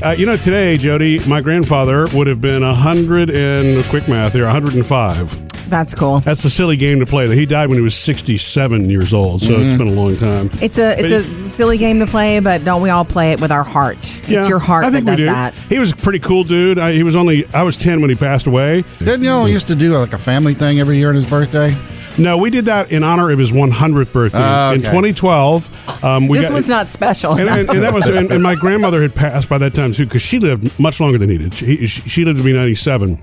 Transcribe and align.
Uh, 0.00 0.10
you 0.10 0.26
know, 0.26 0.36
today, 0.36 0.76
Jody, 0.78 1.18
my 1.26 1.40
grandfather 1.40 2.06
would 2.14 2.28
have 2.28 2.40
been 2.40 2.62
100 2.62 3.30
and, 3.30 3.84
quick 3.86 4.06
math 4.08 4.32
here, 4.32 4.44
105. 4.44 5.68
That's 5.68 5.92
cool. 5.94 6.20
That's 6.20 6.44
a 6.44 6.50
silly 6.50 6.76
game 6.76 7.00
to 7.00 7.06
play. 7.06 7.34
He 7.34 7.44
died 7.44 7.68
when 7.68 7.76
he 7.76 7.82
was 7.82 7.96
67 7.96 8.88
years 8.88 9.12
old, 9.12 9.42
so 9.42 9.52
it's 9.52 9.76
been 9.76 9.88
a 9.88 9.92
long 9.92 10.16
time. 10.16 10.50
It's 10.62 10.78
a 10.78 10.98
it's 10.98 11.10
a 11.12 11.50
silly 11.50 11.76
game 11.76 11.98
to 11.98 12.06
play, 12.06 12.40
but 12.40 12.64
don't 12.64 12.80
we 12.80 12.88
all 12.88 13.04
play 13.04 13.32
it 13.32 13.40
with 13.40 13.52
our 13.52 13.64
heart? 13.64 14.16
Yeah, 14.26 14.38
it's 14.38 14.48
your 14.48 14.60
heart 14.60 14.86
I 14.86 14.90
that 14.90 14.96
think 14.96 15.06
we 15.08 15.12
does 15.12 15.18
do. 15.20 15.26
that. 15.26 15.54
He 15.68 15.78
was 15.78 15.92
a 15.92 15.96
pretty 15.96 16.20
cool 16.20 16.42
dude. 16.44 16.78
I, 16.78 16.92
he 16.92 17.02
was 17.02 17.16
only, 17.16 17.44
I 17.52 17.64
was 17.64 17.76
10 17.76 18.00
when 18.00 18.08
he 18.08 18.16
passed 18.16 18.46
away. 18.46 18.82
Didn't 18.98 19.22
you 19.22 19.28
know 19.28 19.44
he 19.44 19.52
used 19.52 19.66
to 19.66 19.74
do 19.74 19.92
like 19.98 20.14
a 20.14 20.18
family 20.18 20.54
thing 20.54 20.80
every 20.80 20.96
year 20.96 21.10
on 21.10 21.14
his 21.16 21.26
birthday? 21.26 21.76
No, 22.18 22.36
we 22.38 22.50
did 22.50 22.64
that 22.66 22.90
in 22.90 23.02
honor 23.04 23.30
of 23.30 23.38
his 23.38 23.52
100th 23.52 24.12
birthday 24.12 24.38
Ah, 24.40 24.72
in 24.72 24.80
2012. 24.80 26.04
Um, 26.04 26.28
we 26.28 26.38
This 26.38 26.48
got, 26.48 26.54
one's 26.54 26.68
not 26.68 26.88
special. 26.88 27.32
and, 27.32 27.48
and, 27.48 27.68
and 27.68 27.82
that 27.82 27.92
was, 27.94 28.08
and, 28.08 28.30
and 28.30 28.42
my 28.42 28.54
grandmother 28.54 29.00
had 29.02 29.14
passed 29.14 29.48
by 29.48 29.58
that 29.58 29.74
time 29.74 29.92
too, 29.92 30.04
because 30.04 30.22
she 30.22 30.38
lived 30.38 30.78
much 30.80 31.00
longer 31.00 31.18
than 31.18 31.30
he 31.30 31.38
did. 31.38 31.54
She, 31.54 31.86
she 31.86 32.08
she 32.08 32.24
lived 32.24 32.38
to 32.38 32.44
be 32.44 32.52
97. 32.52 33.18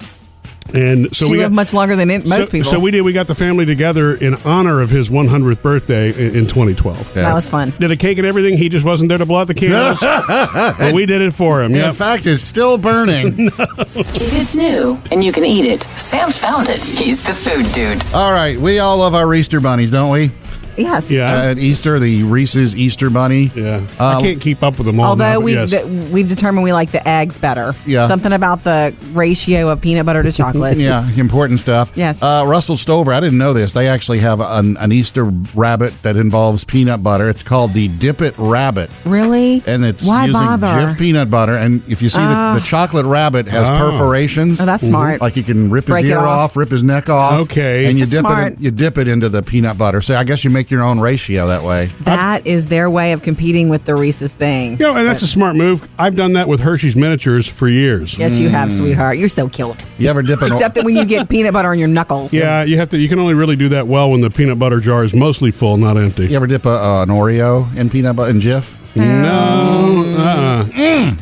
And 0.76 1.16
so 1.16 1.26
she 1.26 1.32
we 1.32 1.38
lived 1.38 1.52
got, 1.52 1.56
much 1.56 1.74
longer 1.74 1.96
than 1.96 2.10
it, 2.10 2.26
most 2.26 2.46
so, 2.46 2.52
people. 2.52 2.72
So 2.72 2.80
we 2.80 2.92
did. 2.92 3.02
We 3.02 3.14
got 3.14 3.28
the 3.28 3.36
family 3.36 3.66
together 3.66 4.16
in 4.16 4.36
honor 4.46 4.82
of 4.82 4.90
his 4.90 5.10
100th 5.10 5.62
birthday 5.62 6.10
in, 6.10 6.36
in 6.36 6.46
2012. 6.46 7.16
Yeah. 7.16 7.24
that 7.24 7.34
was 7.34 7.50
fun. 7.50 7.74
Did 7.80 7.92
a 7.92 7.98
cake 7.98 8.18
and 8.18 8.28
everything. 8.28 8.58
He 8.58 8.70
just 8.70 8.86
wasn't 8.86 9.10
there 9.10 9.18
to 9.18 9.26
blow 9.26 9.40
out 9.40 9.48
the 9.48 9.54
candles. 9.54 10.00
but 10.80 10.94
we 10.94 11.06
did 11.06 11.22
it 11.22 11.34
for 11.34 11.64
him. 11.64 11.74
Yeah. 11.74 11.90
In 11.90 11.94
fact, 11.94 12.26
it's 12.26 12.44
still 12.44 12.78
burning. 12.78 13.50
If 13.98 14.34
it's 14.42 14.56
new 14.56 15.02
and 15.12 15.24
you 15.24 15.32
can 15.32 15.46
eat 15.46 15.66
it, 15.66 15.84
Sam's 15.98 16.38
found 16.38 16.68
it. 16.70 16.80
He's 16.80 17.26
the 17.26 17.34
food 17.34 17.72
dude. 17.74 18.02
All 18.14 18.32
right, 18.32 18.58
we 18.60 18.80
all 18.80 18.98
love 18.98 19.16
our 19.16 19.34
Easter 19.34 19.60
bunnies, 19.60 19.92
don't 19.92 20.12
we? 20.12 20.32
Yes. 20.78 21.12
Yeah. 21.12 21.32
Uh, 21.34 21.52
at 21.52 21.58
Easter, 21.58 22.00
the 22.00 22.24
Reese's 22.24 22.76
Easter 22.76 23.10
bunny. 23.10 23.52
Yeah. 23.56 23.86
Uh, 24.00 24.18
I 24.18 24.22
can't 24.22 24.42
keep 24.42 24.64
up 24.64 24.78
with 24.78 24.86
them 24.88 25.00
all. 25.00 25.16
now, 25.16 25.26
Although 25.26 25.40
but 25.40 25.44
we 25.46 25.54
yes. 25.54 25.70
th- 25.72 25.86
we've 25.86 26.28
determined 26.28 26.64
we 26.64 26.74
like 26.74 26.92
the 26.92 27.08
eggs 27.08 27.40
better. 27.40 27.76
Yeah. 27.86 28.08
Something 28.08 28.34
about 28.34 28.64
the 28.64 28.96
ratio 29.14 29.70
of 29.70 29.82
peanut 29.82 30.06
butter 30.06 30.24
to 30.24 30.32
chocolate. 30.34 30.78
Yeah, 30.78 31.10
important 31.18 31.60
stuff. 31.60 31.92
Yes. 31.96 32.22
Uh, 32.22 32.44
Russell 32.46 32.78
Stover, 32.78 33.14
I 33.14 33.20
didn't 33.20 33.38
know 33.38 33.54
this. 33.54 33.74
They 33.74 33.88
actually 33.88 34.20
have 34.20 34.42
an, 34.42 34.78
an 34.78 34.92
Easter 34.92 35.26
rabbit 35.54 35.94
that 36.04 36.18
involves 36.18 36.64
peanut 36.64 37.02
butter. 37.04 37.30
It's 37.30 37.44
called 37.44 37.74
the 37.74 37.88
Dip 37.88 38.22
It 38.22 38.36
Rabbit. 38.38 38.90
Really? 39.06 39.64
And 39.66 39.86
it's 39.86 40.06
Why 40.08 40.26
using 40.26 40.42
bother? 40.42 40.68
Jif 40.68 40.98
peanut 40.98 41.30
butter. 41.30 41.56
And 41.56 41.82
if 41.90 42.02
you 42.02 42.10
see 42.10 42.20
the, 42.20 42.58
the 42.60 42.66
chocolate 42.66 43.06
rabbit 43.06 43.48
has 43.48 43.70
Oh. 43.70 43.78
perforations. 43.92 44.62
Oh, 44.62 44.66
that's 44.66 44.86
smart. 44.86 45.22
Like 45.22 45.36
you 45.36 45.44
can 45.44 45.70
rip 45.70 45.86
his 45.86 45.94
Break 45.94 46.06
it 46.06 46.10
ear 46.10 46.20
off. 46.20 46.52
off. 46.52 46.56
rip 46.58 46.72
his 46.72 46.84
neck 46.84 47.10
off. 47.10 47.42
Okay. 47.42 47.86
And 47.86 47.98
you 47.98 48.06
That's 48.06 48.12
dip 48.12 48.20
smart. 48.22 48.54
it 48.54 48.58
in, 48.58 48.64
you 48.64 48.72
dip 48.72 48.98
it 48.98 49.08
into 49.08 49.30
the 49.30 49.42
peanut 49.42 49.78
butter. 49.78 50.02
So 50.02 50.16
I 50.16 50.24
guess 50.24 50.44
you 50.44 50.50
make 50.50 50.65
your 50.72 50.84
own 50.84 51.00
ratio 51.00 51.48
that 51.48 51.64
way. 51.64 51.88
That 52.02 52.46
is 52.46 52.68
their 52.68 52.90
way 52.90 53.12
of 53.14 53.22
competing 53.22 53.70
with 53.70 53.86
the 53.86 53.96
Reese's 53.96 54.34
thing. 54.34 54.72
You 54.74 54.78
know, 54.88 54.96
and 54.96 55.08
that's 55.08 55.22
a 55.22 55.28
smart 55.28 55.56
move. 55.56 55.88
I've 55.98 56.16
done 56.16 56.34
that 56.34 56.48
with 56.48 56.60
Hershey's 56.60 56.96
miniatures 56.96 57.48
for 57.48 57.68
years. 57.68 58.18
Yes, 58.18 58.40
you 58.40 58.48
Mm. 58.50 58.52
have, 58.52 58.74
sweetheart. 58.74 59.18
You're 59.18 59.30
so 59.30 59.50
cute. 59.50 59.86
You 59.98 60.10
ever 60.10 60.22
dip 60.22 60.42
it? 60.42 60.48
Except 60.52 60.76
that 60.76 60.84
when 60.86 60.96
you 60.96 61.06
get 61.06 61.30
peanut 61.30 61.54
butter 61.54 61.70
on 61.70 61.80
your 61.80 61.88
knuckles. 61.88 62.34
Yeah, 62.34 62.64
you 62.64 62.78
have 62.78 62.90
to. 62.90 62.98
You 62.98 63.10
can 63.10 63.20
only 63.20 63.34
really 63.34 63.56
do 63.56 63.70
that 63.70 63.88
well 63.88 64.10
when 64.12 64.22
the 64.22 64.30
peanut 64.30 64.60
butter 64.60 64.80
jar 64.80 65.04
is 65.04 65.14
mostly 65.16 65.52
full, 65.52 65.78
not 65.78 65.98
empty. 65.98 66.28
You 66.28 66.36
ever 66.36 66.48
dip 66.48 66.66
a, 66.66 66.70
uh, 66.70 67.04
an 67.04 67.10
Oreo 67.10 67.76
in 67.76 67.90
peanut 67.90 68.16
butter 68.16 68.32
and 68.32 68.42
Jif? 68.42 68.78
No, 68.96 70.04
uh-uh. 70.18 70.64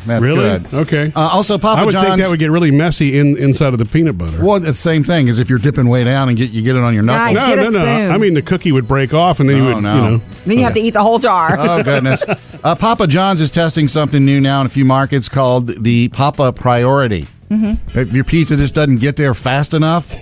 That's 0.06 0.22
really? 0.22 0.36
good. 0.60 0.74
Okay. 0.74 1.12
Uh, 1.14 1.20
also, 1.32 1.58
Papa 1.58 1.80
John's. 1.80 1.82
I 1.82 1.84
would 1.84 1.92
John's. 1.92 2.06
think 2.08 2.20
that 2.22 2.30
would 2.30 2.38
get 2.38 2.50
really 2.50 2.70
messy 2.70 3.18
in 3.18 3.36
inside 3.36 3.72
of 3.72 3.78
the 3.78 3.84
peanut 3.84 4.16
butter. 4.16 4.44
well, 4.44 4.56
it's 4.56 4.66
the 4.66 4.72
same 4.74 5.02
thing 5.04 5.28
as 5.28 5.38
if 5.40 5.48
you're 5.50 5.58
dipping 5.58 5.88
way 5.88 6.04
down 6.04 6.28
and 6.28 6.36
get 6.38 6.50
you 6.50 6.62
get 6.62 6.76
it 6.76 6.82
on 6.82 6.94
your 6.94 7.02
knuckles. 7.02 7.36
Guys, 7.36 7.48
no, 7.48 7.56
get 7.56 7.58
a 7.66 7.70
no, 7.70 7.78
no. 7.78 7.84
spoon. 7.84 8.10
I 8.12 8.18
mean, 8.18 8.34
the 8.34 8.42
cookie 8.42 8.72
would 8.72 8.86
break 8.86 9.12
off, 9.14 9.40
and 9.40 9.48
then 9.48 9.56
you 9.56 9.64
Oh, 9.70 9.74
would, 9.74 9.82
no. 9.82 9.94
you 9.94 10.10
know. 10.18 10.22
Then 10.46 10.58
you 10.58 10.64
have 10.64 10.74
to 10.74 10.80
eat 10.80 10.92
the 10.94 11.02
whole 11.02 11.18
jar. 11.18 11.56
Oh 11.58 11.82
goodness! 11.84 12.22
Uh, 12.62 12.74
Papa 12.74 13.06
John's 13.06 13.40
is 13.40 13.50
testing 13.50 13.88
something 13.88 14.24
new 14.24 14.40
now 14.40 14.60
in 14.60 14.66
a 14.66 14.70
few 14.70 14.84
markets 14.84 15.28
called 15.28 15.82
the 15.82 16.08
Papa 16.08 16.52
Priority. 16.52 17.26
Mm-hmm. 17.50 17.98
If 17.98 18.12
your 18.12 18.24
pizza 18.24 18.56
just 18.56 18.74
doesn't 18.74 18.98
get 18.98 19.16
there 19.16 19.34
fast 19.34 19.74
enough, 19.74 20.12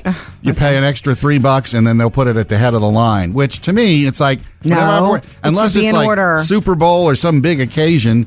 you 0.43 0.55
pay 0.55 0.77
an 0.77 0.85
extra 0.85 1.15
three 1.15 1.39
bucks, 1.39 1.75
and 1.75 1.87
then 1.87 1.99
they'll 1.99 2.11
put 2.11 2.27
it 2.27 2.37
at 2.37 2.49
the 2.49 2.57
head 2.57 2.75
of 2.75 2.81
the 2.81 2.91
line. 2.91 3.33
Which 3.33 3.61
to 3.61 3.73
me, 3.73 4.07
it's 4.07 4.21
like 4.21 4.41
No, 4.65 4.77
whatever 4.77 5.07
I've 5.07 5.25
it 5.25 5.31
unless 5.45 5.77
it's 5.77 5.87
in 5.87 5.95
like 5.95 6.07
order. 6.07 6.41
Super 6.43 6.75
Bowl 6.75 7.09
or 7.09 7.15
some 7.15 7.41
big 7.41 7.61
occasion, 7.61 8.27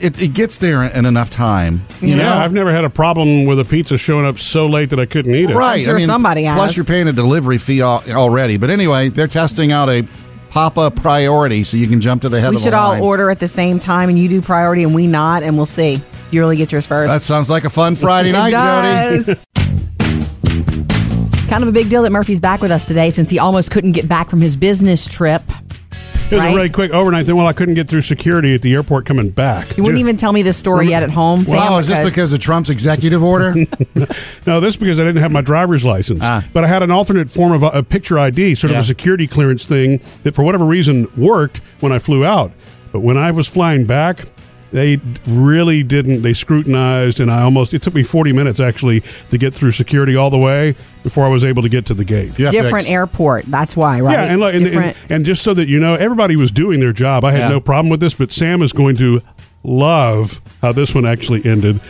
it, 0.00 0.20
it 0.20 0.34
gets 0.34 0.58
there 0.58 0.84
in 0.84 1.06
enough 1.06 1.30
time. 1.30 1.82
You 2.00 2.10
yeah, 2.10 2.16
know, 2.16 2.32
I've 2.34 2.52
never 2.52 2.72
had 2.72 2.84
a 2.84 2.90
problem 2.90 3.46
with 3.46 3.60
a 3.60 3.64
pizza 3.64 3.98
showing 3.98 4.26
up 4.26 4.38
so 4.38 4.66
late 4.66 4.90
that 4.90 5.00
I 5.00 5.06
couldn't 5.06 5.34
eat 5.34 5.50
it. 5.50 5.56
Right. 5.56 5.84
sure 5.84 6.00
somebody 6.00 6.44
has. 6.44 6.56
Plus, 6.56 6.76
you're 6.76 6.86
paying 6.86 7.08
a 7.08 7.12
delivery 7.12 7.58
fee 7.58 7.82
already. 7.82 8.56
But 8.56 8.70
anyway, 8.70 9.08
they're 9.08 9.26
testing 9.26 9.72
out 9.72 9.88
a 9.88 10.06
Papa 10.50 10.90
Priority, 10.90 11.62
so 11.64 11.76
you 11.76 11.86
can 11.86 12.00
jump 12.00 12.22
to 12.22 12.28
the 12.28 12.40
head 12.40 12.50
we 12.50 12.56
of 12.56 12.62
the 12.62 12.66
should 12.66 12.74
all 12.74 13.02
order 13.02 13.30
at 13.30 13.38
the 13.38 13.48
same 13.48 13.78
time, 13.78 14.08
and 14.08 14.18
you 14.18 14.28
do 14.28 14.40
priority, 14.40 14.82
and 14.82 14.94
we 14.94 15.06
not, 15.06 15.42
and 15.42 15.56
we'll 15.56 15.66
see. 15.66 16.02
You 16.30 16.40
really 16.40 16.56
get 16.56 16.70
yours 16.72 16.86
first. 16.86 17.08
That 17.10 17.22
sounds 17.22 17.48
like 17.48 17.64
a 17.64 17.70
fun 17.70 17.96
Friday 17.96 18.32
night, 18.32 18.50
Jody. 18.50 19.40
kind 21.48 21.62
of 21.62 21.68
a 21.68 21.72
big 21.72 21.88
deal 21.88 22.02
that 22.02 22.12
Murphy's 22.12 22.40
back 22.40 22.60
with 22.60 22.70
us 22.70 22.86
today 22.86 23.10
since 23.10 23.30
he 23.30 23.38
almost 23.38 23.70
couldn't 23.70 23.92
get 23.92 24.06
back 24.08 24.28
from 24.28 24.40
his 24.40 24.56
business 24.56 25.08
trip. 25.08 25.42
It 26.30 26.34
was 26.34 26.44
Right? 26.44 26.52
a 26.52 26.56
really 26.56 26.68
quick 26.68 26.90
overnight 26.90 27.24
thing. 27.24 27.36
Well, 27.36 27.46
I 27.46 27.54
couldn't 27.54 27.72
get 27.74 27.88
through 27.88 28.02
security 28.02 28.54
at 28.54 28.60
the 28.60 28.74
airport 28.74 29.06
coming 29.06 29.30
back. 29.30 29.74
You 29.78 29.82
wouldn't 29.82 29.98
even 30.00 30.18
tell 30.18 30.34
me 30.34 30.42
this 30.42 30.58
story 30.58 30.88
yet 30.88 31.02
at 31.02 31.08
home, 31.08 31.46
Sam. 31.46 31.56
Wow, 31.56 31.78
is 31.78 31.88
this 31.88 32.04
because 32.06 32.34
of 32.34 32.40
Trump's 32.40 32.68
executive 32.68 33.24
order? 33.24 33.54
No, 34.46 34.60
this 34.60 34.74
is 34.74 34.76
because 34.76 35.00
I 35.00 35.04
didn't 35.04 35.22
have 35.22 35.32
my 35.32 35.40
driver's 35.40 35.84
license. 35.86 36.20
Ah. 36.22 36.46
But 36.52 36.64
I 36.64 36.66
had 36.66 36.82
an 36.82 36.90
alternate 36.90 37.30
form 37.30 37.52
of 37.52 37.62
a, 37.62 37.68
a 37.68 37.82
picture 37.82 38.18
ID, 38.18 38.54
sort 38.54 38.70
Yeah. 38.72 38.78
of 38.78 38.84
a 38.84 38.86
security 38.86 39.26
clearance 39.26 39.64
thing 39.64 40.00
that, 40.24 40.34
for 40.34 40.42
whatever 40.42 40.64
reason, 40.66 41.06
worked 41.16 41.62
when 41.80 41.92
I 41.92 41.98
flew 41.98 42.24
out. 42.26 42.52
But 42.92 43.00
when 43.00 43.16
I 43.18 43.30
was 43.30 43.48
flying 43.48 43.86
back, 43.86 44.20
they 44.70 45.00
really 45.26 45.82
didn't. 45.82 46.22
They 46.22 46.34
scrutinized, 46.34 47.20
and 47.20 47.30
I 47.30 47.42
almost, 47.42 47.72
it 47.74 47.82
took 47.82 47.94
me 47.94 48.02
40 48.02 48.32
minutes 48.32 48.60
actually 48.60 49.00
to 49.30 49.38
get 49.38 49.54
through 49.54 49.72
security 49.72 50.14
all 50.16 50.30
the 50.30 50.38
way 50.38 50.74
before 51.02 51.24
I 51.24 51.28
was 51.28 51.44
able 51.44 51.62
to 51.62 51.68
get 51.68 51.86
to 51.86 51.94
the 51.94 52.04
gate. 52.04 52.38
You 52.38 52.50
different 52.50 52.84
ex- 52.84 52.90
airport. 52.90 53.46
That's 53.46 53.76
why, 53.76 54.00
right? 54.00 54.12
Yeah, 54.12 54.24
and, 54.24 54.40
look, 54.40 54.54
and, 54.54 54.66
and, 54.66 54.96
and 55.08 55.24
just 55.24 55.42
so 55.42 55.54
that 55.54 55.68
you 55.68 55.80
know, 55.80 55.94
everybody 55.94 56.36
was 56.36 56.50
doing 56.50 56.80
their 56.80 56.92
job. 56.92 57.24
I 57.24 57.32
had 57.32 57.38
Yeah. 57.40 57.48
no 57.48 57.60
problem 57.60 57.88
with 57.90 58.00
this, 58.00 58.14
but 58.14 58.30
Sam 58.32 58.62
is 58.62 58.72
going 58.72 58.96
to 58.96 59.22
love 59.64 60.40
how 60.62 60.72
this 60.72 60.94
one 60.94 61.04
actually 61.04 61.44
ended 61.44 61.80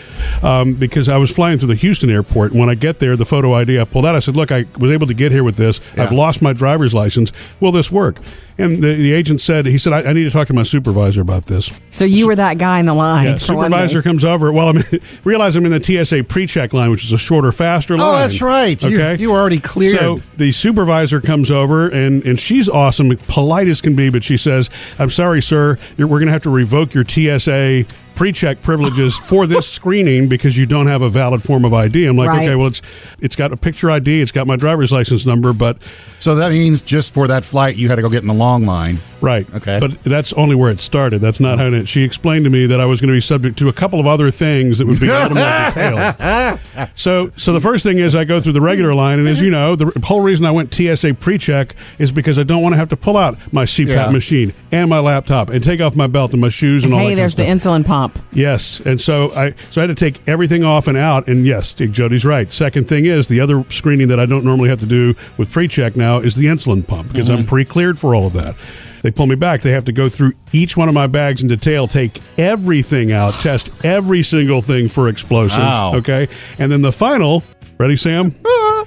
um, 0.42 0.74
because 0.74 1.08
I 1.08 1.16
was 1.18 1.30
flying 1.34 1.58
through 1.58 1.68
the 1.68 1.74
Houston 1.74 2.10
airport. 2.10 2.52
And 2.52 2.60
when 2.60 2.68
I 2.70 2.74
get 2.74 2.98
there, 2.98 3.14
the 3.16 3.24
photo 3.26 3.54
ID 3.54 3.78
I 3.78 3.84
pulled 3.84 4.06
out, 4.06 4.16
I 4.16 4.20
said, 4.20 4.36
Look, 4.36 4.50
I 4.50 4.64
was 4.78 4.90
able 4.90 5.06
to 5.06 5.14
get 5.14 5.32
here 5.32 5.44
with 5.44 5.56
this. 5.56 5.80
I've 5.96 6.12
lost 6.12 6.42
my 6.42 6.52
driver's 6.52 6.94
license. 6.94 7.32
Will 7.60 7.72
this 7.72 7.90
work? 7.92 8.18
And 8.58 8.82
the, 8.82 8.94
the 8.94 9.12
agent 9.12 9.40
said, 9.40 9.66
He 9.66 9.78
said, 9.78 9.92
I, 9.92 10.02
I 10.10 10.12
need 10.12 10.24
to 10.24 10.30
talk 10.30 10.48
to 10.48 10.54
my 10.54 10.64
supervisor 10.64 11.20
about 11.20 11.46
this. 11.46 11.72
so 11.90 12.04
you 12.04 12.26
were 12.26 12.34
that 12.34 12.58
guy 12.58 12.80
in 12.80 12.86
the 12.86 12.94
line. 12.94 13.26
Yeah, 13.26 13.38
supervisor 13.38 14.02
comes 14.02 14.24
over. 14.24 14.52
Well, 14.52 14.68
I 14.68 14.72
mean, 14.72 14.82
realize 15.24 15.54
I'm 15.54 15.64
in 15.64 15.72
the 15.72 16.04
TSA 16.04 16.24
pre-check 16.24 16.72
line, 16.72 16.90
which 16.90 17.04
is 17.04 17.12
a 17.12 17.18
shorter, 17.18 17.52
faster 17.52 17.94
oh, 17.94 17.98
line. 17.98 18.06
Oh, 18.06 18.18
that's 18.18 18.42
right. 18.42 18.80
You- 18.82 18.88
Okay, 18.88 19.20
you 19.20 19.30
were 19.30 19.38
already 19.38 19.60
cleared. 19.60 19.96
So 19.96 20.20
the 20.36 20.50
supervisor 20.50 21.20
comes 21.20 21.50
over, 21.50 21.88
and 21.88 22.24
and 22.24 22.40
she's 22.40 22.68
awesome, 22.68 23.16
polite 23.28 23.68
as 23.68 23.80
can 23.80 23.94
be, 23.94 24.08
but 24.10 24.24
she 24.24 24.36
says, 24.36 24.70
"I'm 24.98 25.10
sorry, 25.10 25.42
sir, 25.42 25.78
you're, 25.96 26.08
we're 26.08 26.18
going 26.18 26.26
to 26.26 26.32
have 26.32 26.42
to 26.42 26.50
revoke 26.50 26.94
your 26.94 27.04
TSA." 27.04 27.84
Pre-check 28.18 28.62
privileges 28.62 29.16
for 29.16 29.46
this 29.46 29.68
screening 29.78 30.28
because 30.28 30.56
you 30.58 30.66
don't 30.66 30.88
have 30.88 31.02
a 31.02 31.08
valid 31.08 31.40
form 31.42 31.64
of 31.64 31.72
ID. 31.72 32.04
I'm 32.04 32.16
like, 32.16 32.28
Right. 32.28 32.42
okay, 32.48 32.56
well, 32.56 32.66
it's 32.66 32.82
it's 33.20 33.36
got 33.36 33.52
a 33.52 33.56
picture 33.56 33.90
ID, 33.90 34.20
it's 34.20 34.32
got 34.32 34.46
my 34.48 34.56
driver's 34.56 34.90
license 34.90 35.24
number, 35.24 35.52
but 35.52 35.78
So 36.18 36.34
that 36.34 36.50
means 36.50 36.82
just 36.82 37.14
for 37.14 37.28
that 37.28 37.44
flight, 37.44 37.76
you 37.76 37.88
had 37.88 37.94
to 37.94 38.02
go 38.02 38.08
get 38.08 38.22
in 38.22 38.28
the 38.28 38.34
long 38.34 38.66
line. 38.66 38.98
Right. 39.20 39.52
Okay. 39.54 39.78
But 39.80 40.02
that's 40.04 40.32
only 40.34 40.54
where 40.54 40.70
it 40.70 40.80
started. 40.80 41.20
That's 41.20 41.40
not 41.40 41.58
how 41.58 41.66
it. 41.66 41.88
She 41.88 42.02
explained 42.04 42.44
to 42.44 42.50
me 42.50 42.66
that 42.66 42.80
I 42.80 42.86
was 42.86 43.00
going 43.00 43.08
to 43.08 43.16
be 43.16 43.20
subject 43.20 43.58
to 43.58 43.68
a 43.68 43.72
couple 43.72 43.98
of 43.98 44.06
other 44.06 44.30
things 44.30 44.78
that 44.78 44.86
would 44.86 45.00
be 45.00 45.08
a 45.08 45.12
little 45.28 45.36
more 45.36 45.70
detailed. 45.70 46.60
So, 46.94 47.30
so 47.36 47.52
the 47.52 47.60
first 47.60 47.82
thing 47.82 47.98
is 47.98 48.14
I 48.14 48.24
go 48.24 48.40
through 48.40 48.52
the 48.52 48.60
regular 48.60 48.94
line, 48.94 49.18
and 49.18 49.26
as 49.28 49.40
you 49.40 49.50
know, 49.50 49.74
the 49.74 49.92
whole 50.04 50.20
reason 50.20 50.44
I 50.44 50.52
went 50.52 50.72
TSA 50.72 51.14
pre-check 51.14 51.74
is 51.98 52.12
because 52.12 52.38
I 52.38 52.44
don't 52.44 52.62
want 52.62 52.74
to 52.74 52.76
have 52.76 52.88
to 52.90 52.96
pull 52.96 53.16
out 53.16 53.52
my 53.52 53.64
CPAP 53.64 53.88
Yeah. 53.88 54.10
machine 54.10 54.52
and 54.72 54.88
my 54.88 55.00
laptop 55.00 55.50
and 55.50 55.62
take 55.64 55.80
off 55.80 55.96
my 55.96 56.06
belt 56.06 56.32
and 56.32 56.40
my 56.40 56.48
shoes 56.48 56.84
and 56.84 56.94
all 56.94 57.00
Hey, 57.00 57.10
that. 57.10 57.16
there's 57.16 57.34
the 57.34 57.42
kind 57.44 57.54
of 57.56 57.60
stuff. 57.60 57.72
insulin 57.74 57.86
pump. 57.86 58.07
Yes, 58.32 58.80
and 58.80 59.00
so 59.00 59.30
I 59.32 59.50
so 59.70 59.80
I 59.80 59.86
had 59.86 59.88
to 59.88 59.94
take 59.94 60.26
everything 60.28 60.64
off 60.64 60.88
and 60.88 60.96
out. 60.96 61.28
And 61.28 61.46
yes, 61.46 61.74
Jody's 61.74 62.24
right. 62.24 62.50
Second 62.50 62.84
thing 62.86 63.06
is 63.06 63.28
the 63.28 63.40
other 63.40 63.64
screening 63.68 64.08
that 64.08 64.20
I 64.20 64.26
don't 64.26 64.44
normally 64.44 64.68
have 64.68 64.80
to 64.80 64.86
do 64.86 65.14
with 65.36 65.50
pre-check 65.50 65.96
now 65.96 66.18
is 66.18 66.34
the 66.34 66.46
insulin 66.46 66.86
pump 66.86 67.08
because 67.08 67.28
I'm 67.28 67.38
mm-hmm. 67.38 67.48
pre-cleared 67.48 67.98
for 67.98 68.14
all 68.14 68.26
of 68.26 68.32
that. 68.34 68.56
They 69.02 69.10
pull 69.10 69.26
me 69.26 69.36
back. 69.36 69.62
They 69.62 69.72
have 69.72 69.84
to 69.84 69.92
go 69.92 70.08
through 70.08 70.32
each 70.52 70.76
one 70.76 70.88
of 70.88 70.94
my 70.94 71.06
bags 71.06 71.42
in 71.42 71.48
detail, 71.48 71.86
take 71.86 72.20
everything 72.36 73.12
out, 73.12 73.34
test 73.42 73.70
every 73.84 74.22
single 74.22 74.62
thing 74.62 74.88
for 74.88 75.08
explosives. 75.08 75.58
Wow. 75.58 75.96
Okay, 75.96 76.28
and 76.58 76.70
then 76.70 76.82
the 76.82 76.92
final. 76.92 77.42
Ready, 77.78 77.94
Sam? 77.94 78.26
Uh-huh. 78.26 78.84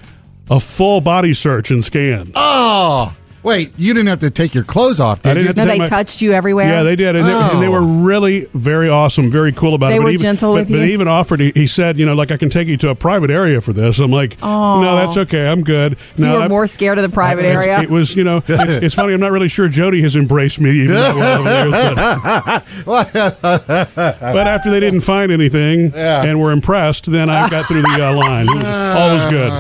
A 0.50 0.60
full 0.60 1.00
body 1.00 1.34
search 1.34 1.72
and 1.72 1.84
scan. 1.84 2.34
Oh, 2.36 3.16
Wait, 3.44 3.72
you 3.76 3.94
didn't 3.94 4.08
have 4.08 4.20
to 4.20 4.30
take 4.30 4.54
your 4.54 4.64
clothes 4.64 5.00
off, 5.00 5.20
I 5.26 5.30
did 5.34 5.34
didn't 5.34 5.42
you? 5.42 5.48
have 5.48 5.56
to 5.56 5.62
No, 5.62 5.68
take 5.68 5.74
they 5.78 5.84
my- 5.84 5.90
touched 5.90 6.22
you 6.22 6.32
everywhere. 6.32 6.68
Yeah, 6.68 6.84
they 6.84 6.96
did, 6.96 7.16
and, 7.16 7.28
they, 7.28 7.32
and 7.34 7.62
they 7.62 7.68
Oh. 7.68 7.72
were 7.72 7.82
really 7.82 8.48
very 8.54 8.88
awesome, 8.88 9.32
very 9.32 9.52
cool 9.52 9.74
about 9.74 9.88
They 9.90 9.96
it. 9.96 10.00
They 10.00 10.04
were 10.04 10.10
even, 10.12 10.22
gentle 10.22 10.52
but, 10.54 10.60
with 10.62 10.70
but 10.70 10.78
you? 10.78 10.84
he 10.84 10.94
even 10.94 11.08
offered. 11.08 11.40
He, 11.40 11.52
he 11.56 11.66
said, 11.66 11.98
you 11.98 12.06
know, 12.06 12.14
like 12.14 12.30
I 12.32 12.38
can 12.38 12.50
take 12.52 12.68
you 12.68 12.78
to 12.78 12.90
a 12.90 12.96
private 12.96 13.32
area 13.32 13.60
for 13.60 13.74
this. 13.74 13.98
I'm 14.00 14.12
like, 14.12 14.40
no, 14.42 14.96
that's 14.96 15.18
okay. 15.18 15.48
I'm 15.48 15.64
good. 15.64 15.98
You 16.18 16.26
No, 16.26 16.34
were 16.38 16.44
I- 16.44 16.48
more 16.48 16.68
scared 16.68 17.00
of 17.00 17.02
the 17.04 17.10
private 17.10 17.46
it's- 17.46 17.66
area. 17.66 17.82
It 17.82 17.90
was, 17.90 18.16
you 18.16 18.24
know, 18.24 18.44
it's, 18.48 18.50
it's 18.84 18.96
funny. 18.96 19.14
I'm 19.14 19.20
not 19.20 19.32
really 19.32 19.50
sure 19.50 19.68
Jody 19.68 20.02
has 20.04 20.16
embraced 20.16 20.60
me 20.62 20.72
even 20.72 20.96
that 20.96 21.16
well 21.16 21.40
over 21.40 21.72
the 21.72 22.66
years, 22.76 22.84
but, 22.86 23.12
but 24.20 24.48
after 24.48 24.70
they 24.70 24.80
didn't 24.80 25.02
find 25.02 25.32
anything 25.32 25.92
Yeah. 25.96 26.24
and 26.24 26.40
were 26.40 26.52
impressed, 26.52 27.12
then 27.12 27.30
I 27.30 27.50
got 27.50 27.66
through 27.66 27.82
the 27.82 28.00
uh, 28.06 28.14
line. 28.16 28.46
It 28.50 28.56
was, 28.56 28.64
all 28.96 29.14
was 29.16 29.30
good. 29.32 29.52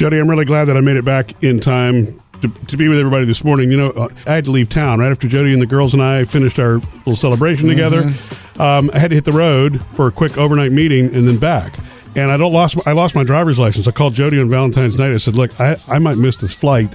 Jody, 0.00 0.18
I'm 0.18 0.30
really 0.30 0.46
glad 0.46 0.64
that 0.64 0.78
I 0.78 0.80
made 0.80 0.96
it 0.96 1.04
back 1.04 1.42
in 1.44 1.60
time 1.60 2.06
to, 2.40 2.48
to 2.68 2.78
be 2.78 2.88
with 2.88 2.98
everybody 2.98 3.26
this 3.26 3.44
morning. 3.44 3.70
You 3.70 3.76
know, 3.76 3.90
uh, 3.90 4.08
I 4.26 4.32
had 4.36 4.46
to 4.46 4.50
leave 4.50 4.70
town 4.70 4.98
right 5.00 5.10
after 5.10 5.28
Jody 5.28 5.52
and 5.52 5.60
the 5.60 5.66
girls 5.66 5.92
and 5.92 6.02
I 6.02 6.24
finished 6.24 6.58
our 6.58 6.76
little 6.78 7.16
celebration 7.16 7.68
together. 7.68 8.10
Um, 8.58 8.90
I 8.94 8.98
had 8.98 9.10
to 9.10 9.14
hit 9.16 9.26
the 9.26 9.32
road 9.32 9.78
for 9.88 10.08
a 10.08 10.10
quick 10.10 10.38
overnight 10.38 10.72
meeting 10.72 11.14
and 11.14 11.28
then 11.28 11.36
back. 11.36 11.74
And 12.16 12.30
I 12.30 12.38
don't 12.38 12.50
lost 12.50 12.78
I 12.86 12.92
lost 12.92 13.14
my 13.14 13.24
driver's 13.24 13.58
license. 13.58 13.86
I 13.88 13.90
called 13.90 14.14
Jody 14.14 14.40
on 14.40 14.48
Valentine's 14.48 14.98
night. 14.98 15.12
I 15.12 15.18
said, 15.18 15.34
"Look, 15.34 15.60
I, 15.60 15.76
I 15.86 15.98
might 15.98 16.16
miss 16.16 16.40
this 16.40 16.54
flight," 16.54 16.88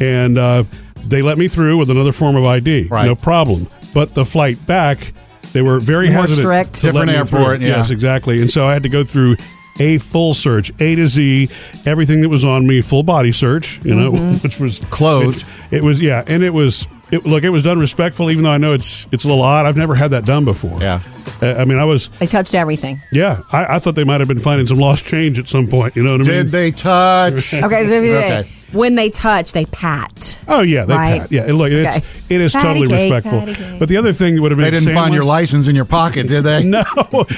and 0.00 0.36
uh, 0.36 0.64
they 1.06 1.22
let 1.22 1.38
me 1.38 1.46
through 1.46 1.76
with 1.76 1.90
another 1.90 2.10
form 2.10 2.34
of 2.34 2.44
ID. 2.44 2.88
Right. 2.88 3.06
No 3.06 3.14
problem. 3.14 3.68
But 3.94 4.14
the 4.16 4.24
flight 4.24 4.66
back, 4.66 5.12
they 5.52 5.62
were 5.62 5.78
very 5.78 6.10
More 6.10 6.22
hesitant. 6.22 6.44
strict. 6.44 6.74
to 6.74 6.86
let 6.88 7.06
Different 7.06 7.10
me 7.12 7.16
airport, 7.38 7.60
yeah. 7.60 7.68
Yes, 7.68 7.90
exactly. 7.90 8.40
And 8.40 8.50
so 8.50 8.66
I 8.66 8.72
had 8.72 8.82
to 8.82 8.88
go 8.88 9.04
through 9.04 9.36
a 9.78 9.98
full 9.98 10.34
search, 10.34 10.70
A 10.80 10.94
to 10.94 11.06
Z, 11.08 11.48
everything 11.86 12.20
that 12.22 12.28
was 12.28 12.44
on 12.44 12.66
me, 12.66 12.80
full 12.80 13.02
body 13.02 13.32
search. 13.32 13.84
You 13.84 13.94
know, 13.94 14.12
Mm-hmm. 14.12 14.36
which 14.42 14.58
was 14.60 14.78
Clothed. 14.90 15.44
It, 15.70 15.78
it 15.78 15.82
was 15.84 16.00
yeah, 16.00 16.22
and 16.26 16.42
it 16.42 16.50
was 16.54 16.86
it, 17.12 17.24
look, 17.24 17.44
it 17.44 17.50
was 17.50 17.62
done 17.62 17.78
respectful, 17.78 18.30
even 18.30 18.42
though 18.44 18.50
I 18.50 18.58
know 18.58 18.72
it's 18.72 19.06
it's 19.12 19.24
a 19.24 19.28
little 19.28 19.42
odd. 19.42 19.66
I've 19.66 19.76
never 19.76 19.94
had 19.94 20.10
that 20.12 20.24
done 20.24 20.44
before. 20.44 20.80
Yeah. 20.80 21.00
Uh, 21.42 21.54
I 21.54 21.64
mean, 21.64 21.78
I 21.78 21.84
was 21.84 22.08
they 22.08 22.26
touched 22.26 22.54
everything. 22.54 23.00
yeah. 23.12 23.42
I, 23.52 23.76
I 23.76 23.78
thought 23.78 23.94
they 23.94 24.04
might 24.04 24.20
have 24.20 24.28
been 24.28 24.38
finding 24.40 24.66
some 24.66 24.78
lost 24.78 25.06
change 25.06 25.38
at 25.38 25.48
some 25.48 25.66
point. 25.66 25.94
You 25.96 26.02
know 26.04 26.12
what 26.12 26.20
I 26.22 26.24
mean? 26.24 26.32
Did 26.44 26.50
they 26.52 26.70
touch? 26.70 27.52
Okay, 27.54 27.84
so 27.84 27.92
if 28.02 28.04
you- 28.04 28.16
Okay. 28.16 28.48
When 28.72 28.94
they 28.96 29.10
touch, 29.10 29.52
they 29.52 29.64
pat. 29.66 30.38
Oh 30.48 30.60
yeah, 30.62 30.84
they 30.84 30.94
Right. 30.94 31.20
pat. 31.22 31.32
Yeah, 31.32 31.44
look, 31.52 31.70
it's 31.70 31.96
Okay. 31.98 32.34
it 32.34 32.40
is 32.40 32.52
Patty 32.52 32.66
totally 32.80 32.88
cake, 32.88 33.12
respectful. 33.12 33.78
But 33.78 33.88
the 33.88 33.96
other 33.96 34.12
thing 34.12 34.40
would 34.42 34.50
have 34.50 34.58
been 34.58 34.64
They 34.64 34.70
didn't 34.70 34.84
Sam 34.86 34.94
find 34.94 35.14
your 35.14 35.24
license 35.24 35.68
in 35.68 35.76
your 35.76 35.84
pocket, 35.84 36.26
did 36.28 36.44
they? 36.44 36.62
No, 36.76 36.82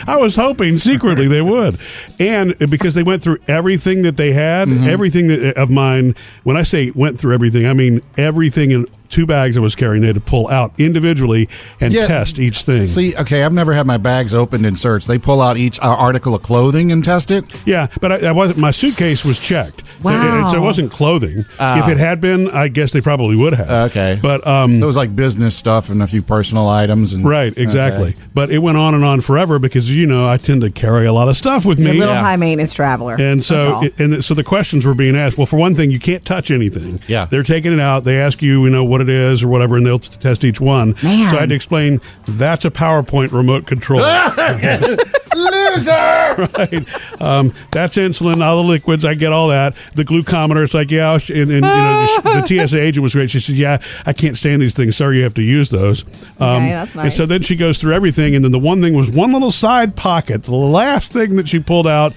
I 0.07 0.17
was 0.17 0.37
hoping 0.37 0.79
secretly 0.79 1.29
they 1.29 1.43
would, 1.43 1.79
and 2.19 2.55
because 2.71 2.95
they 2.95 3.03
went 3.03 3.23
through 3.23 3.39
everything 3.49 4.03
that 4.03 4.17
they 4.17 4.33
had, 4.33 4.69
Mm-hmm. 4.69 4.89
everything 4.89 5.29
that, 5.29 5.57
of 5.57 5.71
mine. 5.71 6.15
When 6.45 6.57
I 6.57 6.63
say 6.63 6.91
went 6.95 7.19
through 7.19 7.35
everything, 7.35 7.67
I 7.67 7.73
mean 7.75 8.01
everything 8.17 8.71
in 8.71 8.87
two 9.09 9.25
bags 9.27 9.57
I 9.57 9.61
was 9.61 9.75
carrying. 9.75 10.03
They 10.03 10.09
had 10.09 10.17
to 10.17 10.21
pull 10.21 10.49
out 10.49 10.73
individually 10.79 11.49
and 11.81 11.93
Yeah. 11.95 12.07
test 12.07 12.39
each 12.39 12.63
thing. 12.63 12.87
See, 12.87 13.17
okay, 13.17 13.43
I've 13.43 13.53
never 13.55 13.73
had 13.73 13.87
my 13.87 13.97
bags 13.97 14.35
opened 14.35 14.67
and 14.67 14.79
searched. 14.79 15.09
They 15.09 15.17
pull 15.19 15.41
out 15.41 15.57
each 15.57 15.81
uh, 15.81 15.85
article 15.85 16.35
of 16.35 16.43
clothing 16.43 16.93
and 16.93 17.03
test 17.03 17.31
it. 17.31 17.45
Yeah, 17.65 17.87
but 18.03 18.13
I, 18.13 18.29
I 18.29 18.33
wasn't. 18.33 18.59
My 18.59 18.71
suitcase 18.71 19.25
was 19.25 19.39
checked, 19.39 19.83
Wow. 20.03 20.13
And- 20.13 20.43
and 20.45 20.51
so 20.51 20.59
it 20.59 20.61
wasn't 20.61 20.93
clothing. 20.93 21.18
If 21.25 21.89
it 21.89 21.97
had 21.99 22.21
been, 22.21 22.49
I 22.49 22.69
guess 22.69 22.93
they 22.93 23.01
probably 23.01 23.37
would 23.37 23.55
have. 23.55 23.67
Ah. 23.71 23.85
Okay. 23.85 24.19
but 24.23 24.47
um, 24.47 24.83
It 24.83 24.87
was 24.87 24.97
like 24.97 25.15
business 25.17 25.57
stuff 25.57 25.91
and 25.91 26.03
a 26.03 26.07
few 26.07 26.23
personal 26.23 26.69
items. 26.69 27.13
And 27.13 27.25
Right, 27.29 27.57
exactly. 27.57 28.11
Okay. 28.11 28.19
But 28.35 28.51
it 28.51 28.59
went 28.59 28.77
on 28.79 28.95
and 28.95 29.05
on 29.05 29.21
forever 29.21 29.59
because 29.59 29.91
you 29.97 30.07
know 30.07 30.27
I 30.29 30.37
tend 30.37 30.63
to 30.63 30.71
carry 30.71 31.07
a 31.07 31.13
lot 31.13 31.29
of 31.29 31.37
stuff 31.37 31.65
with 31.65 31.79
You're 31.79 31.91
a 31.91 31.93
me. 31.95 31.99
little 32.01 32.15
Yeah. 32.15 32.23
high 32.23 32.37
maintenance 32.37 32.75
traveler. 32.75 33.17
And 33.19 33.45
so, 33.45 33.73
all. 33.75 33.89
and 33.99 34.25
so 34.25 34.35
the 34.35 34.45
questions 34.45 34.85
were 34.87 34.95
being 34.95 35.17
asked. 35.17 35.37
Well, 35.39 35.47
for 35.47 35.57
one 35.59 35.75
thing, 35.75 35.91
you 35.91 35.99
can't 35.99 36.25
touch 36.25 36.51
anything. 36.51 37.01
Yeah. 37.07 37.27
they're 37.27 37.43
taking 37.43 37.73
it 37.73 37.81
out. 37.81 38.05
They 38.05 38.19
ask 38.19 38.43
you, 38.43 38.65
you 38.65 38.71
know, 38.71 38.85
what 38.85 39.01
it 39.01 39.09
is 39.09 39.43
or 39.43 39.49
whatever, 39.49 39.77
and 39.77 39.87
they'll 39.87 39.99
t- 39.99 40.17
test 40.19 40.45
each 40.45 40.61
one. 40.61 40.95
Man. 41.03 41.31
So 41.31 41.37
I 41.37 41.41
had 41.41 41.49
to 41.51 41.55
explain 41.55 42.01
that's 42.27 42.65
a 42.65 42.71
PowerPoint 42.71 43.33
remote 43.33 43.67
control. 43.67 44.01
Loser! 45.39 46.49
right? 46.57 47.21
Um, 47.23 47.53
that's 47.71 47.97
insulin, 47.97 48.45
all 48.45 48.63
the 48.63 48.69
liquids. 48.69 49.05
I 49.05 49.15
get 49.15 49.33
all 49.33 49.49
that. 49.49 49.75
The 49.95 50.05
glucometer. 50.05 50.65
It's 50.65 50.75
like, 50.75 50.91
yeah, 50.91 51.08
and, 51.17 51.31
and 51.31 51.51
you 51.51 51.61
know, 51.61 52.07
the, 52.23 52.67
TSA 52.67 52.81
agent 52.81 53.03
was 53.03 53.15
great. 53.15 53.31
She 53.31 53.41
said, 53.41 53.57
yeah, 53.57 53.81
I 54.07 54.13
can't 54.13 54.37
stand 54.37 54.63
these 54.63 54.75
things. 54.75 54.97
Sorry, 54.97 55.19
you 55.19 55.25
have 55.25 55.35
to 55.35 55.43
use 55.43 55.69
those. 55.71 56.05
Um, 56.39 56.63
Okay, 56.63 56.71
that's 56.71 56.97
And 56.97 57.13
so 57.13 57.27
then 57.27 57.43
she 57.43 57.57
goes 57.57 57.79
through 57.79 57.95
everything, 57.95 58.35
and 58.35 58.45
then 58.45 58.53
the 58.53 58.59
one 58.59 58.81
thing 58.81 58.95
was 58.95 59.11
one 59.11 59.33
little 59.33 59.53
side 59.53 59.97
pocket. 59.97 60.45
The 60.45 60.55
last 60.55 61.13
thing 61.13 61.37
that 61.37 61.49
she 61.49 61.59
pulled 61.61 61.87
out. 61.87 62.13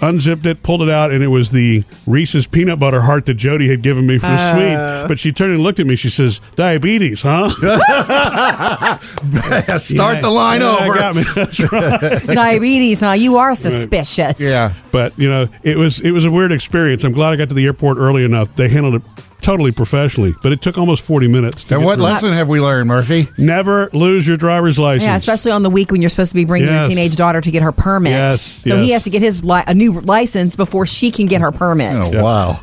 Unzipped 0.00 0.46
it, 0.46 0.62
pulled 0.62 0.82
it 0.82 0.88
out, 0.88 1.10
and 1.10 1.22
it 1.22 1.26
was 1.28 1.50
the 1.50 1.82
Reese's 2.06 2.46
peanut 2.46 2.78
butter 2.78 3.00
heart 3.00 3.26
that 3.26 3.34
Jody 3.34 3.68
had 3.68 3.82
given 3.82 4.06
me 4.06 4.18
for 4.18 4.28
the 4.28 4.36
Oh. 4.38 4.52
sweet. 4.54 5.08
But 5.08 5.18
she 5.18 5.32
turned 5.32 5.54
and 5.54 5.62
looked 5.62 5.80
at 5.80 5.86
me. 5.86 5.96
She 5.96 6.10
says, 6.10 6.40
"Diabetes, 6.54 7.22
huh?" 7.22 7.48
Start 9.78 10.22
the 10.22 10.30
line 10.30 10.60
Yeah, 10.60 10.76
over. 10.80 10.94
got 10.94 11.14
me. 11.16 11.22
Right. 11.72 12.26
Diabetes, 12.26 13.00
huh? 13.00 13.12
You 13.12 13.36
are 13.38 13.54
suspicious. 13.54 14.40
Yeah. 14.40 14.74
But 14.92 15.18
you 15.18 15.28
know, 15.28 15.48
it 15.62 15.76
was 15.76 16.00
it 16.00 16.10
was 16.12 16.24
a 16.24 16.30
weird 16.30 16.52
experience. 16.52 17.04
I'm 17.04 17.12
glad 17.12 17.32
I 17.32 17.36
got 17.36 17.48
to 17.48 17.54
the 17.54 17.64
airport 17.64 17.98
early 17.98 18.24
enough. 18.24 18.54
They 18.54 18.68
handled 18.68 18.96
it 18.96 19.02
totally 19.44 19.70
professionally, 19.72 20.34
but 20.42 20.52
it 20.52 20.60
took 20.62 20.76
almost 20.78 21.04
40 21.06 21.28
minutes. 21.28 21.64
To 21.64 21.74
And 21.74 21.82
get 21.82 21.86
what 21.86 21.94
through. 21.96 22.04
lesson 22.04 22.32
have 22.32 22.48
we 22.48 22.60
learned, 22.60 22.88
Murphy? 22.88 23.28
Never 23.38 23.88
lose 23.92 24.26
your 24.26 24.36
driver's 24.36 24.78
license. 24.78 25.04
Yeah, 25.04 25.16
especially 25.16 25.52
on 25.52 25.62
the 25.62 25.70
week 25.70 25.90
when 25.92 26.00
you're 26.02 26.08
supposed 26.10 26.30
to 26.32 26.36
be 26.36 26.44
bringing 26.44 26.68
Yes. 26.68 26.88
your 26.88 26.96
teenage 26.96 27.16
daughter 27.16 27.40
to 27.40 27.50
get 27.50 27.62
her 27.62 27.72
permit. 27.72 28.12
Yes, 28.12 28.62
So 28.66 28.76
he 28.78 28.90
has 28.90 29.02
to 29.04 29.10
get 29.10 29.22
his 29.22 29.44
li- 29.44 29.62
a 29.66 29.74
new 29.74 30.00
license 30.00 30.56
before 30.56 30.86
she 30.86 31.10
can 31.10 31.26
get 31.26 31.40
her 31.42 31.52
permit. 31.52 31.94
Oh, 31.94 32.10
Yeah. 32.12 32.22
wow. 32.22 32.60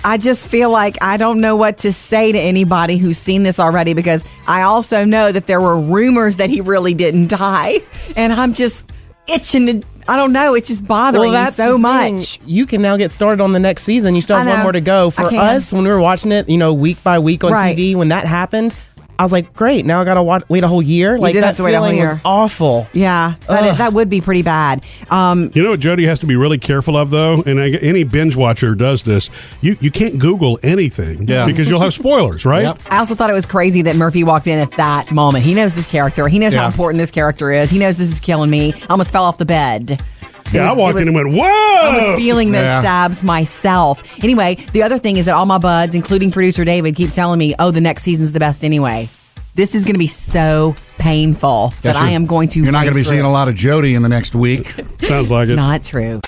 I 0.05 0.17
just 0.17 0.47
feel 0.47 0.71
like 0.71 0.97
I 1.03 1.17
don't 1.17 1.41
know 1.41 1.57
what 1.57 1.79
to 1.79 1.93
say 1.93 2.33
to 2.33 2.39
anybody 2.39 2.97
who's 2.97 3.19
seen 3.19 3.43
this 3.43 3.61
already 3.61 3.93
because 3.95 4.25
I 4.47 4.63
also 4.63 5.05
know 5.05 5.31
that 5.31 5.47
there 5.47 5.61
were 5.61 5.79
rumors 5.79 6.37
that 6.37 6.49
he 6.51 6.61
really 6.61 6.95
didn't 6.95 7.29
die. 7.29 7.75
And 8.17 8.33
I'm 8.33 8.55
just, 8.55 8.91
itching 9.33 9.67
to. 9.67 9.87
I 10.09 10.17
don't 10.17 10.33
know. 10.33 10.55
It's 10.55 10.67
just 10.67 10.85
bothering 10.85 11.33
me 11.33 11.47
so 11.47 11.79
much. 11.79 12.41
You 12.45 12.67
can 12.67 12.83
now 12.83 12.97
get 12.97 13.13
started 13.13 13.41
on 13.41 13.53
the 13.53 13.61
next 13.61 13.85
season. 13.85 14.17
You 14.17 14.21
still 14.21 14.37
have 14.37 14.49
one 14.49 14.63
more 14.63 14.73
to 14.73 14.81
go. 14.81 15.11
For 15.11 15.23
us, 15.33 15.73
when 15.73 15.85
we 15.85 15.89
were 15.91 16.01
watching 16.01 16.33
it, 16.33 16.49
you 16.49 16.59
know, 16.59 16.75
week 16.75 17.01
by 17.05 17.21
week 17.21 17.45
on 17.45 17.53
Right. 17.53 17.77
TV, 17.77 17.95
when 17.95 18.09
that 18.09 18.27
happened, 18.27 18.75
I 19.21 19.23
was 19.23 19.33
like, 19.33 19.53
great. 19.53 19.85
Now 19.85 20.01
I 20.01 20.05
got 20.05 20.15
to 20.15 20.23
wa- 20.23 20.41
wait 20.49 20.65
a 20.65 20.69
whole 20.69 20.81
year. 20.81 21.19
like 21.19 21.35
did 21.35 21.43
that 21.43 21.49
have 21.49 21.57
to 21.59 21.65
wait 21.65 21.75
a 21.75 21.79
whole 21.79 21.91
feeling 21.91 22.03
was 22.07 22.15
awful. 22.25 22.89
Yeah, 22.95 23.35
that, 23.49 23.77
that 23.77 23.93
would 23.93 24.09
be 24.09 24.23
pretty 24.23 24.41
bad. 24.41 24.83
Um, 25.11 25.51
You 25.55 25.63
know 25.63 25.71
what 25.71 25.81
Jody 25.81 26.07
has 26.07 26.21
to 26.21 26.27
be 26.27 26.37
really 26.37 26.57
careful 26.57 26.97
of, 26.97 27.11
though, 27.11 27.43
and 27.45 27.61
I, 27.61 27.69
any 27.83 28.05
binge 28.05 28.35
watcher 28.35 28.75
does 28.75 29.03
this. 29.03 29.29
You 29.61 29.77
you 29.79 29.91
can't 29.91 30.19
Google 30.19 30.59
anything, 30.63 31.29
Yeah. 31.29 31.45
because 31.45 31.69
you'll 31.69 31.81
have 31.83 31.93
spoilers, 31.93 32.47
right? 32.47 32.63
Yep. 32.63 32.81
I 32.89 32.97
also 32.99 33.15
thought 33.15 33.29
it 33.29 33.35
was 33.35 33.45
crazy 33.45 33.83
that 33.83 33.95
Murphy 33.97 34.25
walked 34.25 34.47
in 34.47 34.59
at 34.59 34.71
that 34.73 35.11
moment. 35.13 35.45
He 35.45 35.53
knows 35.53 35.75
this 35.75 35.87
character. 35.87 36.27
He 36.27 36.39
knows 36.39 36.55
how 36.55 36.63
Yeah. 36.63 36.69
important 36.69 36.99
this 36.99 37.11
character 37.11 37.51
is. 37.53 37.69
He 37.69 37.79
knows 37.79 37.99
this 37.99 38.11
is 38.11 38.21
killing 38.21 38.49
me. 38.51 38.73
I 38.73 38.87
almost 38.89 39.13
fell 39.13 39.25
off 39.25 39.37
the 39.37 39.45
bed. 39.45 40.01
It 40.51 40.55
Yeah, 40.57 40.69
was- 40.71 40.79
I 40.79 40.81
walked 40.81 40.95
was- 40.95 41.03
in 41.03 41.09
and 41.09 41.15
went, 41.15 41.31
"Whoa!" 41.31 41.45
I 41.45 42.11
was 42.11 42.19
feeling 42.21 42.51
those 42.53 42.65
Yeah. 42.65 42.81
stabs 42.81 43.23
myself. 43.23 44.03
Anyway, 44.23 44.57
the 44.73 44.83
other 44.83 44.99
thing 44.99 45.17
is 45.17 45.27
that 45.27 45.35
all 45.35 45.47
my 45.47 45.59
buds, 45.59 45.95
including 45.95 46.31
producer 46.33 46.65
David, 46.65 46.97
keep 46.97 47.13
telling 47.13 47.39
me, 47.39 47.55
"Oh, 47.59 47.71
the 47.71 47.81
next 47.81 48.03
season's 48.03 48.33
the 48.33 48.41
best 48.41 48.65
anyway." 48.65 49.09
This 49.55 49.75
is 49.75 49.85
going 49.85 49.95
to 49.95 49.99
be 49.99 50.07
so 50.07 50.75
painful 50.99 51.73
Yes, 51.83 51.95
that 51.95 52.03
I 52.03 52.11
am 52.11 52.27
going 52.27 52.49
to. 52.51 52.61
You're 52.63 52.73
not 52.73 52.83
going 52.83 52.89
to 52.93 52.95
be 52.95 53.01
race 53.01 53.09
seeing 53.09 53.21
a 53.23 53.31
lot 53.31 53.49
of 53.49 53.55
Jody 53.55 53.95
in 53.95 54.03
the 54.03 54.09
next 54.09 54.35
week. 54.35 54.75
Sounds 55.03 55.31
like 55.31 55.49
it. 55.49 55.57
Not 55.57 55.83
true. 55.85 56.21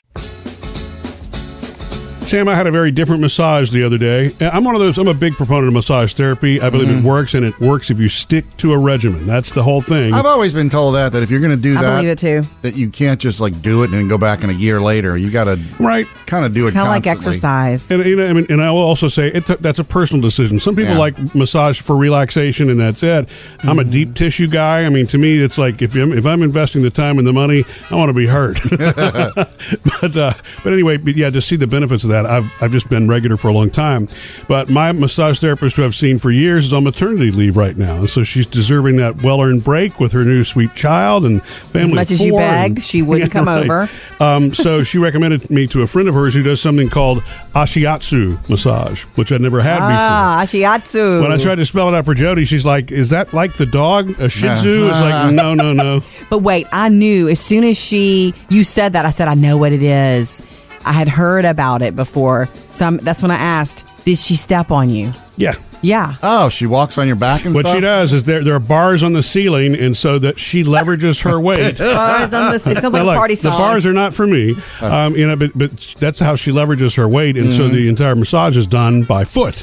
Sam, 2.33 2.49
I 2.49 2.55
had 2.55 2.67
a 2.67 2.71
very 2.71 2.91
different 2.91 3.21
massage 3.21 3.71
the 3.73 3.83
other 3.85 3.99
day. 3.99 4.35
I'm 4.41 4.65
one 4.65 4.75
of 4.75 4.81
those. 4.81 4.97
I'm 4.97 5.07
a 5.07 5.13
big 5.13 5.35
proponent 5.35 5.69
of 5.69 5.75
massage 5.75 6.15
therapy. 6.15 6.63
I 6.63 6.71
believe 6.71 6.89
Mm-hmm. 6.89 7.05
it 7.07 7.11
works, 7.11 7.35
and 7.35 7.45
it 7.45 7.61
works 7.61 7.91
if 7.91 8.01
you 8.01 8.09
stick 8.09 8.47
to 8.57 8.73
a 8.73 8.79
regimen. 8.79 9.27
That's 9.27 9.53
the 9.53 9.63
whole 9.63 9.83
thing. 9.83 10.15
I've 10.15 10.25
always 10.25 10.55
been 10.55 10.71
told 10.71 10.95
that 10.95 11.13
that 11.13 11.23
if 11.23 11.31
you're 11.31 11.41
going 11.41 11.55
to 11.55 11.61
do 11.63 11.77
I 11.77 11.83
that, 11.83 11.91
believe 11.97 12.09
it 12.09 12.17
too. 12.17 12.47
that 12.63 12.75
you 12.75 12.89
can't 12.89 13.21
just 13.21 13.43
like 13.43 13.61
do 13.61 13.83
it 13.83 13.91
and 13.91 13.93
then 13.93 14.09
go 14.09 14.17
back 14.17 14.43
in 14.43 14.49
a 14.49 14.55
year 14.55 14.81
later. 14.81 15.15
You 15.15 15.31
got 15.31 15.45
to 15.45 15.61
right. 15.79 16.07
Kind 16.33 16.47
of 16.47 16.55
do 16.55 16.67
it 16.67 16.73
Kind 16.73 16.87
of 16.87 16.91
like 16.91 17.07
exercise. 17.07 17.91
And 17.91 18.03
you 18.07 18.17
know, 18.17 18.27
I 18.27 18.33
mean, 18.33 18.47
and 18.49 18.63
I 18.63 18.71
will 18.71 18.79
also 18.79 19.09
say 19.09 19.29
it's 19.29 19.51
a, 19.51 19.57
that's 19.57 19.79
a 19.79 19.85
personal 19.85 20.23
decision. 20.23 20.59
Some 20.61 20.75
people 20.75 20.95
Yeah. 20.95 20.99
like 20.99 21.35
massage 21.35 21.79
for 21.81 21.95
relaxation, 21.97 22.71
and 22.71 22.81
that's 22.81 23.03
it. 23.03 23.29
I'm 23.63 23.79
a 23.79 23.85
deep 23.85 24.15
tissue 24.15 24.49
guy. 24.49 24.85
I 24.85 24.89
mean, 24.89 25.07
to 25.09 25.19
me, 25.19 25.39
it's 25.43 25.59
like 25.59 25.83
if 25.83 25.95
I'm, 25.95 26.13
if 26.13 26.25
I'm 26.27 26.43
investing 26.43 26.81
the 26.83 26.91
time 26.91 27.19
and 27.19 27.27
the 27.27 27.33
money, 27.35 27.65
I 27.91 27.95
want 27.97 28.09
to 28.09 28.15
be 28.15 28.27
hurt. 28.27 28.59
but 28.71 30.17
uh, 30.17 30.33
but 30.65 30.73
anyway, 30.73 30.97
but 30.97 31.17
yeah, 31.17 31.31
to 31.31 31.41
see 31.41 31.57
the 31.57 31.67
benefits 31.67 32.05
of 32.05 32.11
that, 32.11 32.25
I've 32.27 32.51
I've 32.63 32.73
just 32.73 32.89
been 32.89 33.09
regular 33.09 33.37
for 33.37 33.49
a 33.49 33.53
long 33.53 33.71
time. 33.71 34.09
But 34.49 34.71
my 34.71 34.93
massage 34.93 35.39
therapist, 35.41 35.77
who 35.77 35.85
I've 35.85 35.95
seen 35.95 36.19
for 36.19 36.31
years, 36.31 36.67
is 36.67 36.73
on 36.73 36.85
maternity 36.85 37.31
leave 37.31 37.57
right 37.57 37.77
now, 37.77 37.97
and 37.97 38.09
so 38.11 38.23
she's 38.23 38.47
deserving 38.47 38.97
that 38.97 39.23
well 39.23 39.41
earned 39.43 39.65
break 39.65 40.01
with 40.01 40.13
her 40.13 40.25
new 40.25 40.45
sweet 40.45 40.75
child 40.75 41.25
and 41.25 41.43
family. 41.43 41.91
As 41.91 41.95
much 41.95 42.07
of 42.09 42.13
as 42.13 42.23
you 42.25 42.31
four 42.33 42.41
begged, 42.41 42.79
and- 42.79 42.83
she 42.83 43.03
wouldn't 43.03 43.33
come 43.39 43.49
over. 43.49 43.89
um, 44.21 44.55
so 44.55 44.83
she 44.83 44.99
recommended 44.99 45.51
me 45.51 45.67
to 45.69 45.83
a 45.83 45.87
friend 45.87 46.09
of 46.09 46.15
hers 46.15 46.22
who 46.31 46.43
does 46.43 46.61
something 46.61 46.89
called 46.89 47.23
ashiatsu 47.55 48.49
massage, 48.49 49.03
which 49.17 49.33
I'd 49.33 49.41
never 49.41 49.61
had 49.61 49.81
Ah, 49.83 50.43
shiatsu. 50.47 50.93
before. 51.19 51.23
When 51.23 51.33
I 51.33 51.37
tried 51.37 51.57
to 51.57 51.65
spell 51.65 51.89
it 51.89 51.95
out 51.95 52.05
for 52.05 52.15
Jody, 52.15 52.45
she's 52.45 52.65
like, 52.65 52.93
"Is 52.93 53.11
that 53.11 53.33
like 53.33 53.55
the 53.55 53.67
dog, 53.67 54.11
a 54.21 54.29
Shih 54.29 54.55
Tzu?" 54.55 54.87
It's 54.89 55.01
like, 55.01 55.33
no, 55.43 55.55
no, 55.55 55.73
no. 55.73 56.01
But 56.31 56.39
wait, 56.43 56.67
I 56.73 56.89
knew 56.89 57.29
as 57.29 57.41
soon 57.41 57.65
as 57.65 57.79
she 57.79 58.35
you 58.49 58.65
said 58.65 58.93
that, 58.95 59.05
I 59.05 59.11
said 59.11 59.29
I 59.29 59.35
know 59.35 59.57
what 59.57 59.73
it 59.73 59.83
is. 59.83 60.43
I 60.85 60.93
had 60.93 61.09
heard 61.09 61.45
about 61.45 61.81
it 61.83 61.95
before, 61.95 62.49
so 62.73 62.87
I'm, 62.87 62.97
that's 62.99 63.23
when 63.23 63.31
I 63.31 63.37
asked, 63.37 63.87
"Did 64.05 64.19
she 64.19 64.35
step 64.35 64.71
on 64.71 64.91
you?" 64.91 65.13
Yeah. 65.37 65.55
Yeah. 65.83 66.15
Oh, 66.23 66.49
she 66.49 66.67
walks 66.67 66.97
on 66.97 67.07
your 67.07 67.17
back 67.17 67.45
and 67.45 67.55
stuff. 67.55 67.65
What 67.65 67.71
stuff. 67.71 67.77
she 67.77 67.81
does 67.81 68.13
is 68.13 68.25
there 68.25 68.43
there 68.43 68.55
are 68.55 68.61
bars 68.61 69.03
on 69.03 69.13
the 69.13 69.23
ceiling, 69.23 69.75
and 69.75 69.97
so 69.97 70.19
that 70.19 70.39
she 70.39 70.63
leverages 70.63 71.23
her 71.25 71.41
weight. 71.41 71.79
Bars 71.79 72.33
on 72.33 72.51
the, 72.51 72.57
it 72.57 72.61
sounds 72.61 72.85
like 72.85 72.93
Now, 72.93 73.03
a 73.03 73.05
look, 73.05 73.17
party 73.17 73.35
the 73.35 73.51
bars 73.51 73.85
are 73.85 73.93
not 73.93 74.15
for 74.15 74.27
me, 74.27 74.53
uh-huh. 74.53 74.87
um, 74.87 75.17
you 75.17 75.27
know, 75.27 75.37
but, 75.37 75.51
but 75.57 75.95
that's 75.99 76.21
how 76.21 76.37
she 76.37 76.53
leverages 76.53 76.97
her 76.97 77.09
weight, 77.09 77.37
and 77.37 77.53
so 77.53 77.65
mm-hmm. 77.65 77.75
the 77.75 77.89
entire 77.89 78.15
massage 78.15 78.57
is 78.57 78.67
done 78.67 79.03
by 79.03 79.25
foot, 79.25 79.63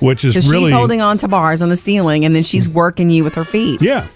which 0.00 0.24
is 0.24 0.34
because 0.34 0.50
really 0.50 0.70
she's 0.70 0.72
holding 0.72 1.02
on 1.02 1.18
to 1.18 1.28
bars 1.28 1.62
on 1.62 1.68
the 1.68 1.76
ceiling, 1.76 2.24
and 2.24 2.34
then 2.34 2.42
she's 2.42 2.68
mm. 2.68 2.74
working 2.74 3.10
you 3.10 3.24
with 3.24 3.34
her 3.34 3.44
feet. 3.44 3.82
Yeah. 3.82 4.06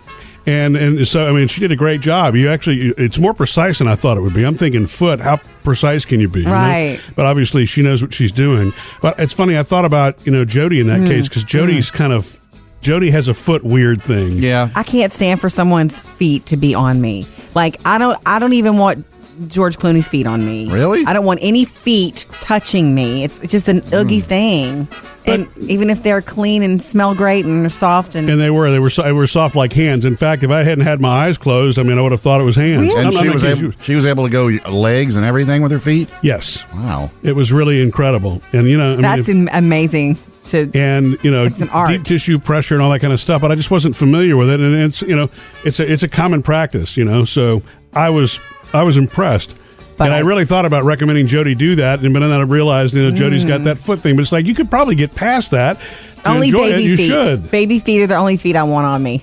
And 0.47 0.77
and 0.77 1.07
so 1.09 1.27
I 1.27 1.33
mean 1.33 1.49
she 1.49 1.61
did 1.61 1.73
a 1.73 1.77
great 1.77 2.01
job. 2.03 2.35
You 2.35 2.51
actually 2.51 2.89
it's 2.99 3.19
more 3.19 3.33
precise 3.33 3.79
than 3.79 3.89
I 3.89 3.95
thought 3.95 4.19
it 4.19 4.21
would 4.21 4.35
be. 4.35 4.45
I'm 4.45 4.57
thinking 4.57 4.87
foot. 4.87 5.19
How 5.21 5.39
precise 5.63 6.05
can 6.05 6.21
you 6.21 6.29
be? 6.29 6.41
you 6.41 6.47
know? 6.47 6.53
Right. 6.53 7.01
But 7.17 7.25
obviously 7.27 7.65
she 7.67 7.83
knows 7.83 8.03
what 8.03 8.13
she's 8.13 8.33
doing. 8.33 8.73
But 9.01 9.19
it's 9.19 9.33
funny. 9.33 9.57
I 9.57 9.63
thought 9.63 9.85
about 9.87 10.25
you 10.27 10.33
know 10.33 10.45
Jody 10.45 10.81
in 10.81 10.87
that 10.89 11.01
Mm. 11.01 11.09
case 11.09 11.29
because 11.29 11.45
Jody's 11.45 11.91
kind 11.91 12.13
of 12.13 12.39
Jody 12.83 13.11
has 13.11 13.29
a 13.29 13.35
foot 13.35 13.65
weird 13.65 14.03
thing. 14.03 14.33
Yeah. 14.37 14.69
I 14.75 14.83
can't 14.83 15.11
stand 15.13 15.41
for 15.41 15.49
someone's 15.49 16.01
feet 16.01 16.45
to 16.47 16.59
be 16.59 16.75
on 16.75 17.01
me. 17.01 17.27
Like 17.55 17.79
I 17.87 17.97
don't 17.97 18.19
I 18.27 18.39
don't 18.39 18.53
even 18.53 18.77
want 18.77 19.07
George 19.49 19.79
Clooney's 19.79 20.09
feet 20.09 20.26
on 20.26 20.45
me. 20.45 20.71
Really? 20.71 21.05
I 21.07 21.12
don't 21.12 21.25
want 21.25 21.41
any 21.43 21.64
feet 21.64 22.26
touching 22.41 22.95
me. 22.95 23.25
It's, 23.25 23.41
it's 23.43 23.50
just 23.53 23.69
an 23.69 23.83
oogie 23.93 24.21
Hmm. 24.21 24.26
thing. 24.26 24.88
And 25.26 25.49
even 25.57 25.88
if 25.88 26.03
they're 26.03 26.21
clean 26.21 26.62
and 26.62 26.83
smell 26.83 27.14
great 27.14 27.47
and 27.47 27.64
are 27.64 27.71
soft 27.71 28.14
and, 28.14 28.29
And 28.29 28.38
they 28.38 28.50
were 28.50 28.71
they 28.71 28.79
were 28.79 28.91
so, 28.91 29.05
they 29.05 29.12
were 29.12 29.26
soft 29.26 29.57
like 29.57 29.73
hands. 29.73 30.05
In 30.05 30.17
fact, 30.17 30.43
if 30.43 30.50
I 30.50 30.62
hadn't 30.64 30.85
had 30.85 31.00
my 31.00 31.09
eyes 31.26 31.38
closed, 31.38 31.79
I 31.79 31.83
mean 31.83 31.97
I 31.97 32.03
would 32.03 32.12
have 32.12 32.21
thought 32.21 32.43
it 32.43 32.45
was 32.45 32.57
hands. 32.57 32.88
Really? 32.88 33.05
And 33.07 33.14
she 33.14 33.29
was, 33.31 33.43
able, 33.43 33.71
she 33.81 33.95
was 33.95 34.05
able 34.05 34.25
to 34.25 34.31
go 34.31 34.47
legs 34.71 35.17
and 35.17 35.25
everything 35.25 35.62
with 35.62 35.73
her 35.73 35.79
feet. 35.79 36.12
Yes, 36.23 36.62
Wow. 36.75 37.11
it 37.23 37.33
was 37.33 37.53
really 37.55 37.81
incredible. 37.83 38.43
And 38.53 38.69
you 38.69 38.76
know, 38.76 38.88
I 38.93 38.97
mean, 38.97 39.00
that's 39.03 39.29
if- 39.31 39.49
amazing 39.55 40.19
to 40.49 40.71
and 40.75 41.17
you 41.25 41.31
know 41.31 41.45
an 41.47 41.88
deep 41.88 42.03
tissue 42.05 42.38
pressure 42.38 42.75
and 42.75 42.83
all 42.83 42.91
that 42.91 43.00
kind 43.00 43.14
of 43.14 43.19
stuff 43.19 43.41
but 43.41 43.50
i 43.50 43.55
just 43.55 43.71
wasn't 43.71 43.97
familiar 43.97 44.37
with 44.37 44.50
it 44.50 44.61
and 44.61 44.75
it's 44.75 45.00
you 45.00 45.17
know 45.17 45.31
it's 45.64 45.81
a 45.81 45.91
it's 45.91 46.03
a 46.03 46.09
common 46.09 46.43
practice 46.43 46.99
you 46.99 47.05
know 47.07 47.25
so 47.25 47.62
i 47.95 48.11
was 48.11 48.41
i 48.75 48.83
was 48.83 48.97
impressed 48.97 49.57
But 49.97 50.07
and 50.07 50.14
I, 50.14 50.19
I- 50.19 50.21
really 50.21 50.45
thought 50.45 50.64
about 50.66 50.85
recommending 50.85 51.26
Jody 51.28 51.54
do 51.54 51.76
that, 51.76 52.00
and 52.00 52.12
but 52.12 52.21
then 52.21 52.33
I 52.33 52.43
realized, 52.43 52.95
you 52.95 53.02
know, 53.09 53.16
Jody's 53.16 53.45
got 53.45 53.61
mm. 53.61 53.64
that 53.64 53.78
foot 53.78 54.00
thing. 54.00 54.16
But 54.16 54.23
it's 54.23 54.33
like 54.33 54.45
you 54.45 54.52
could 54.54 54.69
probably 54.69 54.97
get 54.97 55.14
past 55.14 55.52
that. 55.52 55.78
To 55.78 56.31
only 56.31 56.49
enjoy 56.49 56.73
baby 56.73 56.85
it. 56.85 56.90
You 56.90 56.97
feet. 56.97 57.11
should. 57.11 57.50
Baby 57.52 57.78
feet 57.78 58.02
are 58.02 58.07
the 58.09 58.16
only 58.16 58.37
feet 58.37 58.57
I 58.57 58.64
want 58.64 58.87
on 58.87 59.00
me. 59.00 59.23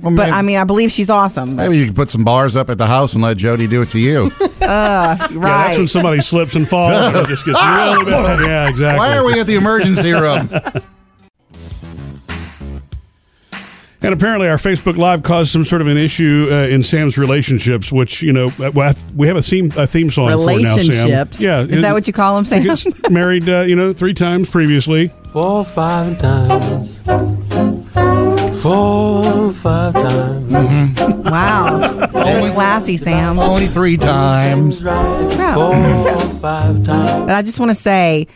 Well, 0.00 0.14
But 0.14 0.26
maybe, 0.26 0.30
I 0.30 0.42
mean, 0.42 0.58
I 0.58 0.64
believe 0.64 0.92
she's 0.92 1.10
awesome. 1.10 1.56
but- 1.56 1.64
maybe 1.64 1.78
you 1.78 1.86
could 1.86 1.96
put 1.96 2.10
some 2.10 2.22
bars 2.22 2.54
up 2.56 2.70
at 2.70 2.78
the 2.78 2.86
house 2.86 3.14
and 3.14 3.24
let 3.24 3.38
Jody 3.38 3.66
do 3.66 3.82
it 3.82 3.90
to 3.90 3.98
you. 3.98 4.30
right. 4.38 4.50
Uh, 4.64 5.16
yeah, 5.32 5.38
that's 5.40 5.78
when 5.78 5.86
somebody 5.88 6.20
slips 6.22 6.54
and 6.54 6.66
falls. 6.68 6.96
and 6.96 7.16
it 7.16 7.26
just 7.28 7.44
gets 7.44 7.60
really 7.62 8.04
bad. 8.04 8.40
Yeah, 8.40 8.68
exactly. 8.68 8.98
Why 8.98 9.16
are 9.16 9.24
we 9.24 9.38
at 9.38 9.46
the 9.46 9.56
emergency 9.56 10.12
room? 10.12 10.48
And 14.04 14.12
apparently, 14.12 14.48
our 14.48 14.58
Facebook 14.58 14.98
Live 14.98 15.22
caused 15.22 15.50
some 15.50 15.64
sort 15.64 15.80
of 15.80 15.88
an 15.88 15.96
issue 15.96 16.48
uh, 16.50 16.66
in 16.66 16.82
Sam's 16.82 17.16
relationships, 17.16 17.90
which 17.90 18.20
you 18.20 18.34
know 18.34 18.50
uh, 18.60 18.70
we 19.16 19.26
have 19.26 19.36
a 19.36 19.40
theme 19.40 19.72
a 19.78 19.86
theme 19.86 20.10
song 20.10 20.28
for 20.28 20.36
now. 20.36 20.46
Sam. 20.46 20.76
Relationships. 20.76 21.40
Yeah, 21.40 21.62
Is 21.62 21.80
that 21.80 21.94
what 21.94 22.06
you 22.06 22.12
call 22.12 22.36
them, 22.36 22.44
Sam? 22.44 22.92
Married, 23.10 23.48
uh, 23.48 23.60
you 23.62 23.74
know, 23.74 23.94
three 23.94 24.12
times 24.12 24.50
previously. 24.50 25.08
Four, 25.32 25.64
five 25.64 26.18
times. 26.18 26.98
Four, 28.62 29.52
five 29.54 29.94
times. 29.94 30.52
wow. 31.24 31.80
So 32.12 32.52
classy, 32.52 32.98
Sam. 32.98 33.38
Only 33.38 33.68
three 33.68 33.96
times. 33.96 34.82
Yeah. 34.82 35.54
Four, 35.54 35.72
five 36.40 36.84
times. 36.84 37.26
But 37.26 37.30
I 37.30 37.40
just 37.40 37.58
want 37.58 37.70
to 37.70 37.74
say, 37.74 38.26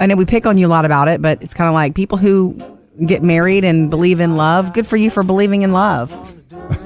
I 0.00 0.06
know 0.06 0.16
we 0.16 0.24
pick 0.24 0.46
on 0.46 0.56
you 0.56 0.66
a 0.66 0.68
lot 0.68 0.86
about 0.86 1.08
it, 1.08 1.20
but 1.20 1.42
it's 1.42 1.52
kind 1.52 1.68
of 1.68 1.74
like 1.74 1.94
people 1.94 2.16
who 2.16 2.56
get 3.06 3.22
married 3.22 3.64
and 3.64 3.90
believe 3.90 4.20
in 4.20 4.36
love. 4.36 4.72
Good 4.72 4.86
for 4.86 4.96
you 4.96 5.10
for 5.10 5.22
believing 5.22 5.62
in 5.62 5.72
love. 5.72 6.10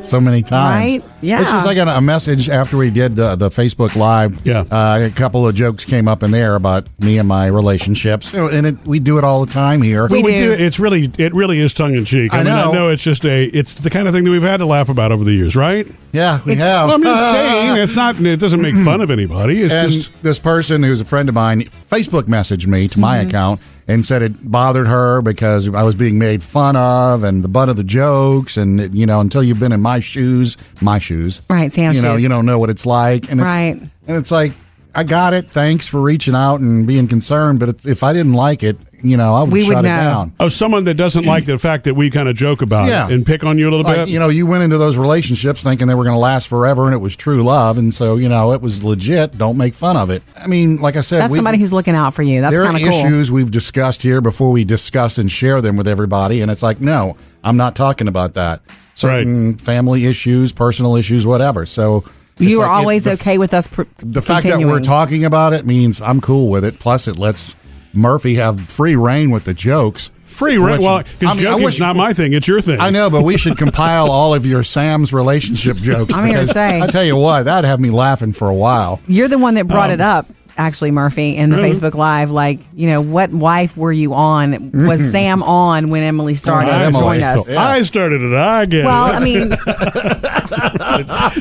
So 0.03 0.21
many 0.21 0.43
times. 0.43 1.03
Right? 1.03 1.11
Yeah. 1.21 1.41
It's 1.41 1.51
just 1.51 1.67
like 1.67 1.77
a, 1.79 1.85
a 1.87 2.01
message 2.01 2.49
after 2.49 2.77
we 2.77 2.91
did 2.91 3.19
uh, 3.21 3.37
the 3.37 3.49
Facebook 3.51 3.95
Live. 3.95 4.45
Yeah. 4.45 4.61
Uh, 4.71 5.01
a 5.03 5.11
couple 5.11 5.47
of 5.47 5.55
jokes 5.55 5.85
came 5.85 6.09
up 6.09 6.23
in 6.23 6.31
there 6.33 6.55
about 6.57 6.87
me 7.01 7.19
and 7.19 7.29
my 7.29 7.47
relationships. 7.47 8.33
And 8.35 8.67
it, 8.67 8.87
we 8.87 8.99
do 9.01 9.19
it 9.19 9.25
all 9.25 9.45
the 9.45 9.53
time 9.53 9.83
here. 9.83 10.07
We 10.09 10.23
But 10.23 10.29
do. 10.29 10.53
It's 10.53 10.79
really, 10.81 11.11
it 11.19 11.33
really 11.35 11.61
is 11.61 11.73
tongue 11.75 11.95
in 11.95 12.05
cheek. 12.05 12.33
I 12.33 12.39
mean, 12.39 12.47
know. 12.47 12.71
I 12.71 12.73
know 12.73 12.89
it's 12.91 13.03
just 13.03 13.25
a, 13.27 13.45
it's 13.47 13.77
the 13.81 13.91
kind 13.91 14.09
of 14.09 14.15
thing 14.15 14.25
that 14.25 14.31
we've 14.31 14.43
had 14.43 14.59
to 14.59 14.67
laugh 14.67 14.89
about 14.89 15.13
over 15.13 15.25
the 15.25 15.33
years, 15.33 15.55
right? 15.57 15.87
yeah, 16.13 16.41
we 16.45 16.53
It's- 16.53 16.67
have. 16.67 16.87
Well, 16.89 16.97
I'm 16.97 17.03
just 17.03 17.31
saying, 17.33 17.77
it's 17.83 17.97
not. 17.97 18.19
It 18.21 18.41
doesn't 18.41 18.63
make 18.63 18.77
fun 18.77 19.01
of 19.01 19.11
anybody. 19.11 19.63
It's 19.63 19.73
and 19.75 19.93
just. 19.93 20.23
this 20.23 20.39
person 20.41 20.83
who's 20.83 21.01
a 21.01 21.05
friend 21.05 21.29
of 21.29 21.35
mine 21.35 21.63
Facebook 21.89 22.25
messaged 22.25 22.67
me 22.67 22.89
to 22.89 22.93
Mm-hmm. 22.93 23.01
my 23.01 23.19
account 23.19 23.61
and 23.89 24.05
said 24.05 24.23
it 24.23 24.51
bothered 24.51 24.87
her 24.87 25.23
because 25.23 25.69
I 25.75 25.83
was 25.83 25.95
being 25.95 26.19
made 26.19 26.43
fun 26.43 26.75
of 26.77 27.23
and 27.23 27.45
the 27.45 27.49
butt 27.49 27.69
of 27.69 27.77
the 27.77 27.85
jokes 27.85 28.57
and 28.57 28.81
it- 28.81 28.95
you 28.95 29.07
know 29.07 29.21
until 29.21 29.43
you've 29.43 29.61
been 29.61 29.73
in 29.73 29.81
my 29.81 30.01
shoes, 30.01 30.57
my 30.81 30.99
shoes, 30.99 31.43
Right, 31.49 31.73
Sam, 31.73 31.93
you 31.95 32.03
know 32.03 32.15
shoes. 32.17 32.23
you 32.25 32.29
don't 32.29 32.47
know 32.47 32.59
what 32.59 32.71
it's 32.71 32.85
like 32.87 33.31
and 33.31 33.41
it's, 33.41 33.45
Right. 33.47 33.77
and 34.09 34.17
it's 34.17 34.31
like 34.31 34.53
I 34.97 35.05
got 35.05 35.35
it. 35.35 35.49
Thanks 35.49 35.87
for 35.87 36.01
reaching 36.01 36.35
out 36.35 36.61
and 36.61 36.87
being 36.87 37.07
concerned, 37.07 37.61
but 37.61 37.69
it's, 37.69 37.87
if 37.87 38.03
I 38.03 38.13
didn't 38.13 38.33
like 38.33 38.63
it, 38.63 38.79
you 39.03 39.17
know, 39.17 39.35
I 39.35 39.43
would 39.43 39.53
We 39.53 39.61
would 39.61 39.67
shut 39.69 39.85
it 39.85 39.89
know. 39.89 39.97
down. 39.97 40.33
Oh, 40.41 40.49
someone 40.49 40.85
that 40.85 40.95
doesn't 40.95 41.25
like 41.27 41.45
the 41.45 41.59
fact 41.59 41.85
that 41.85 41.95
we 41.95 42.09
kind 42.11 42.29
of 42.29 42.35
joke 42.35 42.63
about 42.63 42.89
Yeah. 42.89 43.07
it 43.07 43.13
and 43.13 43.25
pick 43.27 43.45
on 43.45 43.59
you 43.59 43.69
a 43.69 43.71
little 43.71 43.85
Like, 43.85 43.97
bit. 43.97 44.09
you 44.09 44.19
know, 44.19 44.31
you 44.31 44.47
went 44.47 44.65
into 44.65 44.79
those 44.79 44.97
relationships 44.97 45.63
thinking 45.63 45.87
they 45.87 45.95
were 45.95 46.05
going 46.05 46.15
to 46.17 46.19
last 46.21 46.49
forever 46.49 46.87
and 46.87 46.95
it 46.95 46.99
was 46.99 47.15
true 47.15 47.43
love. 47.45 47.77
And 47.79 47.95
so, 47.95 48.17
you 48.17 48.29
know, 48.29 48.53
it 48.53 48.63
was 48.63 48.83
legit. 48.83 49.37
Don't 49.37 49.59
make 49.59 49.75
fun 49.75 49.97
of 49.99 50.11
it. 50.11 50.23
I 50.43 50.47
mean, 50.47 50.79
like 50.79 50.97
I 50.97 51.03
said, 51.03 51.21
That's 51.21 51.31
we- 51.33 51.37
somebody 51.39 51.59
who's 51.59 51.75
looking 51.75 51.95
out 51.95 52.15
for 52.15 52.23
you. 52.23 52.41
That's 52.41 52.53
there 52.55 52.63
are 52.63 52.73
kind 52.73 52.83
of 52.83 52.91
cool. 52.91 52.99
issues 52.99 53.31
we've 53.31 53.51
discussed 53.51 54.03
here 54.03 54.21
before 54.23 54.51
we 54.51 54.65
discuss 54.65 55.19
and 55.19 55.31
share 55.31 55.61
them 55.61 55.77
with 55.77 55.87
everybody. 55.87 56.41
And 56.41 56.51
it's 56.51 56.63
like, 56.63 56.81
no, 56.81 57.17
I'm 57.45 57.59
not 57.59 57.77
talking 57.77 58.09
about 58.09 58.33
that. 58.35 58.63
Certain 58.95 59.57
family 59.57 60.07
issues, 60.07 60.53
personal 60.55 60.97
issues, 60.97 61.27
whatever. 61.27 61.67
So, 61.67 62.03
You 62.39 62.51
It's 62.51 62.59
are 62.59 62.63
like 62.67 62.71
it- 62.71 62.79
always 62.81 63.05
the- 63.05 63.13
okay 63.13 63.39
with 63.39 63.55
us. 63.55 63.67
Pr- 63.67 63.83
The 63.99 64.21
fact 64.23 64.45
that 64.47 64.59
we're 64.59 64.81
talking 64.81 65.25
about 65.25 65.53
it 65.53 65.65
means 65.65 66.01
I'm 66.03 66.21
cool 66.21 66.49
with 66.51 66.65
it. 66.65 66.79
Plus, 66.79 67.09
it 67.09 67.19
lets 67.19 67.57
Murphy 67.95 68.35
have 68.35 68.61
free 68.61 68.95
rein 68.97 69.31
with 69.31 69.45
the 69.45 69.55
jokes. 69.55 70.11
Free 70.27 70.59
rein. 70.59 70.73
Which- 70.73 70.81
Well, 70.83 70.97
I 70.97 71.03
because 71.03 71.21
mean, 71.39 71.47
I 71.47 71.51
joking's 71.53 71.81
not 71.81 71.97
my 71.97 72.13
thing; 72.13 72.35
it's 72.35 72.47
your 72.47 72.61
thing. 72.61 72.79
I 72.79 72.91
know, 72.91 73.09
but 73.09 73.23
we 73.23 73.39
should 73.39 73.57
compile 73.65 74.11
all 74.11 74.35
of 74.35 74.45
your 74.45 74.63
Sam's 74.63 75.13
relationship 75.15 75.77
jokes. 75.83 76.15
I'm 76.15 76.27
here 76.27 76.41
to 76.41 76.47
say- 76.47 76.83
I 76.83 76.89
tell 76.89 77.05
you 77.05 77.17
what, 77.17 77.45
that'd 77.45 77.67
have 77.67 77.81
me 77.81 77.89
laughing 77.89 78.35
for 78.35 78.49
a 78.51 78.55
while. 78.55 79.01
You're 79.07 79.29
the 79.29 79.39
one 79.39 79.55
that 79.55 79.67
brought 79.67 79.89
Um, 79.89 79.95
it 79.95 80.01
up, 80.03 80.27
actually, 80.59 80.91
Murphy, 80.91 81.37
in 81.37 81.49
the 81.49 81.57
Really? 81.57 81.71
Facebook 81.71 81.95
Live. 81.95 82.31
Like, 82.33 82.61
you 82.75 82.89
know, 82.91 83.01
what 83.01 83.31
wife 83.31 83.79
were 83.79 83.93
you 83.93 84.13
on? 84.13 84.73
Was 84.75 85.11
Sam 85.11 85.43
on 85.43 85.89
when 85.89 86.03
Emily 86.03 86.35
started 86.35 86.69
Oh, 86.75 86.79
to 86.81 86.85
Emily. 86.85 87.03
join 87.03 87.23
us? 87.23 87.49
Yeah. 87.49 87.63
I 87.63 87.81
started 87.81 88.21
it. 88.21 88.35
I 88.35 88.67
get 88.67 88.85
Well, 88.85 89.09
it. 89.09 89.15
I 89.15 89.21
mean, 89.21 89.49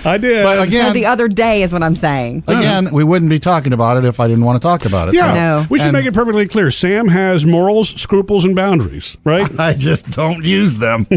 I 0.06 0.18
did. 0.20 0.44
But 0.44 0.62
again, 0.68 0.94
the 0.94 1.06
other 1.06 1.28
day 1.28 1.62
is 1.64 1.72
what 1.74 1.84
I'm 1.84 1.96
saying. 1.96 2.44
again, 2.48 2.90
we 2.92 3.04
wouldn't 3.04 3.30
be 3.30 3.40
talking 3.40 3.74
about 3.74 3.98
it 3.98 4.06
if 4.06 4.20
I 4.20 4.28
didn't 4.28 4.44
want 4.46 4.62
to 4.62 4.66
talk 4.66 4.86
about 4.86 5.10
it. 5.10 5.16
yeah, 5.16 5.30
So 5.30 5.36
know. 5.36 5.66
we 5.70 5.80
should 5.80 5.88
And- 5.88 5.94
make 5.98 6.06
it 6.06 6.14
perfectly 6.14 6.48
clear. 6.48 6.72
Sam 6.72 7.08
has 7.08 7.46
morals, 7.46 7.90
scruples, 7.90 8.46
and 8.46 8.56
boundaries. 8.56 9.18
Right? 9.24 9.48
I 9.60 9.74
just 9.74 10.10
don't 10.12 10.44
use 10.44 10.78
them. 10.78 11.06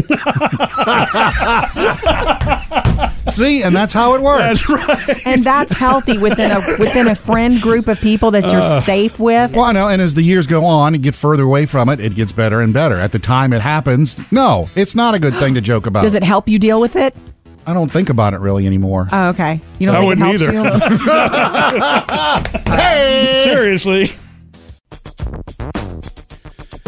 See, 3.29 3.61
and 3.61 3.75
that's 3.75 3.93
how 3.93 4.15
it 4.15 4.21
works. 4.21 4.67
That's 4.67 4.69
right. 4.69 5.21
And 5.27 5.43
that's 5.43 5.73
healthy 5.73 6.17
within 6.17 6.51
a 6.51 6.59
within 6.79 7.07
a 7.07 7.13
friend 7.15 7.61
group 7.61 7.87
of 7.87 7.99
people 8.01 8.31
that 8.31 8.43
you're 8.51 8.61
Uh. 8.61 8.81
safe 8.81 9.19
with. 9.19 9.53
Well, 9.53 9.65
I 9.65 9.71
know, 9.71 9.87
and 9.87 10.01
as 10.01 10.15
the 10.15 10.23
years 10.23 10.47
go 10.47 10.65
on 10.65 10.95
and 10.95 11.03
get 11.03 11.13
further 11.13 11.43
away 11.43 11.65
from 11.67 11.89
it, 11.89 11.99
it 11.99 12.15
gets 12.15 12.31
better 12.33 12.59
and 12.61 12.73
better. 12.73 12.95
At 12.95 13.11
the 13.11 13.19
time 13.19 13.53
it 13.53 13.61
happens, 13.61 14.19
no, 14.31 14.69
it's 14.75 14.95
not 14.95 15.13
a 15.13 15.19
good 15.19 15.35
thing 15.35 15.53
to 15.53 15.61
joke 15.61 15.85
about. 15.85 16.01
Does 16.03 16.15
it 16.15 16.23
help 16.23 16.49
you 16.49 16.57
deal 16.57 16.81
with 16.81 16.95
it? 16.95 17.15
I 17.65 17.73
don't 17.73 17.91
think 17.91 18.09
about 18.09 18.33
it 18.33 18.39
really 18.39 18.65
anymore. 18.65 19.07
Oh, 19.11 19.29
okay. 19.29 19.61
You 19.79 19.87
don't 19.87 19.95
I 19.95 19.99
think 19.99 20.09
wouldn't 20.41 20.41
helps 20.41 22.55
you? 22.65 22.73
hey! 22.77 23.41
Seriously. 23.43 24.09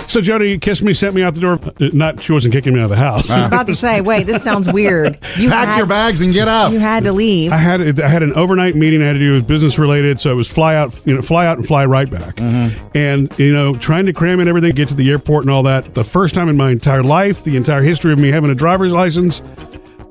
So 0.07 0.19
Jody 0.19 0.57
kissed 0.59 0.83
me, 0.83 0.91
sent 0.91 1.15
me 1.15 1.23
out 1.23 1.35
the 1.35 1.39
door. 1.39 1.53
Uh, 1.63 1.89
Not 1.93 2.21
she 2.21 2.33
wasn't 2.33 2.53
kicking 2.53 2.73
me 2.73 2.81
out 2.81 2.85
of 2.85 2.89
the 2.89 2.97
house. 2.97 3.29
I'm 3.29 3.45
about 3.45 3.67
to 3.67 3.75
say, 3.75 4.01
wait, 4.01 4.25
this 4.25 4.43
sounds 4.43 4.71
weird. 4.71 5.17
You 5.37 5.49
Pack 5.49 5.69
had, 5.69 5.77
your 5.77 5.85
bags 5.87 6.19
and 6.21 6.33
get 6.33 6.49
out. 6.49 6.73
You 6.73 6.79
had 6.79 7.05
to 7.05 7.13
leave. 7.13 7.53
I 7.53 7.57
had 7.57 7.97
I 8.01 8.09
had 8.09 8.21
an 8.21 8.33
overnight 8.33 8.75
meeting 8.75 9.01
I 9.01 9.05
had 9.05 9.13
to 9.13 9.19
do 9.19 9.31
It 9.31 9.35
was 9.35 9.45
business 9.45 9.79
related, 9.79 10.19
so 10.19 10.29
it 10.31 10.35
was 10.35 10.51
fly 10.51 10.75
out, 10.75 11.01
you 11.05 11.15
know, 11.15 11.21
fly 11.21 11.45
out 11.47 11.57
and 11.57 11.65
fly 11.65 11.85
right 11.85 12.11
back, 12.11 12.35
Mm-hmm. 12.35 12.97
and 12.97 13.39
you 13.39 13.53
know, 13.53 13.77
trying 13.77 14.05
to 14.07 14.13
cram 14.13 14.41
in 14.41 14.49
everything, 14.49 14.75
get 14.75 14.89
to 14.89 14.95
the 14.95 15.09
airport 15.09 15.45
and 15.45 15.51
all 15.51 15.63
that. 15.63 15.93
The 15.93 16.03
first 16.03 16.35
time 16.35 16.49
in 16.49 16.57
my 16.57 16.71
entire 16.71 17.03
life, 17.03 17.45
the 17.45 17.55
entire 17.55 17.81
history 17.81 18.11
of 18.11 18.19
me 18.19 18.29
having 18.31 18.51
a 18.51 18.55
driver's 18.55 18.91
license, 18.91 19.41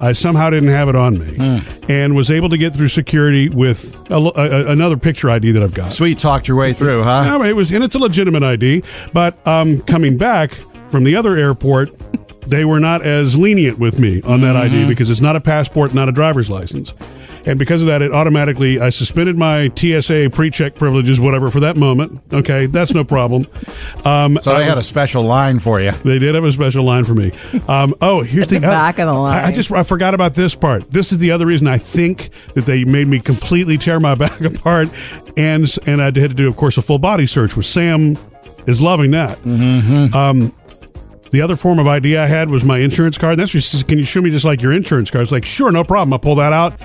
I 0.00 0.12
somehow 0.12 0.48
didn't 0.50 0.70
have 0.70 0.88
it 0.88 0.96
on 0.96 1.18
me, 1.18 1.34
Hmm. 1.36 1.58
and 1.90 2.16
was 2.16 2.30
able 2.30 2.48
to 2.48 2.56
get 2.58 2.74
through 2.74 2.88
security 2.88 3.48
with 3.50 3.94
a, 4.10 4.14
a- 4.14 4.72
another 4.72 4.96
picture 4.96 5.28
ID 5.30 5.52
that 5.52 5.62
I've 5.62 5.74
got. 5.74 5.92
Sweet 5.92 6.18
talked 6.18 6.48
your 6.48 6.56
way 6.56 6.72
through, 6.72 7.02
huh? 7.02 7.38
Mean, 7.38 7.46
it 7.48 7.56
was, 7.56 7.70
and 7.72 7.84
it's 7.84 7.94
a 7.94 7.98
legitimate 7.98 8.42
ID. 8.42 8.82
But 9.12 9.46
um, 9.46 9.80
coming 9.82 10.16
back 10.16 10.52
from 10.88 11.04
the 11.04 11.16
other 11.16 11.36
airport, 11.36 11.90
they 12.46 12.64
were 12.64 12.80
not 12.80 13.02
as 13.02 13.36
lenient 13.36 13.78
with 13.78 14.00
me 14.00 14.22
on 14.22 14.40
that 14.40 14.56
ID 14.56 14.88
because 14.88 15.10
it's 15.10 15.20
not 15.20 15.36
a 15.36 15.40
passport, 15.40 15.92
not 15.94 16.08
a 16.08 16.12
driver's 16.12 16.48
license. 16.48 16.92
And 17.46 17.58
because 17.58 17.80
of 17.82 17.88
that, 17.88 18.02
it 18.02 18.12
automatically 18.12 18.80
I 18.80 18.90
suspended 18.90 19.36
my 19.36 19.70
TSA 19.74 20.30
pre-check 20.32 20.74
privileges, 20.74 21.18
whatever, 21.20 21.50
for 21.50 21.60
that 21.60 21.76
moment. 21.76 22.20
Okay, 22.32 22.66
that's 22.66 22.92
no 22.94 23.04
problem. 23.04 23.46
Um, 24.04 24.38
So 24.42 24.56
they 24.56 24.64
had 24.64 24.78
a 24.78 24.82
special 24.82 25.22
line 25.22 25.58
for 25.58 25.80
you. 25.80 25.92
they 26.04 26.18
did 26.18 26.34
have 26.34 26.44
a 26.44 26.52
special 26.52 26.84
line 26.84 27.04
for 27.04 27.14
me. 27.14 27.32
Um, 27.68 27.94
oh, 28.00 28.22
here's 28.22 28.48
the 28.48 28.56
the, 28.58 28.66
back 28.66 28.98
of 28.98 29.06
the 29.06 29.14
line. 29.14 29.44
I, 29.44 29.48
I 29.48 29.52
just 29.52 29.72
I 29.72 29.82
forgot 29.82 30.14
about 30.14 30.34
this 30.34 30.54
part. 30.54 30.90
This 30.90 31.12
is 31.12 31.18
the 31.18 31.30
other 31.30 31.46
reason 31.46 31.66
I 31.66 31.78
think 31.78 32.30
that 32.54 32.66
they 32.66 32.84
made 32.84 33.06
me 33.08 33.20
completely 33.20 33.78
tear 33.78 34.00
my 34.00 34.14
back 34.16 34.40
apart, 34.40 34.88
and 35.36 35.64
and 35.86 36.00
I 36.00 36.06
had 36.06 36.14
to 36.14 36.28
do, 36.28 36.48
of 36.48 36.56
course, 36.56 36.76
a 36.78 36.82
full 36.82 36.98
body 36.98 37.26
search. 37.26 37.56
Which 37.56 37.66
Sam 37.66 38.16
is 38.66 38.82
loving 38.82 39.12
that. 39.12 39.38
Mm-hmm. 39.38 40.14
Um, 40.14 40.54
the 41.32 41.42
other 41.42 41.54
form 41.56 41.78
of 41.78 41.86
ID 41.86 42.16
I 42.16 42.26
had 42.26 42.50
was 42.50 42.64
my 42.64 42.78
insurance 42.78 43.16
card. 43.16 43.38
That's 43.38 43.52
just 43.52 43.86
can 43.88 43.98
you 43.98 44.04
show 44.04 44.20
me 44.20 44.30
just 44.30 44.44
like 44.44 44.60
your 44.62 44.72
insurance 44.72 45.10
card? 45.10 45.22
It's 45.22 45.32
like 45.32 45.44
sure, 45.44 45.70
no 45.70 45.84
problem. 45.84 46.12
I 46.12 46.18
pull 46.18 46.34
that 46.36 46.52
out. 46.52 46.80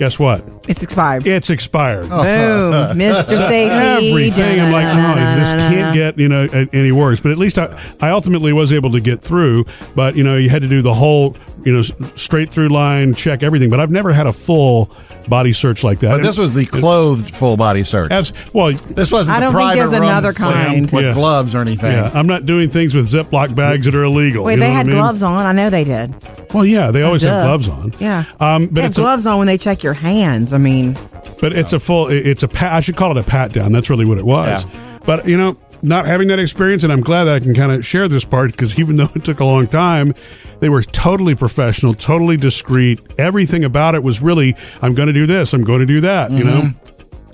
Guess 0.00 0.18
what? 0.18 0.42
It's 0.66 0.82
expired. 0.82 1.26
It's 1.26 1.50
expired. 1.50 2.06
Oh. 2.10 2.22
Boom, 2.22 2.98
Mr. 2.98 3.36
Safety. 3.48 4.08
everything. 4.08 4.58
I'm 4.58 4.72
like, 4.72 4.86
oh, 4.86 5.38
this 5.38 5.50
can't 5.50 5.94
get 5.94 6.18
you 6.18 6.26
know 6.26 6.48
a- 6.50 6.66
any 6.72 6.90
worse. 6.90 7.20
But 7.20 7.32
at 7.32 7.36
least 7.36 7.58
I, 7.58 7.78
I 8.00 8.08
ultimately 8.08 8.54
was 8.54 8.72
able 8.72 8.92
to 8.92 9.00
get 9.00 9.20
through. 9.20 9.66
But 9.94 10.16
you 10.16 10.24
know, 10.24 10.38
you 10.38 10.48
had 10.48 10.62
to 10.62 10.68
do 10.68 10.80
the 10.80 10.94
whole 10.94 11.36
you 11.64 11.72
know 11.74 11.82
straight 12.16 12.50
through 12.52 12.68
line 12.68 13.14
check 13.14 13.42
everything. 13.42 13.70
But 13.70 13.80
I've 13.80 13.90
never 13.90 14.12
had 14.12 14.26
a 14.26 14.32
full 14.32 14.90
body 15.28 15.52
search 15.52 15.84
like 15.84 16.00
that. 16.00 16.16
But 16.16 16.22
this 16.22 16.38
was 16.38 16.54
the 16.54 16.66
clothed 16.66 17.34
full 17.34 17.56
body 17.56 17.84
search. 17.84 18.10
As, 18.10 18.32
well, 18.54 18.72
This 18.72 19.12
wasn't 19.12 19.36
I 19.36 19.40
the 19.40 19.46
don't 19.46 19.52
think 19.52 19.54
private 19.54 19.76
there's 19.76 19.92
another 19.92 20.32
Sam, 20.32 20.52
kind. 20.52 20.90
with 20.92 21.04
Yeah. 21.04 21.12
gloves 21.12 21.54
or 21.54 21.60
anything. 21.60 21.92
yeah, 21.92 22.10
I'm 22.14 22.26
not 22.26 22.46
doing 22.46 22.68
things 22.70 22.94
with 22.94 23.06
Ziploc 23.06 23.54
bags 23.54 23.86
that 23.86 23.94
are 23.94 24.04
illegal. 24.04 24.44
Wait, 24.44 24.54
you 24.54 24.60
know 24.60 24.66
they 24.66 24.72
had 24.72 24.86
I 24.86 24.88
mean? 24.88 24.96
gloves 24.98 25.22
on. 25.22 25.46
I 25.46 25.52
know 25.52 25.70
they 25.70 25.84
did. 25.84 26.14
Well, 26.54 26.64
yeah, 26.64 26.90
they 26.90 27.02
always 27.02 27.22
have 27.22 27.44
gloves 27.44 27.68
on. 27.68 27.92
Yeah. 28.00 28.24
um, 28.40 28.66
but 28.66 28.74
they 28.74 28.80
have 28.82 28.90
it's 28.90 28.98
a, 28.98 29.02
gloves 29.02 29.26
on 29.26 29.38
when 29.38 29.46
they 29.46 29.58
check 29.58 29.82
your 29.82 29.92
hands. 29.94 30.52
I 30.52 30.58
mean, 30.58 30.96
but 31.40 31.52
it's 31.52 31.72
a 31.72 31.78
full. 31.78 32.08
It's 32.08 32.42
a 32.42 32.48
pat. 32.48 32.72
I 32.72 32.80
should 32.80 32.96
call 32.96 33.16
it 33.16 33.20
a 33.20 33.28
pat 33.28 33.52
down. 33.52 33.72
That's 33.72 33.88
really 33.90 34.04
what 34.06 34.18
it 34.18 34.26
was. 34.26 34.64
Yeah. 34.64 34.98
But 35.06 35.28
you 35.28 35.36
know, 35.36 35.56
not 35.82 36.06
having 36.06 36.28
that 36.28 36.38
experience, 36.38 36.84
and 36.84 36.92
I'm 36.92 37.00
glad 37.00 37.24
that 37.24 37.34
I 37.36 37.40
can 37.40 37.54
kind 37.54 37.72
of 37.72 37.84
share 37.84 38.08
this 38.08 38.24
part 38.24 38.52
because 38.52 38.78
even 38.78 38.96
though 38.96 39.08
it 39.14 39.24
took 39.24 39.40
a 39.40 39.44
long 39.44 39.66
time, 39.66 40.14
they 40.60 40.68
were 40.68 40.82
totally 40.82 41.34
professional, 41.34 41.94
totally 41.94 42.36
discreet. 42.36 43.00
Everything 43.18 43.64
about 43.64 43.94
it 43.94 44.02
was 44.02 44.20
really, 44.20 44.54
I'm 44.82 44.94
going 44.94 45.08
to 45.08 45.12
do 45.12 45.26
this, 45.26 45.52
I'm 45.54 45.64
going 45.64 45.80
to 45.80 45.86
do 45.86 46.00
that. 46.02 46.30
You 46.30 46.44
know. 46.44 46.60
Mm-hmm. 46.60 46.90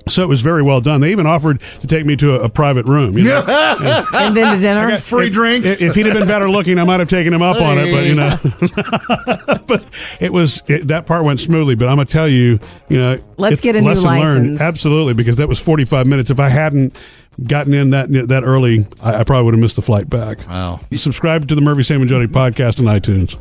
So 0.09 0.23
it 0.23 0.27
was 0.27 0.41
very 0.41 0.63
well 0.63 0.81
done. 0.81 1.01
They 1.01 1.11
even 1.11 1.27
offered 1.27 1.59
to 1.59 1.87
take 1.87 2.05
me 2.05 2.15
to 2.17 2.35
a, 2.35 2.45
a 2.45 2.49
private 2.49 2.85
room. 2.85 3.17
You 3.17 3.25
know? 3.25 3.39
and 4.13 4.35
then 4.35 4.55
the 4.55 4.61
dinner. 4.61 4.97
Free 4.97 5.27
if, 5.27 5.33
drinks. 5.33 5.67
If, 5.67 5.81
if 5.81 5.95
he'd 5.95 6.05
have 6.05 6.15
been 6.15 6.27
better 6.27 6.49
looking, 6.49 6.79
I 6.79 6.83
might 6.83 6.99
have 6.99 7.09
taken 7.09 7.33
him 7.33 7.41
up 7.41 7.61
on 7.61 7.77
it. 7.77 7.91
But 7.91 8.05
you 8.05 8.15
know, 8.15 9.59
but 9.67 10.17
it 10.21 10.31
was 10.31 10.63
it, 10.67 10.87
that 10.87 11.05
part 11.05 11.25
went 11.25 11.39
smoothly. 11.39 11.75
But 11.75 11.89
I'm 11.89 11.97
gonna 11.97 12.05
tell 12.05 12.27
you, 12.27 12.59
you 12.89 12.97
know, 12.97 13.17
Let's 13.37 13.61
get 13.61 13.75
a 13.75 13.81
new 13.81 13.87
lesson 13.87 14.05
license. 14.05 14.47
learned. 14.47 14.61
Absolutely, 14.61 15.13
because 15.13 15.37
that 15.37 15.47
was 15.47 15.59
45 15.59 16.07
minutes. 16.07 16.29
If 16.29 16.39
I 16.39 16.49
hadn't 16.49 16.97
gotten 17.45 17.73
in 17.73 17.91
that 17.91 18.09
that 18.27 18.43
early, 18.43 18.87
I, 19.01 19.19
I 19.19 19.23
probably 19.23 19.45
would 19.45 19.53
have 19.53 19.61
missed 19.61 19.75
the 19.75 19.81
flight 19.81 20.09
back. 20.09 20.47
Wow. 20.47 20.79
Subscribe 20.93 21.47
to 21.47 21.55
the 21.55 21.61
Murphy 21.61 21.83
Sam 21.83 22.01
and 22.01 22.09
Jody 22.09 22.27
podcast 22.27 22.79
on 22.79 22.85
iTunes. 22.85 23.39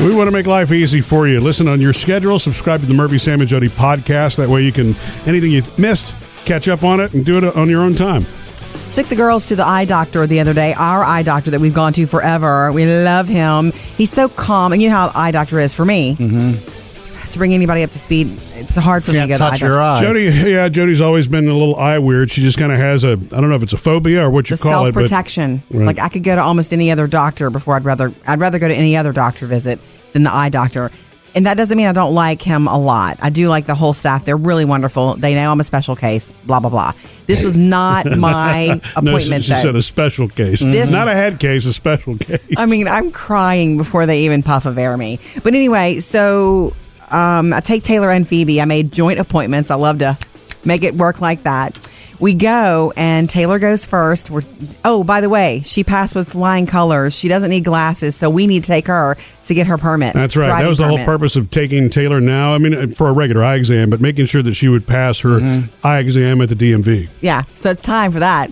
We 0.00 0.14
want 0.14 0.28
to 0.28 0.32
make 0.32 0.46
life 0.46 0.70
easy 0.70 1.00
for 1.00 1.26
you. 1.26 1.40
Listen 1.40 1.66
on 1.66 1.80
your 1.80 1.92
schedule. 1.92 2.38
Subscribe 2.38 2.80
to 2.82 2.86
the 2.86 2.94
Murphy 2.94 3.18
Sam 3.18 3.40
and 3.40 3.48
Jody 3.48 3.68
podcast. 3.68 4.36
That 4.36 4.48
way, 4.48 4.62
you 4.62 4.70
can 4.70 4.94
anything 5.26 5.50
you 5.50 5.62
missed, 5.76 6.14
catch 6.44 6.68
up 6.68 6.84
on 6.84 7.00
it, 7.00 7.14
and 7.14 7.26
do 7.26 7.38
it 7.38 7.44
on 7.56 7.68
your 7.68 7.82
own 7.82 7.94
time. 7.94 8.24
Took 8.92 9.08
the 9.08 9.16
girls 9.16 9.48
to 9.48 9.56
the 9.56 9.64
eye 9.64 9.84
doctor 9.84 10.26
the 10.26 10.40
other 10.40 10.54
day. 10.54 10.72
Our 10.72 11.02
eye 11.02 11.22
doctor 11.22 11.50
that 11.50 11.60
we've 11.60 11.74
gone 11.74 11.92
to 11.94 12.06
forever. 12.06 12.72
We 12.72 12.86
love 12.86 13.28
him. 13.28 13.72
He's 13.72 14.10
so 14.10 14.28
calm, 14.28 14.72
and 14.72 14.80
you 14.80 14.88
know 14.88 14.96
how 14.96 15.12
eye 15.14 15.32
doctor 15.32 15.58
is 15.58 15.74
for 15.74 15.84
me. 15.84 16.14
Mm-hmm. 16.14 16.77
To 17.28 17.38
bring 17.38 17.52
anybody 17.54 17.82
up 17.82 17.90
to 17.90 17.98
speed, 17.98 18.28
it's 18.54 18.74
hard 18.74 19.04
for 19.04 19.12
Can't 19.12 19.28
me 19.28 19.34
to 19.34 19.38
go 19.38 19.44
to 19.44 19.50
touch 19.50 19.60
the 19.60 19.66
your 19.66 19.80
eyes. 19.80 20.00
Jody, 20.00 20.24
yeah, 20.50 20.68
Jody's 20.68 21.00
always 21.00 21.28
been 21.28 21.46
a 21.46 21.52
little 21.52 21.76
eye 21.76 21.98
weird. 21.98 22.30
She 22.30 22.40
just 22.40 22.58
kind 22.58 22.72
of 22.72 22.78
has 22.78 23.04
a, 23.04 23.12
I 23.12 23.40
don't 23.40 23.50
know 23.50 23.56
if 23.56 23.62
it's 23.62 23.72
a 23.74 23.78
phobia 23.78 24.24
or 24.24 24.30
what 24.30 24.48
you 24.50 24.56
The 24.56 24.62
call 24.62 24.72
self 24.72 24.88
it, 24.88 24.94
but 24.94 25.02
protection. 25.02 25.62
Right. 25.70 25.84
Like 25.86 25.98
I 25.98 26.08
could 26.08 26.24
go 26.24 26.34
to 26.34 26.42
almost 26.42 26.72
any 26.72 26.90
other 26.90 27.06
doctor 27.06 27.50
before 27.50 27.76
I'd 27.76 27.84
rather 27.84 28.12
I'd 28.26 28.40
rather 28.40 28.58
go 28.58 28.66
to 28.68 28.74
any 28.74 28.96
other 28.96 29.12
doctor 29.12 29.46
visit 29.46 29.78
than 30.14 30.22
the 30.24 30.34
eye 30.34 30.48
doctor. 30.48 30.90
And 31.34 31.44
that 31.46 31.58
doesn't 31.58 31.76
mean 31.76 31.86
I 31.86 31.92
don't 31.92 32.14
like 32.14 32.40
him 32.40 32.66
a 32.66 32.78
lot. 32.78 33.18
I 33.20 33.28
do 33.30 33.48
like 33.48 33.66
the 33.66 33.74
whole 33.74 33.92
staff. 33.92 34.24
They're 34.24 34.36
really 34.36 34.64
wonderful. 34.64 35.14
They 35.14 35.34
know 35.34 35.52
I'm 35.52 35.60
a 35.60 35.64
special 35.64 35.94
case. 35.94 36.34
Blah 36.46 36.60
blah 36.60 36.70
blah. 36.70 36.92
This 37.26 37.44
was 37.44 37.56
not 37.58 38.06
my 38.18 38.80
no, 38.96 39.10
appointment. 39.10 39.44
she, 39.44 39.52
she 39.52 39.58
said 39.60 39.76
a 39.76 39.82
special 39.82 40.28
case, 40.28 40.60
This- 40.60 40.90
not 40.90 41.06
a 41.08 41.14
head 41.14 41.38
case, 41.38 41.66
a 41.66 41.74
special 41.74 42.16
case. 42.18 42.40
I 42.56 42.64
mean, 42.66 42.88
I'm 42.88 43.12
crying 43.12 43.76
before 43.76 44.06
they 44.06 44.20
even 44.20 44.42
puff 44.42 44.64
of 44.64 44.78
air 44.78 44.96
me. 44.96 45.20
But 45.44 45.54
anyway, 45.54 45.98
so 45.98 46.72
um, 47.12 47.52
I 47.52 47.60
take 47.60 47.82
Taylor 47.82 48.10
and 48.10 48.26
Phoebe. 48.26 48.60
I 48.60 48.64
made 48.64 48.92
joint 48.92 49.18
appointments. 49.18 49.70
I 49.70 49.76
love 49.76 49.98
to 50.00 50.18
make 50.64 50.82
it 50.82 50.94
work 50.94 51.20
like 51.20 51.42
that. 51.44 51.78
We 52.20 52.34
go, 52.34 52.92
and 52.96 53.30
Taylor 53.30 53.60
goes 53.60 53.86
first. 53.86 54.28
We're, 54.28 54.42
oh, 54.84 55.04
by 55.04 55.20
the 55.20 55.28
way, 55.28 55.60
she 55.64 55.84
passed 55.84 56.16
with 56.16 56.30
flying 56.32 56.66
colors. 56.66 57.16
She 57.16 57.28
doesn't 57.28 57.48
need 57.48 57.62
glasses, 57.64 58.16
so 58.16 58.28
we 58.28 58.48
need 58.48 58.64
to 58.64 58.66
take 58.66 58.88
her 58.88 59.16
to 59.44 59.54
get 59.54 59.68
her 59.68 59.78
permit. 59.78 60.14
That's 60.14 60.36
right. 60.36 60.46
That 60.46 60.50
driving 60.54 60.68
was 60.68 60.78
the 60.78 60.88
whole 60.88 60.98
purpose 60.98 61.36
of 61.36 61.48
taking 61.50 61.88
Taylor 61.90 62.20
now. 62.20 62.54
I 62.54 62.58
mean, 62.58 62.88
for 62.94 63.08
a 63.08 63.12
regular 63.12 63.44
eye 63.44 63.54
exam, 63.54 63.88
but 63.88 64.00
making 64.00 64.26
sure 64.26 64.42
that 64.42 64.54
she 64.54 64.66
would 64.66 64.84
pass 64.84 65.20
her 65.20 65.38
Mm-hmm. 65.38 65.86
eye 65.86 65.98
exam 65.98 66.40
at 66.40 66.48
the 66.48 66.56
DMV. 66.56 67.08
Yeah, 67.20 67.44
so 67.54 67.70
it's 67.70 67.82
time 67.84 68.10
for 68.10 68.18
that. 68.18 68.50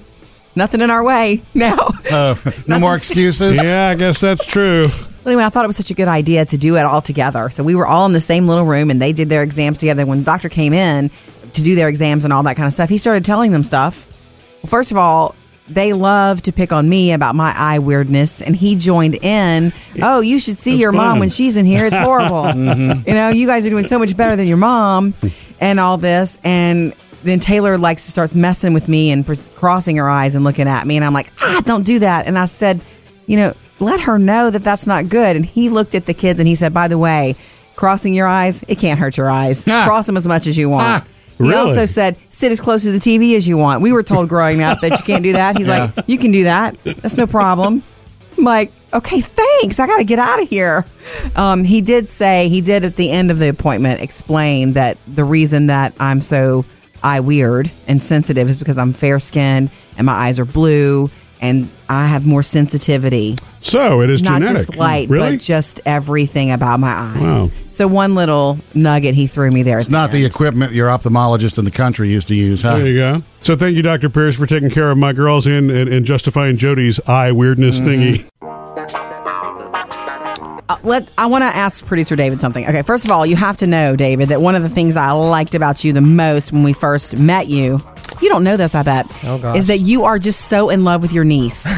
Nothing 0.54 0.80
in 0.80 0.90
our 0.90 1.02
way 1.02 1.42
now. 1.54 1.76
Uh, 2.08 2.36
no 2.68 2.78
more 2.78 2.94
excuses. 2.94 3.56
Yeah, 3.56 3.88
I 3.88 3.96
guess 3.96 4.20
that's 4.20 4.46
true. 4.46 4.86
Anyway, 5.26 5.42
I 5.42 5.48
thought 5.48 5.64
it 5.64 5.68
was 5.68 5.76
such 5.76 5.90
a 5.90 5.94
good 5.94 6.08
idea 6.08 6.44
to 6.46 6.56
do 6.56 6.76
it 6.76 6.82
all 6.84 7.00
together. 7.02 7.50
So 7.50 7.64
we 7.64 7.74
were 7.74 7.86
all 7.86 8.06
in 8.06 8.12
the 8.12 8.20
same 8.20 8.46
little 8.46 8.64
room 8.64 8.90
and 8.90 9.02
they 9.02 9.12
did 9.12 9.28
their 9.28 9.42
exams 9.42 9.78
together. 9.78 10.06
When 10.06 10.18
the 10.20 10.24
doctor 10.24 10.48
came 10.48 10.72
in 10.72 11.10
to 11.54 11.62
do 11.62 11.74
their 11.74 11.88
exams 11.88 12.24
and 12.24 12.32
all 12.32 12.42
that 12.44 12.56
kind 12.56 12.66
of 12.66 12.72
stuff, 12.72 12.88
he 12.88 12.98
started 12.98 13.24
telling 13.24 13.50
them 13.50 13.64
stuff. 13.64 14.06
Well, 14.62 14.70
first 14.70 14.92
of 14.92 14.96
all, 14.96 15.34
they 15.68 15.92
love 15.92 16.42
to 16.42 16.52
pick 16.52 16.72
on 16.72 16.88
me 16.88 17.12
about 17.12 17.34
my 17.34 17.52
eye 17.56 17.80
weirdness, 17.80 18.40
and 18.40 18.54
he 18.54 18.76
joined 18.76 19.16
in. 19.16 19.72
Oh, 20.00 20.20
you 20.20 20.38
should 20.38 20.56
see 20.56 20.74
It's 20.74 20.80
your 20.80 20.92
mom 20.92 21.14
fun. 21.14 21.18
when 21.20 21.28
she's 21.28 21.56
in 21.56 21.66
here. 21.66 21.86
It's 21.86 21.96
horrible. 21.96 22.46
You 23.06 23.14
know, 23.14 23.30
you 23.30 23.48
guys 23.48 23.66
are 23.66 23.70
doing 23.70 23.84
so 23.84 23.98
much 23.98 24.16
better 24.16 24.36
than 24.36 24.46
your 24.46 24.58
mom, 24.58 25.14
and 25.60 25.80
all 25.80 25.96
this. 25.96 26.38
And 26.44 26.94
then 27.24 27.40
Taylor 27.40 27.78
likes 27.78 28.04
to 28.04 28.12
start 28.12 28.32
messing 28.32 28.74
with 28.74 28.88
me 28.88 29.10
and 29.10 29.26
crossing 29.56 29.96
her 29.96 30.08
eyes 30.08 30.36
and 30.36 30.44
looking 30.44 30.68
at 30.68 30.86
me, 30.86 30.96
and 30.96 31.04
I'm 31.04 31.12
like, 31.12 31.32
ah, 31.40 31.62
don't 31.64 31.84
do 31.84 31.98
that. 31.98 32.26
And 32.28 32.38
I 32.38 32.44
said, 32.44 32.80
you 33.26 33.36
know, 33.36 33.54
let 33.78 34.00
her 34.00 34.18
know 34.18 34.50
that 34.50 34.64
that's 34.64 34.86
not 34.86 35.08
good. 35.08 35.36
And 35.36 35.44
he 35.44 35.68
looked 35.68 35.94
at 35.94 36.06
the 36.06 36.14
kids 36.14 36.40
and 36.40 36.46
he 36.48 36.54
said, 36.54 36.72
by 36.72 36.88
the 36.88 36.98
way, 36.98 37.34
crossing 37.76 38.14
your 38.14 38.26
eyes, 38.26 38.62
it 38.68 38.78
can't 38.78 38.98
hurt 38.98 39.16
your 39.16 39.28
eyes. 39.30 39.64
Ah. 39.68 39.84
Cross 39.86 40.06
them 40.06 40.16
as 40.16 40.26
much 40.26 40.46
as 40.46 40.56
you 40.56 40.68
want. 40.68 41.04
Ah. 41.04 41.06
He 41.38 41.44
Really? 41.44 41.54
also 41.56 41.84
said, 41.84 42.16
sit 42.30 42.50
as 42.50 42.60
close 42.62 42.82
to 42.84 42.92
the 42.92 42.98
TV 42.98 43.36
as 43.36 43.46
you 43.46 43.58
want. 43.58 43.82
We 43.82 43.92
were 43.92 44.02
told 44.02 44.28
growing 44.30 44.62
up 44.62 44.80
that 44.80 44.92
you 44.92 45.04
can't 45.04 45.22
do 45.22 45.34
that. 45.34 45.58
He's 45.58 45.68
like, 45.68 45.92
you 46.06 46.16
can 46.16 46.30
do 46.32 46.44
that. 46.44 46.76
That's 46.84 47.18
no 47.18 47.26
problem. 47.26 47.82
I'm 48.38 48.44
like, 48.44 48.72
okay, 48.94 49.20
thanks. 49.20 49.78
I 49.78 49.86
got 49.86 49.98
to 49.98 50.04
get 50.04 50.18
out 50.18 50.42
of 50.42 50.48
here. 50.48 50.86
Um, 51.34 51.62
he 51.64 51.82
did 51.82 52.08
say, 52.08 52.48
he 52.48 52.62
did 52.62 52.84
at 52.84 52.96
the 52.96 53.10
end 53.10 53.30
of 53.30 53.38
the 53.38 53.50
appointment 53.50 54.00
explain 54.00 54.72
that 54.74 54.96
the 55.06 55.24
reason 55.24 55.66
that 55.66 55.94
I'm 56.00 56.22
so 56.22 56.64
eye 57.02 57.20
weird 57.20 57.70
and 57.86 58.02
sensitive 58.02 58.48
is 58.48 58.58
because 58.58 58.78
I'm 58.78 58.94
fair 58.94 59.18
skinned 59.20 59.70
and 59.98 60.06
my 60.06 60.12
eyes 60.14 60.38
are 60.38 60.46
blue 60.46 61.10
and 61.40 61.68
I 61.88 62.06
have 62.06 62.26
more 62.26 62.42
sensitivity 62.42 63.36
So 63.60 64.00
it 64.02 64.10
is 64.10 64.22
not 64.22 64.38
genetic. 64.40 64.56
just 64.56 64.76
light, 64.76 65.08
really? 65.08 65.32
but 65.36 65.40
just 65.40 65.80
everything 65.86 66.50
about 66.50 66.80
my 66.80 66.88
eyes. 66.88 67.20
Wow. 67.20 67.48
So 67.70 67.86
one 67.86 68.14
little 68.14 68.58
nugget 68.74 69.14
he 69.14 69.26
threw 69.26 69.50
me 69.50 69.62
there. 69.62 69.78
It's 69.78 69.90
not 69.90 70.10
the 70.10 70.24
equipment 70.24 70.72
your 70.72 70.88
ophthalmologist 70.88 71.58
in 71.58 71.64
the 71.64 71.70
country 71.70 72.08
used 72.08 72.28
to 72.28 72.34
use, 72.34 72.62
huh? 72.62 72.78
There 72.78 72.86
you 72.88 72.98
go. 72.98 73.22
So 73.40 73.54
thank 73.54 73.76
you, 73.76 73.82
Dr. 73.82 74.08
Pierce, 74.08 74.36
for 74.36 74.46
taking 74.46 74.70
care 74.70 74.90
of 74.90 74.98
my 74.98 75.12
girls 75.12 75.46
and, 75.46 75.70
and, 75.70 75.88
and 75.88 76.04
justifying 76.06 76.56
Jody's 76.56 76.98
eye 77.08 77.32
weirdness 77.32 77.80
Mm-hmm. 77.80 77.88
thingy. 77.88 78.28
Uh, 80.68 80.76
let 80.82 81.08
I 81.16 81.26
want 81.26 81.42
to 81.42 81.46
ask 81.46 81.84
producer 81.86 82.16
David 82.16 82.40
something. 82.40 82.66
Okay, 82.66 82.82
first 82.82 83.04
of 83.04 83.12
all, 83.12 83.24
you 83.24 83.36
have 83.36 83.56
to 83.58 83.68
know, 83.68 83.94
David, 83.94 84.30
that 84.30 84.40
one 84.40 84.56
of 84.56 84.62
the 84.62 84.68
things 84.68 84.96
I 84.96 85.12
liked 85.12 85.54
about 85.54 85.84
you 85.84 85.92
the 85.92 86.00
most 86.00 86.52
when 86.52 86.64
we 86.64 86.72
first 86.72 87.16
met 87.16 87.46
you. 87.46 87.80
You 88.22 88.28
don't 88.28 88.44
know 88.44 88.56
this, 88.56 88.74
I 88.74 88.82
bet. 88.82 89.06
Oh, 89.24 89.38
gosh. 89.38 89.56
Is 89.56 89.66
that 89.66 89.78
you 89.78 90.04
are 90.04 90.18
just 90.18 90.46
so 90.48 90.70
in 90.70 90.84
love 90.84 91.02
with 91.02 91.12
your 91.12 91.24
niece? 91.24 91.66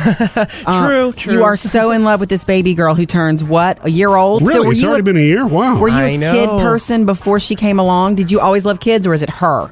Uh, 0.67 0.87
true, 0.87 1.13
true. 1.13 1.33
You 1.35 1.45
are 1.45 1.57
so 1.57 1.91
in 1.91 2.05
love 2.05 2.21
with 2.21 2.29
this 2.29 2.45
baby 2.45 2.75
girl 2.75 2.95
who 2.95 3.07
turns 3.07 3.43
what 3.43 3.85
a 3.85 3.91
year 3.91 4.15
old. 4.15 4.43
Really? 4.43 4.55
So 4.55 4.65
were 4.65 4.73
it's 4.73 4.83
you 4.83 4.89
already 4.89 5.01
a, 5.01 5.05
been 5.05 5.17
a 5.17 5.21
year? 5.21 5.47
Wow. 5.47 5.79
were 5.79 5.89
you 5.89 5.95
I 5.95 6.05
a 6.09 6.19
know. 6.19 6.33
kid 6.33 6.49
person 6.63 7.07
before 7.07 7.41
she 7.41 7.55
came 7.55 7.79
along? 7.79 8.17
Did 8.17 8.31
you 8.31 8.41
always 8.41 8.65
love 8.65 8.81
kids, 8.81 9.07
or 9.07 9.15
is 9.15 9.23
it 9.23 9.31
her? 9.31 9.69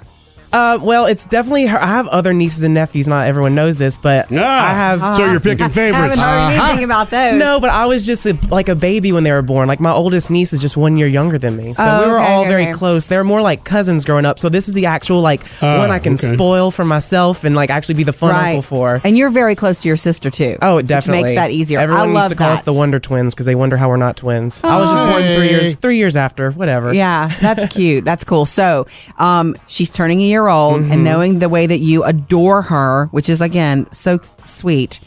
Uh, 0.52 0.78
well, 0.80 1.06
it's 1.06 1.26
definitely 1.26 1.66
her. 1.66 1.78
I 1.80 1.86
have 1.86 2.06
other 2.08 2.32
nieces 2.32 2.62
and 2.62 2.72
nephews. 2.74 3.06
Not 3.06 3.26
everyone 3.26 3.54
knows 3.54 3.78
this, 3.78 3.98
but 3.98 4.28
Ah, 4.32 4.70
I 4.70 4.74
have. 4.74 5.16
So 5.16 5.30
you're 5.30 5.40
picking 5.40 5.68
favorites. 5.68 5.96
I 5.96 6.16
favorites. 6.16 6.18
haven't 6.18 6.18
heard 6.18 6.56
Uh-huh. 6.58 6.66
anything 6.68 6.84
about 6.84 7.10
those. 7.10 7.38
No, 7.38 7.60
but 7.60 7.70
I 7.70 7.86
was 7.86 8.06
just 8.06 8.24
a, 8.26 8.38
like 8.50 8.68
a 8.68 8.74
baby 8.74 9.12
when 9.12 9.22
they 9.24 9.32
were 9.32 9.42
born. 9.42 9.68
Like 9.68 9.80
my 9.80 9.92
oldest 9.92 10.30
niece 10.30 10.52
is 10.52 10.60
just 10.62 10.76
one 10.76 10.96
year 10.96 11.08
younger 11.08 11.38
than 11.38 11.56
me, 11.56 11.74
so 11.74 11.82
Oh, 11.84 12.04
we 12.04 12.10
were 12.10 12.18
okay, 12.20 12.32
all 12.32 12.40
okay, 12.42 12.50
very 12.50 12.62
okay. 12.64 12.72
close. 12.72 13.06
They're 13.08 13.24
more 13.24 13.42
like 13.42 13.64
cousins 13.64 14.04
growing 14.04 14.24
up. 14.24 14.38
So 14.38 14.48
this 14.48 14.68
is 14.68 14.74
the 14.74 14.86
actual 14.86 15.20
like 15.20 15.42
Ah, 15.62 15.78
one 15.78 15.90
I 15.90 15.98
can 15.98 16.14
okay. 16.14 16.26
spoil 16.34 16.70
for 16.70 16.84
myself 16.84 17.44
and 17.44 17.54
like 17.56 17.70
actually 17.70 17.96
be 17.96 18.04
the 18.04 18.12
fun 18.12 18.30
right. 18.30 18.48
uncle 18.50 18.62
for. 18.62 19.00
And 19.04 19.16
you're 19.18 19.30
very 19.30 19.54
close 19.54 19.82
to 19.82 19.88
your 19.88 19.96
sister 19.96 20.30
too. 20.30 20.56
Oh, 20.62 20.78
it 20.78 20.86
definitely 20.86 21.22
which 21.24 21.30
makes 21.34 21.40
that 21.40 21.50
easier. 21.50 21.80
Everyone 21.80 22.02
I 22.02 22.06
used 22.06 22.14
love 22.14 22.28
to 22.30 22.36
call 22.36 22.50
us 22.50 22.60
that. 22.62 22.70
the 22.72 22.78
Wonder 22.78 22.98
Twins 22.98 23.34
because 23.34 23.46
they 23.46 23.54
wonder 23.54 23.76
how 23.76 23.88
we're 23.88 23.96
not 23.96 24.16
twins. 24.16 24.62
I 24.64 24.78
was 24.78 24.90
just 24.90 25.02
born 25.04 25.22
three 25.34 25.48
years, 25.50 25.74
three 25.76 25.96
years 25.98 26.16
after, 26.16 26.50
whatever. 26.52 26.92
Yeah, 26.94 27.28
that's 27.40 27.66
cute. 27.66 28.04
That's 28.04 28.24
cool. 28.24 28.46
So, 28.46 28.86
um, 29.18 29.56
she's 29.66 29.90
turning 29.90 30.20
a 30.20 30.24
year 30.24 30.35
old, 30.48 30.82
Mm-hmm. 30.82 30.92
and 30.92 31.04
knowing 31.04 31.38
the 31.38 31.48
way 31.48 31.66
that 31.66 31.78
you 31.78 32.04
adore 32.04 32.62
her, 32.62 33.06
which 33.12 33.28
is 33.28 33.40
again 33.40 33.86
so 33.92 34.18
sweet. 34.46 35.00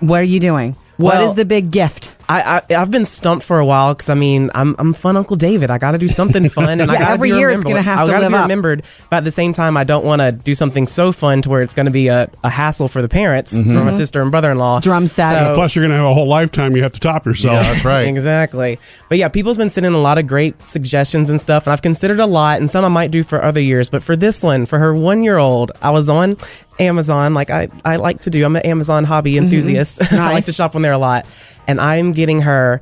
What 0.00 0.20
are 0.20 0.24
you 0.24 0.40
doing? 0.40 0.76
What 0.96 1.20
is 1.20 1.26
Well- 1.28 1.34
the 1.34 1.44
big 1.44 1.70
gift? 1.70 2.08
I, 2.32 2.62
I 2.70 2.74
I've 2.76 2.90
been 2.90 3.04
stumped 3.04 3.44
for 3.44 3.58
a 3.58 3.66
while 3.66 3.94
because 3.94 4.08
I 4.08 4.14
mean 4.14 4.50
I'm 4.54 4.74
I'm 4.78 4.94
fun 4.94 5.16
Uncle 5.16 5.36
David. 5.36 5.70
I 5.70 5.78
got 5.78 5.90
to 5.92 5.98
do 5.98 6.08
something 6.08 6.48
fun, 6.58 6.80
and 6.80 6.90
I 6.90 6.94
Yeah, 6.94 7.00
got 7.00 7.10
every 7.12 7.30
year 7.30 7.50
it's 7.50 7.64
gonna 7.64 7.82
have 7.82 7.98
I 8.00 8.04
to 8.06 8.10
gotta 8.10 8.22
live 8.22 8.30
be 8.32 8.36
up. 8.36 8.42
remembered, 8.44 8.84
but 9.10 9.16
at 9.18 9.24
the 9.24 9.30
same 9.30 9.52
time, 9.52 9.76
I 9.76 9.84
don't 9.84 10.04
want 10.04 10.20
to 10.22 10.32
do 10.32 10.54
something 10.54 10.86
so 10.86 11.12
fun 11.12 11.42
to 11.42 11.48
where 11.50 11.62
it's 11.62 11.74
going 11.74 11.86
to 11.86 11.92
be 11.92 12.08
a, 12.08 12.30
a 12.42 12.48
hassle 12.50 12.88
for 12.88 13.02
the 13.02 13.08
parents, 13.08 13.56
mm-hmm. 13.58 13.76
for 13.76 13.84
my 13.84 13.90
sister 13.90 14.22
and 14.22 14.30
brother-in-law. 14.30 14.80
Drum 14.80 15.06
set. 15.06 15.44
So- 15.44 15.54
Plus, 15.54 15.76
you're 15.76 15.82
going 15.82 15.90
to 15.90 15.96
have 15.96 16.06
a 16.06 16.14
whole 16.14 16.26
lifetime 16.28 16.74
you 16.76 16.82
have 16.82 16.92
to 16.94 17.00
top 17.00 17.26
yourself. 17.26 17.62
Yeah, 17.62 17.72
that's 17.72 17.84
right. 17.84 18.06
Exactly. 18.12 18.78
But 19.08 19.18
yeah, 19.18 19.28
people's 19.28 19.56
been 19.58 19.70
sending 19.70 19.92
a 19.94 19.98
lot 19.98 20.16
of 20.18 20.26
great 20.26 20.66
suggestions 20.66 21.28
and 21.30 21.40
stuff, 21.40 21.66
and 21.66 21.72
I've 21.72 21.82
considered 21.82 22.20
a 22.20 22.26
lot, 22.26 22.58
and 22.60 22.70
some 22.70 22.84
I 22.84 22.88
might 22.88 23.10
do 23.10 23.22
for 23.22 23.42
other 23.42 23.60
years. 23.60 23.90
But 23.90 24.02
for 24.02 24.16
this 24.16 24.42
one, 24.42 24.64
for 24.66 24.78
her 24.78 24.94
one 24.94 25.22
year 25.22 25.38
old, 25.38 25.72
I 25.82 25.90
was 25.90 26.08
on 26.08 26.36
Amazon, 26.78 27.34
like 27.34 27.50
I, 27.50 27.68
I 27.84 27.96
like 27.96 28.20
to 28.22 28.30
do. 28.30 28.44
I'm 28.44 28.56
an 28.56 28.62
Amazon 28.66 29.04
hobby 29.04 29.36
enthusiast. 29.38 30.00
I 30.02 30.04
like 30.04 30.10
Mm-hmm. 30.12 30.34
Nice. 30.34 30.46
to 30.46 30.52
shop 30.52 30.74
on 30.76 30.82
there 30.82 30.92
a 30.92 30.98
lot. 30.98 31.26
And 31.66 31.80
I'm 31.80 32.12
getting 32.12 32.40
her 32.42 32.80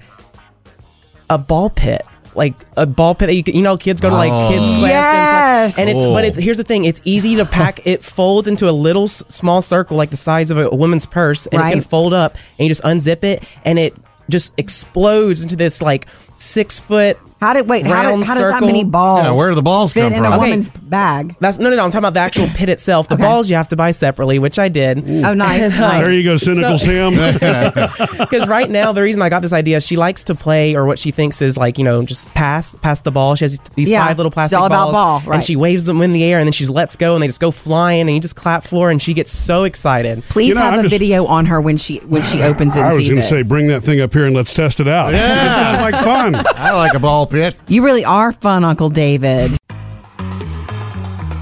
a 1.29 1.39
ball 1.39 1.71
pit. 1.71 2.03
Like 2.35 2.55
a 2.77 2.87
ball 2.87 3.17
pit 3.17 3.27
that 3.27 3.35
you 3.35 3.43
can, 3.43 3.57
you 3.57 3.63
know, 3.63 3.77
kids 3.77 4.01
go 4.01 4.09
to 4.09 4.15
like 4.15 4.31
kids 4.53 4.65
class 4.79 5.77
Yes. 5.77 5.79
and, 5.79 5.89
and 5.89 5.99
it's, 5.99 6.07
but 6.07 6.25
it's, 6.25 6.39
here's 6.39 6.59
the 6.59 6.65
thing. 6.65 6.85
It's 6.85 7.01
easy 7.05 7.35
to 7.37 7.45
pack. 7.45 7.81
it 7.87 8.05
folds 8.05 8.47
into 8.47 8.69
a 8.69 8.73
little 8.73 9.05
s- 9.05 9.25
small 9.29 9.61
circle, 9.63 9.97
like 9.97 10.11
the 10.11 10.17
size 10.17 10.53
of 10.53 10.59
a, 10.59 10.71
woman's 10.71 11.07
purse 11.07 11.47
and 11.47 11.61
it 11.61 11.71
can 11.73 11.81
fold 11.81 12.13
up 12.13 12.35
and 12.37 12.61
you 12.61 12.69
just 12.69 12.85
unzip 12.85 13.25
it 13.25 13.59
and 13.65 13.81
it 13.81 13.95
just 14.31 14.55
explodes 14.59 15.43
into 15.43 15.57
this 15.57 15.83
like 15.83 16.07
six 16.37 16.79
foot 16.79 17.19
How 17.41 17.55
did 17.55 17.69
wait? 17.69 17.87
How 17.87 17.95
round 17.95 18.21
did, 18.23 18.29
how 18.29 18.35
did 18.35 18.45
that 18.45 18.61
many 18.61 18.85
balls? 18.85 19.25
Yeah, 19.25 19.33
where 19.33 19.49
do 19.49 19.55
the 19.55 19.63
balls 19.63 19.93
fit 19.95 20.03
come 20.03 20.13
in 20.13 20.19
from? 20.23 20.33
a 20.33 20.37
Okay. 20.37 20.45
woman's 20.51 20.69
bag? 20.69 21.37
That's 21.41 21.59
no, 21.59 21.71
no, 21.71 21.77
no. 21.77 21.85
I'm 21.85 21.91
talking 21.91 22.01
about 22.01 22.13
the 22.15 22.21
actual 22.21 22.47
pit 22.49 22.69
itself. 22.69 23.09
The 23.09 23.15
Okay. 23.15 23.23
balls 23.23 23.49
you 23.49 23.57
have 23.57 23.69
to 23.69 23.77
buy 23.77 23.93
separately, 23.93 24.39
which 24.39 24.59
I 24.59 24.69
did. 24.69 24.99
Oh, 24.99 25.33
nice. 25.35 25.73
Um, 25.75 25.81
nice. 25.81 26.01
There 26.05 26.13
you 26.13 26.23
go, 26.25 26.37
cynical 26.37 26.77
So- 26.79 27.11
Sam. 27.11 27.15
Because 28.21 28.47
right 28.49 28.69
now, 28.69 28.93
the 28.93 29.03
reason 29.03 29.23
I 29.23 29.29
got 29.29 29.41
this 29.43 29.53
idea, 29.53 29.81
she 29.81 29.97
likes 29.97 30.25
to 30.25 30.35
play, 30.35 30.75
or 30.77 30.85
what 30.87 30.99
she 30.99 31.11
thinks 31.11 31.41
is 31.43 31.57
like, 31.57 31.79
you 31.79 31.85
know, 31.85 32.03
just 32.05 32.33
pass, 32.35 32.75
pass 32.77 33.01
the 33.01 33.11
ball. 33.11 33.35
She 33.37 33.45
has 33.45 33.59
these 33.75 33.91
Yeah, 33.91 34.07
five 34.07 34.19
little 34.19 34.31
she's 34.31 34.35
plastic 34.35 34.59
all 34.59 34.67
about 34.67 34.93
balls, 34.93 35.23
ball, 35.25 35.31
right. 35.31 35.37
and 35.37 35.45
she 35.45 35.57
waves 35.57 35.85
them 35.85 36.03
in 36.03 36.13
the 36.13 36.23
air, 36.25 36.39
and 36.39 36.47
then 36.47 36.53
she 36.53 36.67
lets 36.67 36.97
go, 36.97 37.15
and 37.15 37.23
they 37.23 37.27
just 37.27 37.41
go 37.41 37.51
flying, 37.51 38.03
and 38.03 38.11
you 38.11 38.21
just 38.21 38.37
clap 38.37 38.65
for 38.65 38.87
her, 38.87 38.91
and 38.91 39.01
she 39.01 39.15
gets 39.15 39.33
so 39.33 39.65
excited. 39.65 40.23
Please 40.29 40.49
You 40.49 40.55
know, 40.57 40.61
have 40.61 40.75
I'm 40.75 40.81
a 40.81 40.83
just- 40.83 40.91
video 40.93 41.25
on 41.27 41.47
her 41.47 41.61
when 41.61 41.77
she 41.79 41.99
when 42.01 42.23
she 42.23 42.43
opens 42.43 42.77
it 42.77 42.81
and 42.81 42.89
I 42.89 42.93
was 42.93 42.99
sees 42.99 43.09
going 43.09 43.19
it. 43.21 43.23
to 43.23 43.29
say, 43.29 43.43
bring 43.43 43.69
that 43.69 43.83
thing 43.83 44.01
up 44.01 44.13
here 44.13 44.27
and 44.27 44.35
let's 44.37 44.53
test 44.53 44.81
it 44.81 44.89
out. 44.89 45.13
Yeah. 45.15 45.45
This 45.45 45.57
sounds 45.57 45.81
like 45.81 46.05
fun. 46.05 46.35
I 46.57 46.73
like 46.77 46.95
a 46.95 46.99
ball 47.01 47.27
pit. 47.31 47.57
you 47.69 47.85
really 47.85 48.05
are 48.05 48.33
fun, 48.33 48.65
Uncle 48.65 48.91
David. 48.91 49.57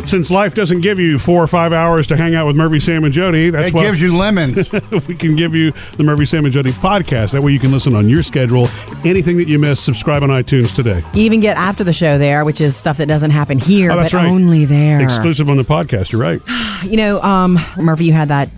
Since 0.05 0.31
life 0.31 0.55
doesn't 0.55 0.81
give 0.81 0.99
you 0.99 1.19
four 1.19 1.43
or 1.43 1.47
five 1.47 1.71
hours 1.71 2.07
to 2.07 2.17
hang 2.17 2.35
out 2.35 2.47
with 2.47 2.57
Murphy, 2.57 2.81
Sam, 2.81 3.05
and 3.05 3.13
Jody, 3.13 3.51
that's 3.51 3.69
It 3.69 3.75
why 3.75 3.83
gives 3.83 4.01
you 4.01 4.17
lemons. 4.17 4.73
we 5.07 5.15
can 5.15 5.37
give 5.37 5.55
you 5.55 5.71
the 5.99 6.03
Murphy, 6.03 6.25
Sam, 6.25 6.47
and 6.47 6.55
Jody 6.55 6.71
podcast. 6.71 7.33
That 7.33 7.43
way 7.43 7.53
you 7.53 7.59
can 7.59 7.73
listen 7.73 7.95
on 7.95 8.09
your 8.09 8.23
schedule. 8.23 8.69
Anything 9.05 9.37
that 9.37 9.49
you 9.49 9.59
miss, 9.59 9.81
subscribe 9.81 10.23
on 10.23 10.31
iTunes 10.31 10.75
today. 10.75 11.03
You 11.13 11.25
even 11.25 11.41
get 11.41 11.59
after 11.59 11.85
the 11.85 11.93
show 11.93 12.17
there, 12.17 12.47
which 12.47 12.63
is 12.63 12.75
stuff 12.75 12.97
that 12.97 13.07
doesn't 13.07 13.33
happen 13.33 13.59
here, 13.59 13.91
Oh, 13.91 13.97
but 13.97 14.03
that's 14.05 14.15
right. 14.15 14.25
only 14.25 14.65
there. 14.65 15.03
Exclusive 15.03 15.51
on 15.51 15.59
the 15.59 15.63
podcast. 15.63 16.11
You're 16.13 16.23
right. 16.23 16.41
You 16.85 16.97
know, 16.97 17.21
um, 17.23 17.59
Murphy, 17.77 18.05
you 18.05 18.13
had 18.13 18.29
that 18.29 18.49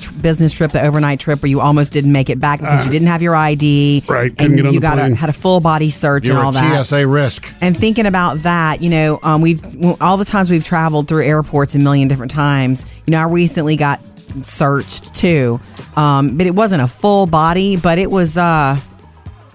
tr- 0.00 0.14
business 0.14 0.52
trip, 0.52 0.72
the 0.72 0.82
overnight 0.82 1.20
trip, 1.20 1.42
where 1.42 1.50
you 1.50 1.60
almost 1.60 1.92
didn't 1.92 2.12
make 2.12 2.30
it 2.30 2.40
back 2.40 2.60
because 2.60 2.84
you 2.84 2.90
didn't 2.90 3.08
have 3.08 3.22
your 3.22 3.34
ID. 3.34 4.04
Right, 4.08 4.32
and 4.38 4.56
get 4.56 4.66
on 4.66 4.72
you 4.74 4.80
the 4.80 4.82
got 4.82 4.98
a, 4.98 5.14
had 5.14 5.28
a 5.28 5.32
full 5.32 5.60
body 5.60 5.90
search 5.90 6.26
You're 6.26 6.36
and 6.36 6.46
all 6.46 6.50
a 6.50 6.54
that. 6.54 6.86
TSA 6.86 7.06
risk. 7.06 7.54
And 7.60 7.76
thinking 7.76 8.06
about 8.06 8.40
that, 8.40 8.82
you 8.82 8.90
know, 8.90 9.18
um, 9.22 9.40
we've 9.40 9.62
all 10.00 10.16
the 10.16 10.24
times 10.24 10.50
we've 10.50 10.64
traveled 10.64 11.08
through 11.08 11.24
airports 11.24 11.74
a 11.74 11.78
million 11.78 12.08
different 12.08 12.32
times. 12.32 12.84
You 13.06 13.12
know, 13.12 13.20
I 13.20 13.24
recently 13.24 13.76
got 13.76 14.00
searched 14.42 15.14
too, 15.14 15.60
um, 15.96 16.36
but 16.36 16.46
it 16.46 16.54
wasn't 16.54 16.82
a 16.82 16.88
full 16.88 17.26
body, 17.26 17.76
but 17.76 17.98
it 17.98 18.10
was. 18.10 18.36
Uh, 18.36 18.78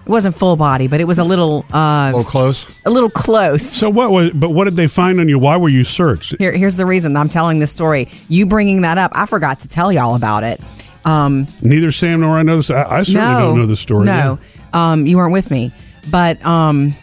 it 0.04 0.08
wasn't 0.10 0.34
full 0.36 0.56
body, 0.56 0.86
but 0.88 1.00
it 1.00 1.04
was 1.04 1.18
a 1.18 1.24
little, 1.24 1.64
A 1.72 1.76
uh, 1.76 2.06
little 2.14 2.24
close. 2.30 2.70
a 2.84 2.90
little 2.90 3.10
close. 3.10 3.64
So 3.64 3.88
what 3.90 4.10
was? 4.10 4.32
But 4.32 4.50
what 4.50 4.64
did 4.64 4.76
they 4.76 4.86
find 4.86 5.18
on 5.20 5.28
you? 5.28 5.38
Why 5.38 5.56
were 5.56 5.68
you 5.68 5.84
searched? 5.84 6.36
Here, 6.38 6.52
here's 6.52 6.76
the 6.76 6.86
reason 6.86 7.16
I'm 7.16 7.28
telling 7.28 7.58
this 7.58 7.72
story. 7.72 8.08
You 8.28 8.46
bringing 8.46 8.82
that 8.82 8.98
up, 8.98 9.12
I 9.14 9.26
forgot 9.26 9.60
to 9.60 9.68
tell 9.68 9.92
y'all 9.92 10.14
about 10.14 10.44
it. 10.44 10.60
Um, 11.04 11.46
Neither 11.62 11.90
Sam 11.92 12.20
nor 12.20 12.38
I 12.38 12.42
know 12.42 12.56
this. 12.56 12.70
I, 12.70 12.82
I 12.82 13.02
certainly 13.02 13.20
no, 13.20 13.40
don't 13.48 13.58
know 13.58 13.66
the 13.66 13.76
story. 13.76 14.06
No, 14.06 14.38
um, 14.72 15.06
you 15.06 15.16
weren't 15.18 15.32
with 15.32 15.50
me, 15.50 15.72
but 16.10 16.44
um, 16.46 16.94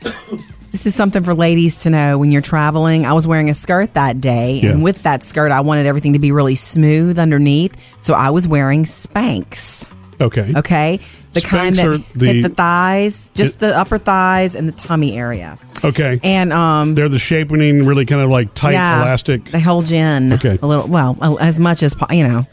this 0.71 0.85
is 0.87 0.95
something 0.95 1.21
for 1.23 1.33
ladies 1.35 1.81
to 1.83 1.89
know 1.91 2.17
when 2.17 2.31
you're 2.31 2.41
traveling. 2.41 3.05
I 3.05 3.13
was 3.13 3.27
wearing 3.27 3.49
a 3.49 3.53
skirt 3.53 3.93
that 3.93 4.19
day, 4.19 4.59
Yeah. 4.63 4.71
and 4.71 4.83
with 4.83 5.03
that 5.03 5.23
skirt, 5.23 5.51
I 5.51 5.61
wanted 5.61 5.85
everything 5.85 6.13
to 6.13 6.19
be 6.19 6.31
really 6.31 6.55
smooth 6.55 7.19
underneath, 7.19 7.95
so 8.03 8.13
I 8.15 8.31
was 8.31 8.47
wearing 8.47 8.85
Spanx. 8.85 9.87
Okay. 10.19 10.53
Okay, 10.55 10.99
the 11.33 11.41
kind 11.41 11.75
that 11.75 12.03
the- 12.15 12.25
hit 12.27 12.41
the 12.43 12.49
thighs, 12.49 13.31
just 13.35 13.59
the 13.59 13.77
upper 13.77 13.97
thighs 13.97 14.55
and 14.55 14.67
the 14.67 14.73
tummy 14.73 15.17
area, 15.17 15.57
Okay. 15.83 16.19
and 16.23 16.51
um, 16.51 16.95
They're 16.95 17.09
the 17.09 17.19
shaping, 17.19 17.85
really 17.85 18.05
kind 18.05 18.21
of 18.21 18.29
like 18.29 18.53
tight, 18.53 18.73
yeah, 18.73 19.01
elastic. 19.03 19.45
They 19.45 19.59
hold 19.61 19.89
you 19.89 19.97
in 19.97 20.33
Okay. 20.33 20.57
a 20.61 20.67
little. 20.67 20.87
Well, 20.87 21.17
as 21.39 21.59
much 21.59 21.83
as 21.83 21.93
po- 21.95 22.13
you 22.13 22.27
know, 22.27 22.45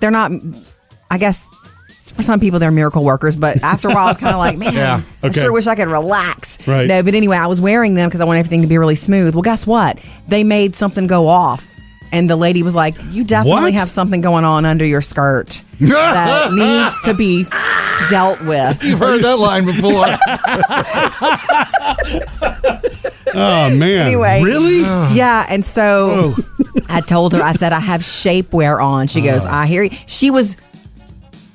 they're 0.00 0.10
not. 0.10 0.32
I 1.10 1.18
guess 1.18 1.46
for 2.14 2.22
some 2.22 2.40
people 2.40 2.58
they're 2.58 2.70
miracle 2.70 3.04
workers, 3.04 3.36
but 3.36 3.62
after 3.62 3.88
a 3.88 3.94
while 3.94 4.08
it's 4.10 4.20
kind 4.20 4.32
of 4.34 4.38
like, 4.38 4.56
man, 4.58 4.72
Yeah. 4.74 5.00
I 5.22 5.26
Okay. 5.28 5.40
sure 5.40 5.52
wish 5.52 5.66
I 5.66 5.74
could 5.74 5.88
relax. 5.88 6.66
Right. 6.66 6.86
No, 6.86 7.02
but 7.02 7.14
anyway, 7.14 7.36
I 7.36 7.46
was 7.46 7.60
wearing 7.60 7.94
them 7.94 8.08
because 8.08 8.20
I 8.20 8.24
want 8.24 8.38
everything 8.38 8.62
to 8.62 8.68
be 8.68 8.78
really 8.78 8.94
smooth. 8.96 9.34
Well, 9.34 9.42
guess 9.42 9.66
what? 9.66 9.98
They 10.28 10.42
made 10.44 10.74
something 10.74 11.06
go 11.06 11.26
off. 11.28 11.69
And 12.12 12.28
the 12.28 12.36
lady 12.36 12.62
was 12.62 12.74
like, 12.74 12.96
"You 13.10 13.24
definitely 13.24 13.62
What? 13.62 13.74
have 13.74 13.90
something 13.90 14.20
going 14.20 14.44
on 14.44 14.64
under 14.64 14.84
your 14.84 15.00
skirt 15.00 15.62
that 15.80 16.50
needs 16.92 17.00
to 17.04 17.14
be 17.14 17.46
dealt 18.10 18.40
with." 18.42 18.82
You've 18.84 18.98
heard 18.98 19.22
that 19.22 19.38
line 19.38 19.64
before. 19.66 20.06
Oh 23.32 23.70
man. 23.76 24.06
Anyway. 24.08 24.42
Really? 24.42 24.80
Yeah, 25.14 25.46
and 25.48 25.64
so 25.64 26.34
oh. 26.36 26.84
I 26.88 27.00
told 27.00 27.32
her, 27.34 27.42
I 27.42 27.52
said, 27.52 27.72
I 27.72 27.78
have 27.78 28.00
shapewear 28.00 28.82
on. 28.82 29.06
She 29.06 29.22
goes, 29.22 29.46
oh. 29.46 29.50
I 29.50 29.66
hear 29.66 29.84
you. 29.84 29.96
She 30.06 30.30
was 30.32 30.56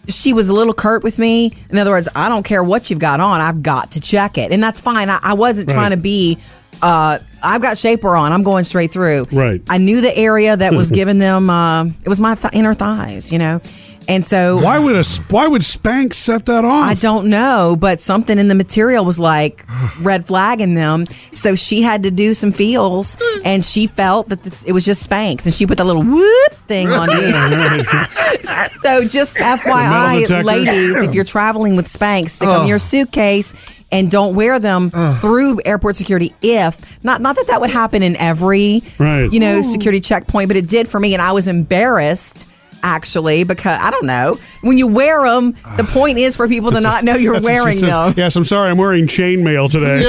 she 0.08 0.34
was 0.34 0.50
a 0.50 0.54
little 0.54 0.74
curt 0.74 1.04
with 1.04 1.20
me. 1.20 1.52
In 1.70 1.78
other 1.78 1.92
words, 1.92 2.08
I 2.16 2.30
don't 2.30 2.44
care 2.44 2.64
what 2.64 2.90
you've 2.90 3.00
got 3.00 3.20
on, 3.20 3.42
I've 3.42 3.62
got 3.64 3.92
to 3.92 4.00
check 4.00 4.38
it. 4.38 4.52
And 4.52 4.62
that's 4.64 4.80
fine. 4.80 5.10
I, 5.10 5.20
I 5.22 5.34
wasn't 5.34 5.68
Right. 5.68 5.74
trying 5.74 5.92
to 5.92 5.98
be 5.98 6.38
uh 6.82 7.20
I've 7.44 7.62
got 7.62 7.78
shaper 7.78 8.16
on. 8.16 8.32
I'm 8.32 8.42
going 8.44 8.64
straight 8.64 8.92
through. 8.92 9.26
Right. 9.32 9.62
I 9.70 9.78
knew 9.78 10.02
the 10.02 10.16
area 10.18 10.58
that 10.58 10.74
was 10.74 10.90
giving 11.00 11.20
them 11.20 11.50
uh, 11.50 11.86
it 11.86 12.10
was 12.10 12.20
my 12.20 12.34
th- 12.36 12.54
inner 12.54 12.74
thighs, 12.74 13.32
you 13.32 13.38
know. 13.38 13.62
And 14.08 14.26
so 14.26 14.58
Why 14.62 14.78
would 14.80 14.96
a 14.96 15.04
why 15.30 15.48
would 15.48 15.62
Spanx 15.62 16.14
set 16.14 16.46
that 16.46 16.64
off? 16.66 16.84
I 16.84 16.94
don't 16.94 17.30
know, 17.30 17.76
but 17.80 18.02
something 18.02 18.38
in 18.38 18.48
the 18.48 18.56
material 18.56 19.04
was 19.06 19.18
like 19.20 19.66
red 20.00 20.26
flagging 20.26 20.76
them. 20.76 21.06
So 21.32 21.56
she 21.56 21.82
had 21.82 22.04
to 22.04 22.12
do 22.12 22.34
some 22.34 22.52
feels, 22.52 23.18
and 23.44 23.64
she 23.66 23.88
felt 23.88 24.30
that 24.30 24.44
this, 24.44 24.64
it 24.64 24.72
was 24.74 24.86
just 24.86 25.10
Spanx, 25.10 25.46
and 25.46 25.54
she 25.54 25.66
put 25.66 25.78
the 25.78 25.86
little 25.86 26.04
whoop 26.04 26.52
thing 26.68 26.90
on 26.92 27.10
you. 27.10 27.18
so 28.82 29.06
just 29.08 29.38
FYI, 29.38 30.44
ladies, 30.44 30.98
if 30.98 31.14
you're 31.14 31.24
traveling 31.24 31.76
with 31.76 31.88
Spanx, 31.88 32.30
stick 32.30 32.48
them 32.48 32.62
in 32.64 32.68
your 32.68 32.80
suitcase. 32.80 33.54
And 33.92 34.10
don't 34.12 34.36
wear 34.36 34.60
them 34.60 34.90
through 35.22 35.60
airport 35.64 35.96
security. 35.96 36.34
If 36.42 36.82
not, 37.04 37.22
not 37.22 37.36
that 37.38 37.48
that 37.48 37.62
would 37.62 37.70
happen 37.70 38.02
in 38.04 38.16
every, 38.18 38.84
Right. 39.00 39.32
you 39.32 39.40
know, 39.40 39.62
security 39.62 40.02
checkpoint, 40.02 40.50
but 40.50 40.58
it 40.58 40.68
did 40.68 40.90
for 40.90 41.00
me, 41.00 41.14
and 41.14 41.22
I 41.22 41.32
was 41.32 41.48
embarrassed 41.48 42.46
actually 42.86 43.44
because 43.44 43.78
I 43.82 43.90
don't 43.92 44.06
know 44.06 44.38
when 44.62 44.78
you 44.78 44.88
wear 44.88 45.24
them. 45.28 45.52
The 45.78 45.84
point 45.92 46.18
is 46.20 46.38
for 46.38 46.48
people 46.48 46.72
to 46.72 46.80
not 46.80 47.04
know 47.04 47.16
you're 47.16 47.34
That's 47.34 47.44
what 47.44 47.52
she 47.52 47.56
wearing 47.60 47.78
says. 47.78 47.90
them. 47.90 48.14
Yes, 48.16 48.36
I'm 48.36 48.46
sorry. 48.46 48.70
I'm 48.70 48.78
wearing 48.78 49.08
chainmail 49.08 49.72
today. 49.72 50.04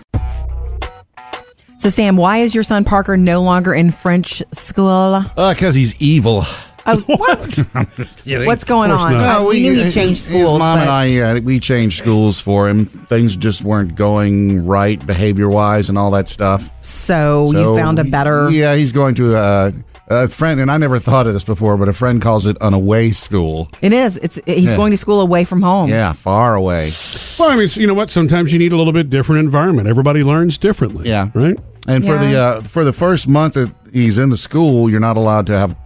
So, 1.78 1.88
Sam, 1.88 2.18
why 2.18 2.38
is 2.38 2.54
your 2.54 2.62
son 2.62 2.84
Parker 2.84 3.16
no 3.16 3.40
longer 3.42 3.72
in 3.72 3.90
French 3.90 4.42
school? 4.52 5.22
Because 5.34 5.74
he's 5.74 5.94
evil. 5.98 6.42
Oh, 6.84 6.98
what? 7.06 7.58
What's 8.46 8.64
going 8.64 8.90
on? 8.90 9.14
not. 9.14 9.40
Uh, 9.40 9.44
we, 9.46 9.62
knew 9.62 9.72
he 9.72 9.90
changed 9.90 10.08
his- 10.08 10.24
schools. 10.24 10.50
His 10.50 10.58
mom 10.58 10.78
but 10.78 10.82
and 10.82 10.90
I, 10.90 11.16
uh, 11.38 11.40
we 11.40 11.58
changed 11.58 11.96
schools 11.96 12.38
for 12.38 12.68
him. 12.68 12.84
Things 12.84 13.34
just 13.34 13.64
weren't 13.64 13.94
going 13.94 14.66
right 14.66 15.04
behavior 15.06 15.48
wise 15.48 15.88
and 15.88 15.96
all 15.96 16.10
that 16.10 16.28
stuff. 16.28 16.70
so, 16.84 17.50
So, 17.50 17.58
you 17.72 17.78
found 17.78 17.98
a 17.98 18.04
better. 18.04 18.50
Yeah, 18.50 18.74
he's 18.74 18.92
going 18.92 19.14
to 19.14 19.36
uh, 19.36 19.70
a 20.10 20.28
friend, 20.28 20.60
and 20.60 20.70
I 20.70 20.76
never 20.76 20.98
thought 20.98 21.26
of 21.26 21.32
this 21.32 21.44
before, 21.44 21.76
but 21.76 21.88
a 21.88 21.92
friend 21.92 22.20
calls 22.20 22.46
it 22.46 22.56
an 22.60 22.74
away 22.74 23.12
school. 23.12 23.70
It 23.80 23.92
is. 23.92 24.16
It's 24.18 24.40
he's 24.44 24.70
Yeah. 24.70 24.76
going 24.76 24.90
to 24.90 24.96
school 24.96 25.20
away 25.20 25.44
from 25.44 25.62
home. 25.62 25.88
Yeah, 25.88 26.12
far 26.12 26.54
away. 26.56 26.90
well, 27.38 27.50
I 27.50 27.56
mean, 27.56 27.68
you 27.74 27.86
know 27.86 27.94
what? 27.94 28.10
Sometimes 28.10 28.52
you 28.52 28.58
need 28.58 28.72
a 28.72 28.76
little 28.76 28.92
bit 28.92 29.08
different 29.08 29.40
environment. 29.40 29.88
Everybody 29.88 30.22
learns 30.22 30.58
differently. 30.58 31.08
Yeah. 31.08 31.30
Right. 31.32 31.58
And 31.88 32.04
for 32.04 32.18
the 32.18 32.36
uh, 32.36 32.60
for 32.60 32.84
the 32.84 32.92
first 32.92 33.28
month 33.28 33.54
that 33.54 33.72
he's 33.92 34.18
in 34.18 34.28
the 34.28 34.36
school, 34.36 34.90
you're 34.90 35.00
not 35.00 35.16
allowed 35.16 35.46
to 35.46 35.58
have, 35.58 35.76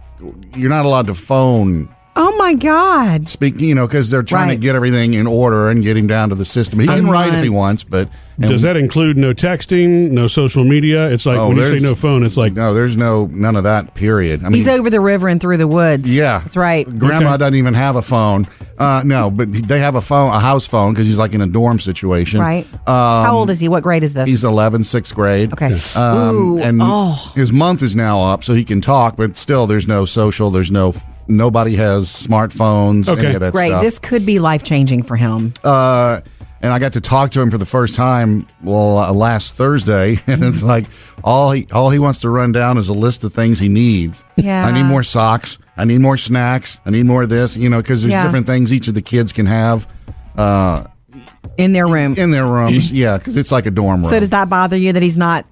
you're 0.55 0.69
not 0.69 0.85
allowed 0.85 1.07
to 1.07 1.13
phone 1.13 1.89
Oh 2.17 2.35
my 2.37 2.53
God. 2.53 3.29
Speaking, 3.29 3.67
you 3.67 3.75
know, 3.75 3.87
because 3.87 4.09
they're 4.09 4.23
trying 4.23 4.47
to 4.49 4.55
get 4.55 4.73
everything 4.75 5.13
in 5.15 5.27
order 5.27 5.69
and 5.69 5.83
get 5.83 5.97
him 5.97 6.07
down 6.07 6.29
to 6.29 6.35
the 6.35 6.45
system. 6.45 6.79
He 6.79 6.87
can 6.87 6.99
I'm 6.99 7.09
write 7.09 7.33
if 7.33 7.43
he 7.43 7.49
wants, 7.49 7.83
but 7.83 8.07
and 8.37 8.49
Does 8.49 8.63
that 8.63 8.75
include 8.77 9.17
no 9.17 9.33
texting, 9.33 10.11
no 10.11 10.27
social 10.27 10.63
media? 10.63 11.09
It's 11.09 11.25
like 11.25 11.37
Oh, 11.37 11.47
when 11.49 11.57
you 11.57 11.63
say 11.63 11.69
there's- 11.71 11.83
no 11.83 11.95
phone, 11.95 12.23
it's 12.25 12.37
like 12.37 12.53
no, 12.53 12.73
there's 12.73 12.97
no 12.97 13.27
none 13.31 13.55
of 13.55 13.63
that. 13.63 13.93
Period. 13.93 14.41
I 14.41 14.49
mean, 14.49 14.53
He's 14.53 14.67
over 14.67 14.89
the 14.89 14.99
river 15.01 15.27
and 15.27 15.39
through 15.39 15.57
the 15.57 15.67
woods. 15.67 16.13
Yeah, 16.13 16.39
That's 16.39 16.57
right. 16.57 16.85
Grandma 16.99 17.29
Okay. 17.29 17.37
doesn't 17.37 17.55
even 17.55 17.73
have 17.73 17.95
a 17.95 18.01
phone. 18.01 18.47
Uh, 18.77 19.01
no, 19.05 19.31
but 19.31 19.51
they 19.53 19.79
have 19.79 19.95
a 19.95 20.01
phone, 20.01 20.31
a 20.33 20.39
house 20.39 20.65
phone, 20.67 20.91
because 20.93 21.07
he's 21.07 21.17
like 21.19 21.33
in 21.33 21.39
a 21.41 21.47
dorm 21.47 21.79
situation. 21.79 22.41
Right. 22.41 22.67
How 22.85 23.37
old 23.37 23.49
is 23.49 23.59
he? 23.61 23.69
What 23.69 23.83
grade 23.83 24.03
is 24.03 24.13
this? 24.13 24.27
He's 24.27 24.43
11, 24.43 24.83
sixth 24.83 25.15
grade. 25.15 25.53
Okay. 25.53 25.73
Um, 25.95 26.35
Ooh, 26.35 26.57
and 26.59 26.79
oh. 26.83 27.31
his 27.35 27.53
month 27.53 27.81
is 27.81 27.95
now 27.95 28.21
up, 28.23 28.43
so 28.43 28.53
he 28.53 28.65
can 28.65 28.81
talk, 28.81 29.15
but 29.15 29.37
still, 29.37 29.65
there's 29.65 29.87
no 29.87 30.03
social. 30.05 30.49
There's 30.51 30.71
no. 30.71 30.93
Nobody 31.27 31.75
has 31.77 32.05
smartphones. 32.05 33.09
Okay. 33.09 33.25
Any 33.27 33.35
of 33.35 33.41
that 33.41 33.53
Great. 33.53 33.69
stuff. 33.69 33.81
This 33.81 33.97
could 33.97 34.25
be 34.27 34.37
life 34.39 34.61
changing 34.61 35.01
for 35.03 35.15
him. 35.15 35.53
uh, 35.63 36.19
and 36.65 36.73
I 36.73 36.79
got 36.79 36.93
to 36.93 37.01
talk 37.01 37.29
to 37.31 37.41
him 37.41 37.51
for 37.51 37.59
the 37.59 37.65
first 37.65 37.95
time 37.95 38.47
well 38.63 38.97
uh, 38.97 39.13
last 39.13 39.55
Thursday, 39.55 40.17
and 40.27 40.43
it's 40.43 40.63
like 40.63 40.87
all 41.23 41.51
he 41.51 41.67
all 41.71 41.91
he 41.91 41.99
wants 41.99 42.21
to 42.21 42.29
run 42.29 42.51
down 42.51 42.79
is 42.79 42.89
a 42.89 42.93
list 42.93 43.23
of 43.23 43.33
things 43.33 43.59
he 43.59 43.69
needs. 43.69 44.25
Yeah. 44.35 44.65
I 44.65 44.71
need 44.71 44.89
more 44.89 45.03
socks. 45.03 45.59
I 45.77 45.85
need 45.85 45.99
more 45.99 46.17
snacks. 46.17 46.79
I 46.83 46.89
need 46.89 47.05
more 47.05 47.21
of 47.23 47.29
this. 47.29 47.55
You 47.55 47.69
know, 47.69 47.81
because 47.81 48.01
there's 48.01 48.13
Yeah. 48.13 48.23
different 48.23 48.47
things 48.47 48.73
each 48.73 48.87
of 48.87 48.95
the 48.95 49.01
kids 49.03 49.31
can 49.31 49.45
have 49.45 49.87
uh, 50.35 50.85
in 51.57 51.71
their 51.73 51.87
room. 51.87 52.15
in 52.15 52.31
their 52.31 52.47
rooms. 52.47 52.91
yeah, 52.91 53.17
because 53.17 53.37
it's 53.37 53.51
like 53.51 53.67
a 53.67 53.71
dorm 53.71 54.01
room. 54.01 54.09
So 54.09 54.19
does 54.19 54.31
that 54.31 54.49
bother 54.49 54.75
you 54.75 54.91
that 54.91 55.03
he's 55.03 55.17
not 55.19 55.45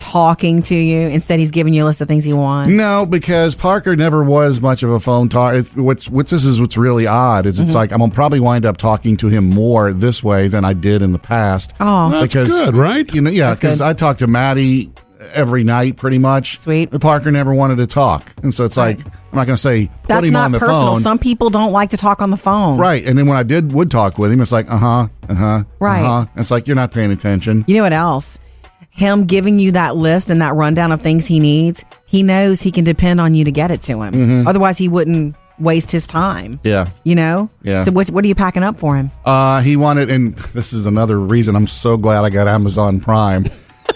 talking 0.00 0.62
to 0.62 0.74
you? 0.74 1.00
Instead, 1.08 1.38
he's 1.38 1.50
giving 1.52 1.72
you 1.74 1.84
a 1.84 1.86
list 1.86 2.00
of 2.00 2.08
things 2.08 2.24
he 2.24 2.32
wants. 2.32 2.72
No, 2.74 3.06
because 3.08 3.54
Parker 3.54 3.94
never 3.94 4.24
was 4.24 4.60
much 4.60 4.82
of 4.82 4.90
a 4.90 4.98
phone 4.98 5.28
talker. 5.28 5.62
What's 5.80 6.10
what's 6.10 6.30
this 6.32 6.44
is 6.44 6.60
what's 6.60 6.76
really 6.76 7.06
odd 7.06 7.46
is 7.46 7.54
Mm-hmm. 7.56 7.62
it's 7.64 7.74
like 7.74 7.92
I'm 7.92 7.98
gonna 7.98 8.12
probably 8.12 8.40
wind 8.40 8.66
up 8.66 8.76
talking 8.78 9.16
to 9.18 9.28
him 9.28 9.48
more 9.50 9.92
this 9.92 10.24
way 10.24 10.48
than 10.48 10.64
I 10.64 10.72
did 10.72 11.02
in 11.02 11.12
the 11.12 11.18
past. 11.18 11.72
Oh. 11.78 12.10
That's 12.10 12.32
good, 12.34 12.74
right? 12.74 13.12
You 13.14 13.20
know, 13.20 13.30
yeah, 13.30 13.48
That's 13.50 13.60
because 13.60 13.78
good. 13.78 13.84
I 13.86 13.92
talk 13.92 14.18
to 14.18 14.26
Maddie 14.26 14.90
every 15.34 15.62
night 15.64 15.96
pretty 15.96 16.18
much. 16.18 16.58
Sweet. 16.58 16.90
But 16.90 17.00
Parker 17.02 17.30
never 17.30 17.52
wanted 17.54 17.76
to 17.78 17.86
talk, 17.86 18.32
and 18.42 18.54
so 18.54 18.64
it's 18.64 18.76
like 18.78 18.98
I'm 19.04 19.36
not 19.36 19.46
gonna 19.46 19.56
say 19.58 19.86
put 19.86 20.08
That's 20.08 20.26
him 20.26 20.32
not 20.32 20.46
on 20.46 20.52
the 20.52 20.58
personal. 20.58 20.86
phone. 20.94 20.96
Some 21.00 21.18
people 21.18 21.50
don't 21.50 21.72
like 21.72 21.90
to 21.90 21.96
talk 21.98 22.22
on 22.22 22.30
the 22.30 22.36
phone. 22.38 22.78
Right, 22.78 23.04
and 23.06 23.18
then 23.18 23.26
when 23.26 23.36
I 23.36 23.42
did 23.42 23.72
would 23.72 23.90
talk 23.90 24.16
with 24.18 24.32
him, 24.32 24.40
it's 24.40 24.50
like 24.52 24.70
uh 24.70 24.78
huh, 24.78 25.08
uh 25.28 25.34
huh, 25.34 25.62
Right. 25.78 26.02
Uh-huh. 26.04 26.26
It's 26.36 26.50
like 26.50 26.66
you're 26.66 26.74
not 26.76 26.90
paying 26.92 27.10
attention. 27.12 27.64
You 27.68 27.76
know 27.76 27.82
what 27.82 27.92
else? 27.92 28.40
Him 28.90 29.24
giving 29.24 29.58
you 29.58 29.72
that 29.72 29.96
list 29.96 30.30
and 30.30 30.42
that 30.42 30.54
rundown 30.54 30.92
of 30.92 31.00
things 31.00 31.26
he 31.26 31.40
needs, 31.40 31.84
he 32.06 32.22
knows 32.22 32.60
he 32.60 32.70
can 32.70 32.84
depend 32.84 33.20
on 33.20 33.34
you 33.34 33.44
to 33.44 33.52
get 33.52 33.70
it 33.70 33.80
to 33.82 34.02
him. 34.02 34.46
Otherwise, 34.46 34.76
he 34.78 34.88
wouldn't 34.88 35.36
waste 35.58 35.90
his 35.92 36.06
time. 36.06 36.54
Mm-hmm. 36.58 36.66
Yeah. 36.68 36.88
You 37.04 37.14
know? 37.14 37.50
Yeah. 37.62 37.84
So, 37.84 37.92
what, 37.92 38.10
what 38.10 38.24
are 38.24 38.28
you 38.28 38.34
packing 38.34 38.62
up 38.62 38.78
for 38.78 38.96
him? 38.96 39.10
Uh, 39.24 39.60
he 39.60 39.76
wanted, 39.76 40.10
and 40.10 40.34
this 40.54 40.72
is 40.72 40.86
another 40.86 41.18
reason 41.20 41.54
I'm 41.54 41.66
so 41.66 41.96
glad 41.96 42.24
I 42.24 42.30
got 42.30 42.48
Amazon 42.48 43.00
Prime. 43.00 43.44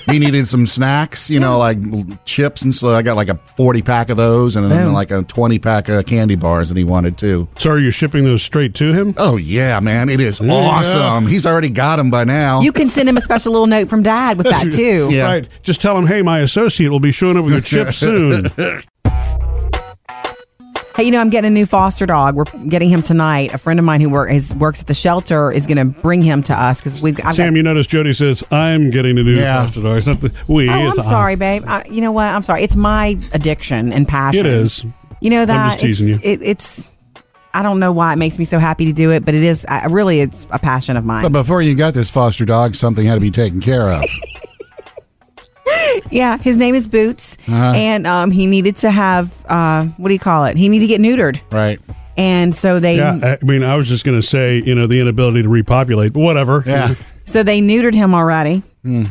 He 0.07 0.18
needed 0.18 0.46
some 0.46 0.66
snacks, 0.66 1.30
you 1.30 1.40
know, 1.40 1.59
like 1.59 1.78
chips, 2.24 2.62
and 2.62 2.74
so 2.74 2.94
I 2.94 3.02
got 3.02 3.16
like 3.16 3.28
a 3.28 3.37
40 3.37 3.83
pack 3.83 4.11
of 4.11 4.16
those, 4.16 4.57
and 4.57 4.70
then 4.70 4.88
oh. 4.88 4.92
like 4.92 5.11
a 5.11 5.22
20 5.22 5.59
pack 5.59 5.88
of 5.88 6.07
candy 6.07 6.37
bars 6.37 6.68
that 6.68 6.78
he 6.78 6.85
wanted 6.85 7.18
too. 7.18 7.48
So 7.59 7.70
are 7.70 7.78
you 7.78 7.90
shipping 7.90 8.24
those 8.24 8.42
straight 8.42 8.74
to 8.76 8.92
him? 8.92 9.14
Oh 9.16 9.37
yeah, 9.37 9.80
man, 9.80 10.09
it 10.09 10.20
is 10.20 10.40
you 10.40 10.50
awesome. 10.50 11.26
He's 11.26 11.46
already 11.46 11.70
got 11.70 11.96
them 11.96 12.11
by 12.11 12.24
now. 12.24 12.61
You 12.61 12.72
can 12.72 12.88
send 12.88 13.09
him 13.09 13.16
a 13.16 13.20
special 13.20 13.52
little 13.52 13.66
note 13.66 13.88
from 13.88 14.02
dad 14.02 14.38
with 14.38 14.46
that, 14.46 14.72
too. 14.72 15.11
Yeah. 15.11 15.24
Right. 15.24 15.48
Just 15.62 15.80
tell 15.80 15.96
him, 15.96 16.07
hey, 16.07 16.22
my 16.22 16.40
associate 16.40 16.88
will 16.88 17.00
be 17.00 17.12
showing 17.12 17.37
up 17.37 17.44
with 17.44 17.52
your 17.52 17.62
chips 17.62 17.96
soon. 18.04 18.50
Hey, 20.96 21.02
you 21.02 21.11
know, 21.11 21.20
I'm 21.20 21.30
getting 21.30 21.48
a 21.48 21.52
new 21.54 21.66
foster 21.66 22.07
dog. 22.07 22.37
We're 22.37 22.44
getting 22.68 22.88
him 22.88 23.02
tonight. 23.02 23.52
A 23.52 23.59
friend 23.59 23.80
of 23.80 23.85
mine 23.85 24.00
who 24.00 24.09
work, 24.09 24.30
is, 24.30 24.54
works 24.54 24.80
at 24.80 24.87
the 24.87 24.94
shelter 24.94 25.50
is 25.50 25.66
going 25.66 25.78
to 25.78 26.00
bring 26.00 26.22
him 26.22 26.40
to 26.44 26.54
us 26.54 26.80
because 26.80 27.02
we've. 27.02 27.18
I've 27.24 27.35
Sam, 27.35 27.52
got, 27.52 27.57
you 27.57 27.62
notice 27.64 27.88
Jody 27.88 28.12
says, 28.12 28.44
I'm 28.52 28.90
getting 28.90 29.18
a 29.18 29.24
new 29.24 29.35
Yeah. 29.35 29.64
foster 29.64 29.83
dog. 29.83 29.98
It's 29.98 30.07
not 30.07 30.20
the 30.20 30.33
we. 30.46 30.68
Oh, 30.68 30.72
I'm 30.72 30.87
it's 30.87 31.00
I. 31.00 31.02
sorry, 31.02 31.35
babe. 31.35 31.64
I, 31.66 31.85
you 31.90 32.00
know 32.00 32.12
what? 32.12 32.33
I'm 32.33 32.44
sorry. 32.44 32.62
It's 32.62 32.76
my 32.76 33.18
addiction 33.33 33.92
and 33.92 34.07
passion. 34.07 34.46
It 34.46 34.52
is. 34.52 34.87
You 35.20 35.30
know 35.30 35.44
that 35.44 35.59
I'm 35.59 35.66
just 35.70 35.80
teasing 35.80 36.14
it's, 36.14 36.24
you. 36.24 36.33
It, 36.33 36.42
it's. 36.42 36.88
I 37.52 37.64
don't 37.64 37.80
know 37.80 37.90
why 37.90 38.12
it 38.12 38.16
makes 38.16 38.38
me 38.38 38.44
so 38.44 38.61
happy 38.61 38.85
to 38.87 38.92
do 38.92 39.11
it, 39.11 39.24
but 39.24 39.35
it 39.35 39.42
is. 39.42 39.66
I, 39.68 39.87
really, 39.87 40.20
it's 40.20 40.46
a 40.50 40.61
passion 40.61 40.96
of 40.96 41.04
mine. 41.04 41.24
but 41.24 41.33
before 41.33 41.61
you 41.61 41.74
got 41.74 41.94
this 41.94 42.09
foster 42.09 42.44
dog, 42.44 42.76
something 42.76 43.04
had 43.04 43.14
to 43.14 43.20
be 43.20 43.33
taken 43.33 43.61
care 43.61 43.90
of. 43.90 44.04
Yeah, 46.11 46.38
his 46.38 46.57
name 46.57 46.74
is 46.74 46.87
Boots, 46.88 47.37
Uh-huh. 47.48 47.72
and 47.74 48.07
um, 48.07 48.31
he 48.31 48.46
needed 48.46 48.77
to 48.77 48.90
have 48.90 49.44
uh, 49.48 49.85
what 49.96 50.09
do 50.09 50.14
you 50.14 50.20
call 50.20 50.44
it? 50.44 50.57
He 50.57 50.68
needed 50.68 50.87
to 50.87 50.88
get 50.88 51.00
neutered, 51.00 51.40
right? 51.53 51.81
and 52.16 52.55
so 52.55 52.79
they 52.81 52.96
Yeah, 52.98 53.37
I 53.42 53.44
mean, 53.44 53.62
I 53.64 53.77
was 53.77 53.88
just 53.88 54.05
going 54.05 54.20
to 54.20 54.27
say, 54.27 54.62
you 54.64 54.74
know, 54.74 54.87
the 54.87 55.00
inability 55.00 55.42
to 55.42 55.48
repopulate, 55.48 56.12
but 56.12 56.20
whatever. 56.20 56.62
Yeah. 56.66 56.94
so 57.24 57.42
they 57.42 57.61
neutered 57.61 57.94
him 57.94 58.14
already 58.14 58.62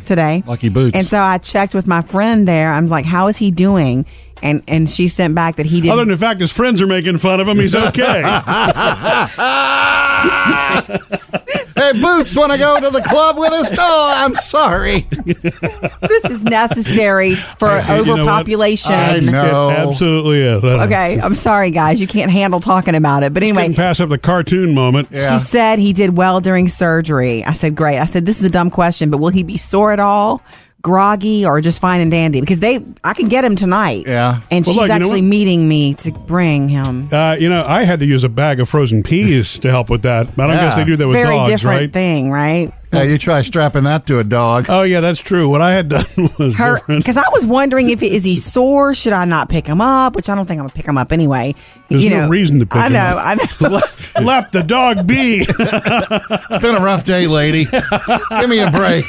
today. 0.05 0.41
Hmm. 0.41 0.49
Lucky 0.49 0.69
Boots. 0.69 0.95
And 0.95 1.05
so 1.05 1.19
I 1.19 1.37
checked 1.39 1.73
with 1.73 1.87
my 1.87 2.01
friend 2.01 2.47
there. 2.47 2.71
I'm 2.71 2.85
like, 2.87 3.05
"How 3.05 3.27
is 3.27 3.37
he 3.37 3.49
doing?" 3.51 4.05
And 4.43 4.61
and 4.67 4.89
she 4.89 5.07
sent 5.07 5.33
back 5.35 5.55
that 5.55 5.65
he 5.65 5.79
didn't. 5.81 5.93
Other 5.93 6.01
than 6.01 6.09
the 6.09 6.17
fact 6.17 6.41
his 6.41 6.51
friends 6.51 6.81
are 6.81 6.87
making 6.87 7.17
fun 7.17 7.39
of 7.39 7.47
him, 7.47 7.57
he's 7.57 7.73
okay. 7.73 8.21
hey, 11.75 11.91
Boots, 11.93 12.35
want 12.35 12.51
to 12.51 12.57
go 12.57 12.79
to 12.79 12.89
the 12.89 13.01
club 13.05 13.37
with 13.37 13.51
us? 13.53 13.71
Oh, 13.77 14.13
I'm 14.15 14.33
sorry. 14.33 15.01
this 15.25 16.25
is 16.25 16.43
necessary 16.43 17.31
for 17.33 17.69
You 17.69 17.83
know 17.83 18.01
overpopulation. 18.01 18.91
I 18.91 19.19
know. 19.19 19.69
It 19.69 19.73
absolutely 19.73 20.41
is. 20.41 20.63
Okay, 20.63 21.19
I'm 21.19 21.35
sorry, 21.35 21.71
guys. 21.71 21.99
You 21.99 22.07
can't 22.07 22.31
handle 22.31 22.59
talking 22.59 22.95
about 22.95 23.23
it. 23.23 23.33
But 23.33 23.43
anyway, 23.43 23.63
Couldn't 23.63 23.75
pass 23.75 23.99
up 23.99 24.09
the 24.09 24.17
cartoon 24.17 24.73
moment. 24.73 25.09
She 25.11 25.37
said 25.37 25.79
he 25.79 25.93
did 25.93 26.15
well 26.15 26.39
during 26.41 26.69
surgery. 26.69 27.43
I 27.43 27.53
said, 27.53 27.75
great. 27.75 27.97
I 27.97 28.05
said, 28.05 28.25
this 28.25 28.39
is 28.39 28.45
a 28.45 28.51
dumb 28.51 28.69
question, 28.69 29.09
but 29.09 29.17
will 29.19 29.29
he 29.29 29.43
be 29.43 29.57
sore 29.57 29.91
at 29.91 29.99
all? 29.99 30.41
Groggy 30.83 31.45
or 31.45 31.59
just 31.61 31.81
fine 31.81 31.99
and 32.01 32.11
dandy? 32.11 32.39
Because 32.39 32.59
they, 32.59 32.79
I 33.03 33.13
can 33.15 33.27
get 33.29 33.43
him 33.43 33.55
tonight. 33.55 34.03
Yeah. 34.05 34.41
And 34.51 34.63
Well, 34.65 34.73
she's 34.73 34.75
look, 34.75 34.83
you 34.83 34.87
know 34.89 34.95
actually 34.95 35.21
meeting 35.23 35.67
me 35.67 35.95
to 35.95 36.11
bring 36.11 36.69
him. 36.69 37.07
Uh, 37.11 37.35
you 37.39 37.49
know, 37.49 37.65
I 37.67 37.83
had 37.83 37.99
to 38.01 38.05
use 38.05 38.23
a 38.23 38.29
bag 38.29 38.59
of 38.59 38.69
frozen 38.69 39.01
peas 39.01 39.57
to 39.59 39.71
help 39.71 39.89
with 39.89 40.03
that. 40.03 40.27
I 40.27 40.31
don't 40.35 40.49
Yeah. 40.51 40.61
guess 40.65 40.75
they 40.75 40.83
do 40.83 40.95
that 40.97 41.07
with 41.07 41.17
Very 41.17 41.35
dogs, 41.37 41.49
different 41.49 41.79
right? 41.79 41.91
thing, 41.93 42.29
right? 42.29 42.71
Yeah, 42.91 43.01
you 43.01 43.17
try 43.17 43.41
strapping 43.41 43.85
that 43.85 44.05
to 44.05 44.19
a 44.19 44.23
dog. 44.23 44.67
Oh 44.69 44.83
yeah, 44.83 44.99
that's 44.99 45.19
true. 45.19 45.49
What 45.49 45.61
I 45.61 45.71
had 45.73 45.89
done 45.89 46.03
was 46.37 46.55
Her, 46.55 46.75
different. 46.75 47.01
because 47.03 47.17
I 47.17 47.23
was 47.31 47.43
wondering 47.43 47.89
if 47.89 48.03
is 48.03 48.23
he 48.23 48.35
sore? 48.35 48.93
Should 48.93 49.13
I 49.13 49.25
not 49.25 49.49
pick 49.49 49.65
him 49.65 49.81
up? 49.81 50.15
Which 50.15 50.29
I 50.29 50.35
don't 50.35 50.45
think 50.45 50.59
I'm 50.59 50.67
gonna 50.67 50.75
pick 50.75 50.85
him 50.87 50.99
up 50.99 51.11
anyway. 51.11 51.55
There's 51.89 52.03
you 52.03 52.11
no 52.11 52.21
know, 52.25 52.29
reason 52.29 52.59
to 52.59 52.67
pick 52.67 52.75
I 52.75 52.85
him 52.87 52.93
know, 52.93 52.99
up. 52.99 53.17
I 53.19 53.33
know. 53.33 53.79
Le- 54.19 54.21
Left 54.23 54.51
the 54.53 54.61
dog 54.61 55.07
be. 55.07 55.39
It's 55.49 56.57
been 56.59 56.75
a 56.75 56.81
rough 56.81 57.03
day, 57.03 57.25
lady. 57.25 57.65
Give 57.65 58.47
me 58.49 58.59
a 58.59 58.69
break. 58.69 59.05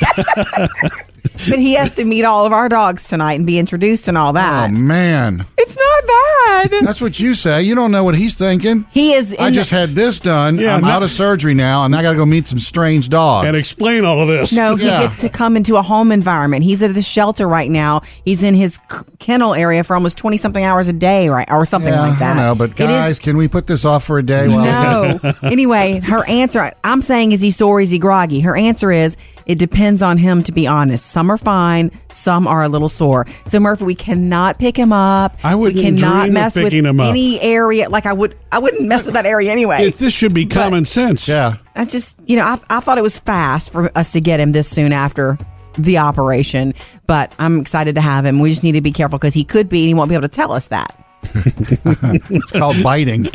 But 1.48 1.58
he 1.58 1.74
has 1.74 1.96
to 1.96 2.04
meet 2.04 2.24
all 2.24 2.46
of 2.46 2.52
our 2.52 2.68
dogs 2.68 3.08
tonight 3.08 3.34
and 3.34 3.46
be 3.46 3.58
introduced 3.58 4.08
and 4.08 4.16
all 4.16 4.30
oh, 4.30 4.34
that. 4.34 4.70
Oh 4.70 4.72
man, 4.72 5.44
it's 5.58 5.76
not 5.76 6.06
bad. 6.06 6.84
that's 6.84 7.00
what 7.00 7.18
you 7.20 7.34
say. 7.34 7.62
You 7.62 7.74
don't 7.74 7.90
know 7.90 8.04
what 8.04 8.14
he's 8.14 8.34
thinking. 8.34 8.86
He 8.92 9.12
is. 9.12 9.32
In 9.32 9.40
I 9.40 9.50
just 9.50 9.70
the, 9.70 9.76
had 9.76 9.90
this 9.90 10.20
done. 10.20 10.58
Yeah, 10.58 10.76
I'm 10.76 10.82
no- 10.82 10.88
out 10.88 11.02
of 11.02 11.10
surgery 11.10 11.54
now, 11.54 11.84
and 11.84 11.94
I 11.94 12.02
got 12.02 12.12
to 12.12 12.16
go 12.16 12.24
meet 12.26 12.46
some 12.46 12.58
strange 12.58 13.08
dogs. 13.08 13.46
and 13.46 13.56
explain 13.56 14.04
all 14.04 14.20
of 14.20 14.28
this. 14.28 14.52
No, 14.52 14.76
he 14.76 14.86
Yeah. 14.86 15.02
gets 15.02 15.16
to 15.18 15.28
come 15.28 15.56
into 15.56 15.76
a 15.76 15.82
home 15.82 16.12
environment. 16.12 16.64
He's 16.64 16.82
at 16.82 16.94
the 16.94 17.02
shelter 17.02 17.46
right 17.48 17.70
now. 17.70 18.02
He's 18.24 18.42
in 18.42 18.54
his 18.54 18.78
kennel 19.18 19.54
area 19.54 19.84
for 19.84 19.94
almost 19.94 20.18
twenty 20.18 20.36
something 20.36 20.64
hours 20.64 20.88
a 20.88 20.92
day, 20.92 21.28
right, 21.28 21.50
or 21.50 21.66
something 21.66 21.92
yeah, 21.92 22.00
like 22.00 22.18
that. 22.18 22.36
I 22.36 22.42
know, 22.42 22.54
but 22.54 22.70
It 22.70 22.80
is- 22.80 22.86
guys, 22.86 23.18
can 23.18 23.36
we 23.36 23.48
put 23.48 23.66
this 23.66 23.84
off 23.84 24.04
for 24.04 24.18
a 24.18 24.22
day? 24.22 24.48
While 24.48 24.64
no. 24.64 25.32
anyway, 25.42 26.00
her 26.00 26.24
answer. 26.28 26.70
I'm 26.84 27.02
saying, 27.02 27.32
is 27.32 27.40
he 27.40 27.50
sore? 27.50 27.80
Is 27.80 27.90
he 27.90 27.98
groggy? 27.98 28.40
Her 28.40 28.56
answer 28.56 28.90
is, 28.92 29.16
it 29.46 29.58
depends 29.58 30.02
on 30.02 30.18
him. 30.18 30.42
To 30.44 30.52
be 30.52 30.66
honest, 30.66 31.06
some 31.06 31.23
are 31.30 31.38
fine, 31.38 31.90
some 32.08 32.46
are 32.46 32.62
a 32.62 32.68
little 32.68 32.88
sore. 32.88 33.26
So 33.44 33.60
Murphy, 33.60 33.84
we 33.84 33.94
cannot 33.94 34.58
pick 34.58 34.76
him 34.76 34.92
up. 34.92 35.36
I 35.44 35.54
wouldn't 35.54 35.82
cannot 35.82 36.22
dream 36.22 36.26
of 36.28 36.32
mess 36.32 36.56
with 36.56 36.64
picking 36.66 36.84
him 36.84 37.00
up. 37.00 37.08
any 37.10 37.40
area. 37.40 37.88
Like 37.88 38.06
I 38.06 38.12
would, 38.12 38.34
I 38.52 38.58
wouldn't 38.60 38.86
mess 38.88 39.04
with 39.04 39.14
that 39.14 39.26
area 39.26 39.50
anyway. 39.52 39.84
It- 39.86 39.94
this 39.94 40.12
should 40.14 40.34
be 40.34 40.46
common 40.46 40.84
sense. 40.84 41.28
yeah, 41.28 41.56
I 41.74 41.84
just, 41.84 42.18
you 42.26 42.36
know, 42.36 42.44
I, 42.44 42.58
I 42.70 42.80
thought 42.80 42.98
it 42.98 43.02
was 43.02 43.18
fast 43.18 43.72
for 43.72 43.90
us 43.96 44.12
to 44.12 44.20
get 44.20 44.40
him 44.40 44.52
this 44.52 44.68
soon 44.68 44.92
after 44.92 45.38
the 45.78 45.98
operation, 45.98 46.72
but 47.06 47.34
I'm 47.38 47.60
excited 47.60 47.96
to 47.96 48.00
have 48.00 48.24
him. 48.24 48.38
We 48.38 48.50
just 48.50 48.62
need 48.62 48.72
to 48.72 48.80
be 48.80 48.92
careful 48.92 49.18
because 49.18 49.34
he 49.34 49.42
could 49.44 49.68
be 49.68 49.80
and 49.82 49.88
he 49.88 49.94
won't 49.94 50.08
be 50.08 50.14
able 50.14 50.28
to 50.28 50.34
tell 50.34 50.52
us 50.52 50.68
that. 50.68 50.96
it's 51.34 52.52
called 52.52 52.76
biting. 52.82 53.26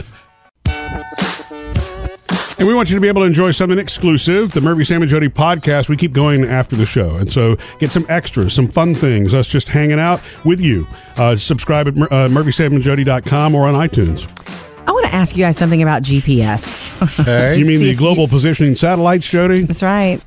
And 2.60 2.68
we 2.68 2.74
want 2.74 2.90
you 2.90 2.96
to 2.96 3.02
be 3.02 3.08
able 3.08 3.22
to 3.22 3.26
enjoy 3.26 3.52
something 3.52 3.80
exclusive. 3.80 4.52
The 4.52 4.60
Murphy, 4.60 4.84
Sam, 4.84 5.02
and 5.02 5.10
Jody 5.10 5.30
podcast. 5.30 5.88
We 5.88 5.96
keep 5.96 6.12
going 6.12 6.44
after 6.44 6.76
the 6.76 6.86
show. 6.86 7.16
And 7.16 7.32
so 7.32 7.56
get 7.80 7.90
some 7.90 8.06
extras, 8.10 8.54
some 8.54 8.68
fun 8.68 8.94
things, 8.94 9.34
us 9.34 9.48
just 9.48 9.70
hanging 9.70 9.98
out 9.98 10.20
with 10.44 10.60
you. 10.60 10.86
Uh, 11.16 11.38
subscribe 11.38 11.88
at 11.88 11.96
Mur- 11.96 12.08
uh, 12.12 12.28
murphysamandjody.com 12.28 13.56
or 13.56 13.66
on 13.66 13.76
iTunes. 13.76 14.28
I 14.86 14.92
want 14.92 15.06
to 15.06 15.14
ask 15.14 15.38
you 15.38 15.44
guys 15.46 15.58
something 15.58 15.82
about 15.82 16.04
GPS. 16.04 16.78
Okay. 17.22 17.58
You 17.58 17.64
mean 17.64 17.80
the 17.80 17.96
global 17.96 18.28
positioning 18.28 18.76
satellites, 18.76 19.30
Jody? 19.32 19.62
That's 19.64 19.82
right. 19.82 20.20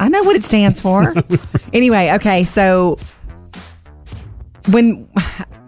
I 0.00 0.08
know 0.08 0.24
what 0.24 0.34
it 0.34 0.42
stands 0.42 0.80
for. 0.80 1.14
anyway, 1.72 2.10
okay, 2.14 2.42
so 2.42 2.98
when 4.70 5.08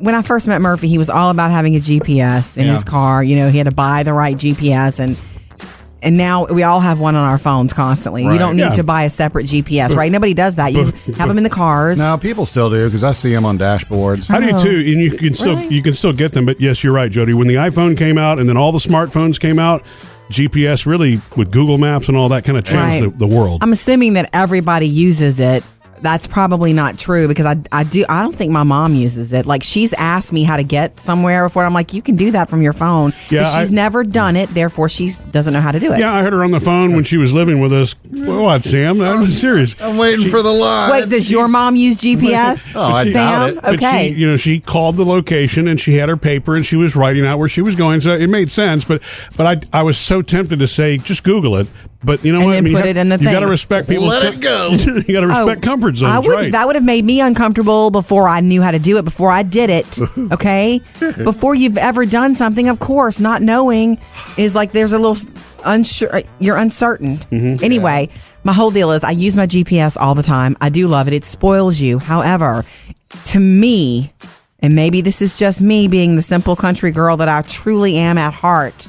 when 0.01 0.17
I 0.17 0.23
first 0.23 0.49
met 0.49 0.61
Murphy, 0.61 0.89
he 0.89 0.99
was 0.99 1.09
all 1.11 1.31
about 1.31 1.53
having 1.53 1.77
a 1.77 1.79
GPS 1.79 2.57
in 2.59 2.67
Yeah. 2.67 2.73
his 2.73 2.83
car. 2.83 3.23
You 3.23 3.37
know, 3.37 3.51
he 3.51 3.59
had 3.59 3.67
to 3.69 3.73
buy 3.75 4.03
the 4.03 4.13
right 4.15 4.35
GPS 4.35 4.99
and 4.99 5.17
and 6.03 6.17
now 6.17 6.47
we 6.47 6.63
all 6.63 6.81
have 6.81 6.99
one 7.01 7.15
on 7.15 7.27
our 7.29 7.39
phones 7.39 7.73
constantly. 7.73 8.25
You 8.25 8.39
don't 8.39 8.57
need 8.57 8.63
Yeah. 8.63 8.71
to 8.73 8.83
buy 8.85 9.05
a 9.05 9.11
separate 9.11 9.47
GPS, 9.47 9.95
right? 9.95 10.11
Nobody 10.13 10.35
does 10.35 10.57
that. 10.57 10.73
You 10.73 10.93
but- 11.07 11.15
have 11.17 11.29
them 11.29 11.39
in 11.39 11.45
the 11.45 11.51
cars. 11.51 11.99
No, 11.99 12.17
people 12.19 12.45
still 12.47 12.71
do 12.71 12.85
because 12.87 13.05
I 13.05 13.13
see 13.13 13.33
them 13.33 13.45
on 13.45 13.59
dashboards. 13.59 14.31
I 14.31 14.41
do 14.41 14.55
Oh. 14.55 14.63
too, 14.63 14.71
and 14.71 15.01
you 15.01 15.11
can 15.13 15.33
still 15.33 15.57
Really? 15.57 15.75
you 15.75 15.83
can 15.83 15.93
still 15.95 16.13
get 16.13 16.33
them. 16.33 16.45
But 16.47 16.61
yes, 16.61 16.83
you're 16.85 16.93
right, 16.93 17.11
Jody. 17.11 17.35
When 17.35 17.47
the 17.49 17.55
iPhone 17.55 17.97
came 17.97 18.19
out, 18.19 18.39
and 18.39 18.49
then 18.49 18.57
all 18.57 18.73
the 18.73 18.79
smartphones 18.79 19.39
came 19.41 19.59
out, 19.59 19.83
GPS 20.31 20.87
really 20.87 21.21
with 21.37 21.51
Google 21.51 21.79
Maps 21.79 22.09
and 22.09 22.17
all 22.17 22.29
that 22.31 22.45
kind 22.45 22.57
of 22.57 22.65
changed 22.65 23.03
Right. 23.05 23.19
the, 23.19 23.27
the 23.27 23.27
world. 23.27 23.63
I'm 23.63 23.73
assuming 23.73 24.15
that 24.15 24.31
everybody 24.33 24.89
uses 24.89 25.41
it. 25.41 25.63
That's 26.03 26.27
probably 26.27 26.73
not 26.73 26.99
true 26.99 27.29
because 27.29 27.47
I, 27.47 27.57
I 27.71 27.85
do 27.85 28.05
I 28.09 28.23
don't 28.23 28.35
think 28.35 28.51
my 28.53 28.65
mom 28.65 28.95
uses 28.95 29.33
it. 29.33 29.47
Like 29.47 29.63
she's 29.63 29.93
asked 29.93 30.33
me 30.33 30.43
how 30.43 30.57
to 30.57 30.65
get 30.65 30.99
somewhere 30.99 31.45
before. 31.47 31.65
I'm 31.65 31.73
like, 31.75 31.95
you 31.95 32.03
can 32.03 32.17
do 32.17 32.33
that 32.33 32.51
from 32.51 32.61
your 32.61 32.73
phone. 32.73 33.13
Yeah, 33.31 33.45
she's 33.59 33.71
I- 33.71 33.75
never 33.75 34.03
done 34.05 34.35
it. 34.37 34.51
Therefore, 34.53 34.89
she 34.89 35.11
doesn't 35.31 35.53
know 35.55 35.61
how 35.61 35.71
to 35.71 35.79
do 35.79 35.93
it. 35.93 35.99
yeah, 36.01 36.13
I 36.13 36.23
heard 36.23 36.33
her 36.33 36.43
on 36.43 36.51
the 36.51 36.59
phone 36.61 36.95
when 36.95 37.05
she 37.05 37.17
was 37.17 37.33
living 37.33 37.61
with 37.61 37.73
us. 37.73 37.95
Well, 38.11 38.43
what, 38.43 38.65
Sam? 38.65 39.01
I'm 39.01 39.27
serious. 39.27 39.81
I'm 39.81 39.97
waiting 39.97 40.29
for 40.29 40.43
the 40.43 40.51
line. 40.51 40.91
Wait, 40.91 41.09
does 41.09 41.31
your 41.31 41.47
mom 41.49 41.77
use 41.77 41.99
GPS? 42.01 42.75
Oh, 42.77 42.83
I 42.83 43.05
She- 43.05 43.13
doubt 43.13 43.49
Sam? 43.49 43.59
it. 43.59 43.63
But 43.63 43.75
Okay. 43.75 44.13
she, 44.13 44.21
you 44.21 44.29
know, 44.29 44.37
she 44.37 44.59
called 44.61 44.97
the 44.97 45.05
location 45.05 45.69
and 45.69 45.81
she 45.81 45.95
had 45.95 46.09
her 46.09 46.17
paper 46.17 46.57
and 46.57 46.67
she 46.67 46.75
was 46.77 46.97
writing 46.97 47.25
out 47.25 47.39
where 47.39 47.49
she 47.49 47.63
was 47.63 47.77
going. 47.77 48.01
So 48.01 48.11
it 48.17 48.29
made 48.29 48.51
sense. 48.51 48.85
But, 48.85 49.03
but 49.37 49.65
I, 49.73 49.81
I 49.81 49.83
was 49.85 49.97
so 49.99 50.21
tempted 50.21 50.59
to 50.59 50.67
say, 50.67 50.99
just 50.99 51.23
Google 51.23 51.57
it. 51.57 51.69
But 52.05 52.25
you 52.25 52.33
know 52.33 52.39
And 52.41 52.47
what? 52.47 52.53
then 52.53 52.67
you 52.67 52.73
put 52.73 52.87
have- 52.87 52.97
it 52.97 53.01
in 53.01 53.09
the 53.09 53.19
You 53.19 53.25
got 53.31 53.41
to 53.41 53.47
respect 53.47 53.89
people. 53.89 54.07
Let 54.07 54.35
it 54.35 54.41
go. 54.41 54.71
you 55.07 55.15
got 55.15 55.21
to 55.21 55.27
respect 55.29 55.65
Oh, 55.65 55.71
comfort 55.71 55.97
zones, 55.97 56.11
I 56.11 56.19
would, 56.19 56.29
right? 56.35 56.53
That 56.53 56.67
would 56.67 56.75
have 56.77 56.85
made 56.85 57.05
me 57.05 57.21
uncomfortable 57.21 57.91
before 57.91 58.29
I 58.29 58.41
knew 58.41 58.61
how 58.61 58.73
to 58.73 58.79
do 58.81 58.99
it, 58.99 59.05
before 59.05 59.31
I 59.31 59.43
did 59.43 59.71
it. 59.71 59.99
Okay? 60.33 60.81
before 61.25 61.55
you've 61.55 61.77
ever 61.79 62.07
done 62.07 62.35
something, 62.35 62.69
of 62.69 62.79
course, 62.79 63.21
not 63.21 63.43
knowing 63.43 63.99
is 64.37 64.55
like 64.55 64.73
there's 64.73 64.93
a 64.93 64.99
little 64.99 65.17
unsure, 65.65 66.11
you're 66.39 66.57
uncertain. 66.57 67.19
Mm-hmm. 67.19 67.63
Anyway, 67.65 68.09
my 68.45 68.53
whole 68.53 68.71
deal 68.71 68.93
is 68.93 69.05
I 69.05 69.11
use 69.13 69.37
my 69.37 69.47
GPS 69.47 69.97
all 70.01 70.15
the 70.15 70.23
time. 70.23 70.57
I 70.61 70.69
do 70.71 70.89
love 70.89 71.07
it. 71.09 71.15
It 71.15 71.25
spoils 71.25 71.81
you. 71.81 71.99
However, 71.99 72.65
to 73.27 73.39
me, 73.41 74.13
and 74.61 74.75
maybe 74.75 75.01
this 75.03 75.23
is 75.23 75.35
just 75.35 75.61
me 75.61 75.87
being 75.89 76.17
the 76.17 76.23
simple 76.23 76.57
country 76.57 76.91
girl 76.93 77.17
that 77.19 77.29
I 77.29 77.43
truly 77.43 77.97
am 77.97 78.17
at 78.19 78.33
heart, 78.33 78.89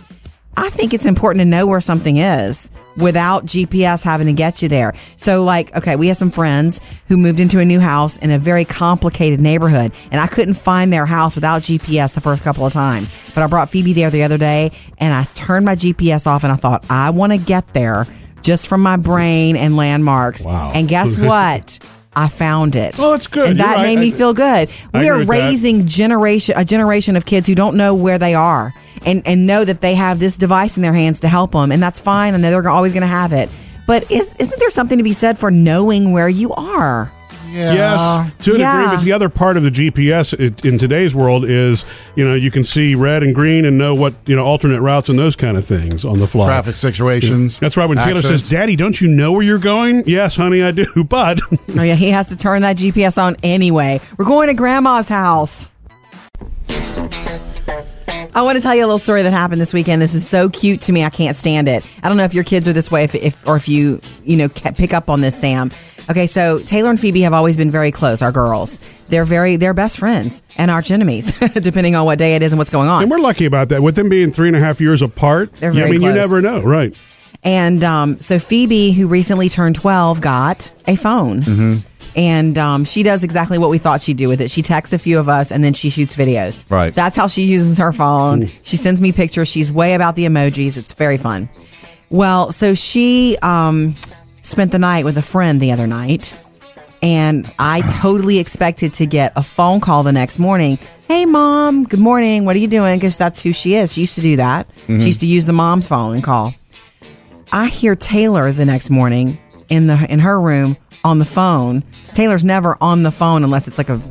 I 0.55 0.69
think 0.69 0.93
it's 0.93 1.05
important 1.05 1.41
to 1.41 1.45
know 1.45 1.67
where 1.67 1.81
something 1.81 2.17
is 2.17 2.71
without 2.97 3.45
GPS 3.45 4.03
having 4.03 4.27
to 4.27 4.33
get 4.33 4.61
you 4.61 4.67
there. 4.67 4.93
So, 5.15 5.43
like, 5.43 5.75
okay, 5.75 5.95
we 5.95 6.07
have 6.07 6.17
some 6.17 6.31
friends 6.31 6.81
who 7.07 7.17
moved 7.17 7.39
into 7.39 7.59
a 7.59 7.65
new 7.65 7.79
house 7.79 8.17
in 8.17 8.31
a 8.31 8.37
very 8.39 8.65
complicated 8.65 9.39
neighborhood, 9.39 9.91
and 10.11 10.19
I 10.19 10.27
couldn't 10.27 10.55
find 10.55 10.91
their 10.91 11.05
house 11.05 11.35
without 11.35 11.61
GPS 11.61 12.13
the 12.13 12.21
first 12.21 12.43
couple 12.43 12.65
of 12.65 12.73
times. 12.73 13.11
But 13.33 13.43
I 13.43 13.47
brought 13.47 13.69
Phoebe 13.69 13.93
there 13.93 14.09
the 14.09 14.23
other 14.23 14.37
day, 14.37 14.71
and 14.97 15.13
I 15.13 15.23
turned 15.35 15.65
my 15.65 15.75
GPS 15.75 16.27
off, 16.27 16.43
and 16.43 16.51
I 16.51 16.55
thought, 16.55 16.85
I 16.89 17.09
want 17.09 17.31
to 17.31 17.37
get 17.37 17.73
there 17.73 18.07
just 18.41 18.67
from 18.67 18.81
my 18.81 18.97
brain 18.97 19.55
and 19.55 19.75
landmarks. 19.75 20.45
Wow. 20.45 20.71
And 20.75 20.87
guess 20.87 21.17
what? 21.17 21.79
I 22.15 22.27
found 22.27 22.75
it. 22.75 22.97
Well, 22.97 23.11
that's 23.11 23.27
good. 23.27 23.49
And 23.49 23.57
You're 23.57 23.67
that 23.67 23.77
right. 23.77 23.83
made 23.95 23.99
me 23.99 24.11
feel 24.11 24.33
good. 24.33 24.69
We 24.93 25.09
are 25.09 25.17
with 25.19 25.27
that. 25.27 25.33
raising 25.33 25.85
generation 25.85 26.55
a 26.57 26.65
generation 26.65 27.15
of 27.15 27.25
kids 27.25 27.47
who 27.47 27.55
don't 27.55 27.75
know 27.77 27.95
where 27.95 28.17
they 28.17 28.35
are 28.35 28.73
and 29.05 29.21
and 29.25 29.45
know 29.45 29.65
that 29.65 29.81
they 29.81 29.95
have 29.95 30.19
this 30.19 30.37
device 30.37 30.77
in 30.77 30.83
their 30.83 30.93
hands 30.93 31.21
to 31.21 31.27
help 31.27 31.51
them, 31.51 31.71
and 31.71 31.81
that's 31.81 31.99
fine. 31.99 32.33
And 32.33 32.43
they're 32.43 32.69
always 32.69 32.93
going 32.93 33.01
to 33.01 33.07
have 33.07 33.33
it. 33.33 33.49
But 33.85 34.09
is 34.11 34.35
isn't 34.35 34.59
there 34.59 34.69
something 34.69 34.97
to 34.97 35.03
be 35.03 35.13
said 35.13 35.37
for 35.37 35.51
knowing 35.51 36.11
where 36.11 36.29
you 36.29 36.53
are? 36.53 37.11
Yeah. 37.53 37.73
Yes, 37.73 38.31
to 38.45 38.53
an 38.55 38.59
Yeah. 38.59 38.81
degree. 38.81 38.95
But 38.97 39.03
the 39.05 39.11
other 39.11 39.29
part 39.29 39.57
of 39.57 39.63
the 39.63 39.69
GPS 39.69 40.33
it, 40.33 40.65
in 40.65 40.79
today's 40.79 41.13
world 41.13 41.45
is, 41.45 41.85
you 42.15 42.25
know, 42.25 42.33
you 42.33 42.49
can 42.49 42.63
see 42.63 42.95
red 42.95 43.21
and 43.21 43.35
green 43.35 43.63
and 43.65 43.77
know 43.77 43.93
what, 43.93 44.15
you 44.25 44.35
know, 44.35 44.43
alternate 44.43 44.81
routes 44.81 45.07
and 45.09 45.19
those 45.19 45.35
kind 45.35 45.55
of 45.55 45.63
things 45.65 46.03
on 46.03 46.19
the 46.19 46.25
fly. 46.27 46.47
Traffic 46.47 46.73
situations. 46.75 47.59
That's 47.59 47.77
right. 47.77 47.87
When 47.87 47.97
Taylor 47.99 48.21
says, 48.21 48.49
"Daddy, 48.49 48.75
don't 48.75 48.99
you 48.99 49.07
know 49.07 49.31
where 49.33 49.43
you're 49.43 49.59
going?" 49.59 50.03
Yes, 50.07 50.35
honey, 50.35 50.63
I 50.63 50.71
do. 50.71 50.85
But 51.07 51.39
Oh 51.77 51.83
yeah, 51.83 51.93
he 51.95 52.09
has 52.09 52.29
to 52.29 52.35
turn 52.37 52.63
that 52.63 52.77
GPS 52.77 53.17
on 53.21 53.35
anyway. 53.43 54.01
We're 54.17 54.25
going 54.25 54.47
to 54.47 54.53
Grandma's 54.55 55.09
house. 55.09 55.69
I 58.35 58.41
want 58.41 58.57
to 58.57 58.61
tell 58.61 58.73
you 58.73 58.81
a 58.81 58.87
little 58.87 58.97
story 58.97 59.21
that 59.21 59.33
happened 59.33 59.61
this 59.61 59.73
weekend. 59.73 60.01
This 60.01 60.13
is 60.15 60.27
so 60.27 60.49
cute 60.49 60.81
to 60.81 60.91
me. 60.91 61.03
I 61.03 61.09
can't 61.09 61.37
stand 61.37 61.67
it. 61.67 61.85
I 62.01 62.07
don't 62.09 62.17
know 62.17 62.23
if 62.23 62.33
your 62.33 62.43
kids 62.43 62.67
are 62.67 62.73
this 62.73 62.89
way, 62.89 63.03
if, 63.03 63.13
if 63.15 63.47
or 63.47 63.55
if 63.55 63.69
you 63.69 64.01
you 64.23 64.37
know 64.37 64.49
pick 64.49 64.93
up 64.93 65.09
on 65.09 65.21
this, 65.21 65.39
Sam. 65.39 65.71
Okay, 66.09 66.27
so 66.27 66.59
Taylor 66.59 66.89
and 66.89 66.99
Phoebe 66.99 67.21
have 67.21 67.33
always 67.33 67.55
been 67.55 67.71
very 67.71 67.91
close. 67.91 68.21
Our 68.21 68.31
girls, 68.31 68.79
they're 69.07 69.23
very 69.25 69.55
they're 69.55 69.73
best 69.73 69.99
friends 69.99 70.41
and 70.57 70.69
arch 70.71 70.91
enemies, 70.91 71.37
depending 71.53 71.95
on 71.95 72.05
what 72.05 72.17
day 72.17 72.35
it 72.35 72.41
is 72.41 72.51
and 72.51 72.57
what's 72.57 72.71
going 72.71 72.89
on. 72.89 73.03
and 73.03 73.11
we're 73.11 73.19
lucky 73.19 73.45
about 73.45 73.69
that. 73.69 73.81
With 73.81 73.95
them 73.95 74.09
being 74.09 74.31
three 74.31 74.47
and 74.47 74.57
a 74.57 74.59
half 74.59 74.81
years 74.81 75.01
apart, 75.01 75.53
They're 75.57 75.71
yeah, 75.71 75.81
I 75.83 75.87
very 75.87 75.99
mean, 75.99 76.07
you 76.07 76.13
never 76.13 76.41
know, 76.41 76.61
right? 76.61 76.95
And 77.43 77.83
um, 77.83 78.19
so 78.19 78.39
Phoebe, 78.39 78.91
who 78.93 79.07
recently 79.07 79.49
turned 79.49 79.75
12, 79.75 80.21
got 80.21 80.73
a 80.87 80.95
phone. 80.95 81.41
Mm-hmm. 81.41 81.87
And 82.15 82.57
um, 82.57 82.85
she 82.85 83.03
does 83.03 83.23
exactly 83.23 83.57
what 83.57 83.69
we 83.69 83.77
thought 83.77 84.03
she'd 84.03 84.17
do 84.17 84.29
with 84.29 84.41
it. 84.41 84.51
She 84.51 84.61
texts 84.61 84.93
a 84.93 84.99
few 84.99 85.19
of 85.19 85.29
us 85.29 85.51
and 85.51 85.63
then 85.63 85.73
she 85.73 85.89
shoots 85.89 86.15
videos. 86.15 86.69
Right. 86.69 86.93
That's 86.93 87.15
how 87.15 87.27
she 87.27 87.43
uses 87.43 87.77
her 87.79 87.91
phone. 87.91 88.47
She 88.63 88.77
sends 88.77 89.01
me 89.01 89.11
pictures. 89.11 89.47
She's 89.47 89.71
way 89.71 89.93
about 89.95 90.15
the 90.15 90.25
emojis. 90.25 90.77
It's 90.77 90.93
very 90.93 91.17
fun. 91.17 91.49
Well, 92.09 92.51
so 92.51 92.75
she 92.75 93.37
um, 93.41 93.95
spent 94.41 94.71
the 94.71 94.79
night 94.79 95.05
with 95.05 95.17
a 95.17 95.21
friend 95.21 95.59
the 95.59 95.71
other 95.71 95.87
night. 95.87 96.35
And 97.01 97.51
I 97.57 97.81
totally 98.01 98.37
expected 98.39 98.93
to 98.95 99.07
get 99.07 99.33
a 99.35 99.43
phone 99.43 99.79
call 99.79 100.03
the 100.03 100.11
next 100.11 100.37
morning. 100.37 100.77
Hey, 101.07 101.25
mom. 101.25 101.85
Good 101.85 101.99
morning. 101.99 102.45
What 102.45 102.55
are 102.55 102.59
you 102.59 102.67
doing? 102.67 102.99
Because 102.99 103.17
that's 103.17 103.41
who 103.41 103.53
she 103.53 103.75
is. 103.75 103.93
She 103.93 104.01
used 104.01 104.15
to 104.15 104.21
do 104.21 104.37
that. 104.37 104.67
She 104.87 105.07
used 105.07 105.19
to 105.21 105.27
use 105.27 105.45
the 105.47 105.53
mom's 105.53 105.87
phone 105.87 106.13
and 106.13 106.23
call. 106.23 106.53
I 107.51 107.67
hear 107.67 107.95
Taylor 107.95 108.51
the 108.51 108.65
next 108.65 108.89
morning 108.89 109.37
in 109.69 109.87
the 109.87 110.05
in 110.09 110.19
her 110.19 110.39
room 110.39 110.77
on 111.03 111.19
the 111.19 111.25
phone. 111.25 111.83
Taylor's 112.13 112.45
never 112.45 112.77
on 112.81 113.03
the 113.03 113.11
phone 113.11 113.43
unless 113.43 113.67
it's 113.67 113.77
like 113.77 113.89
a 113.89 114.01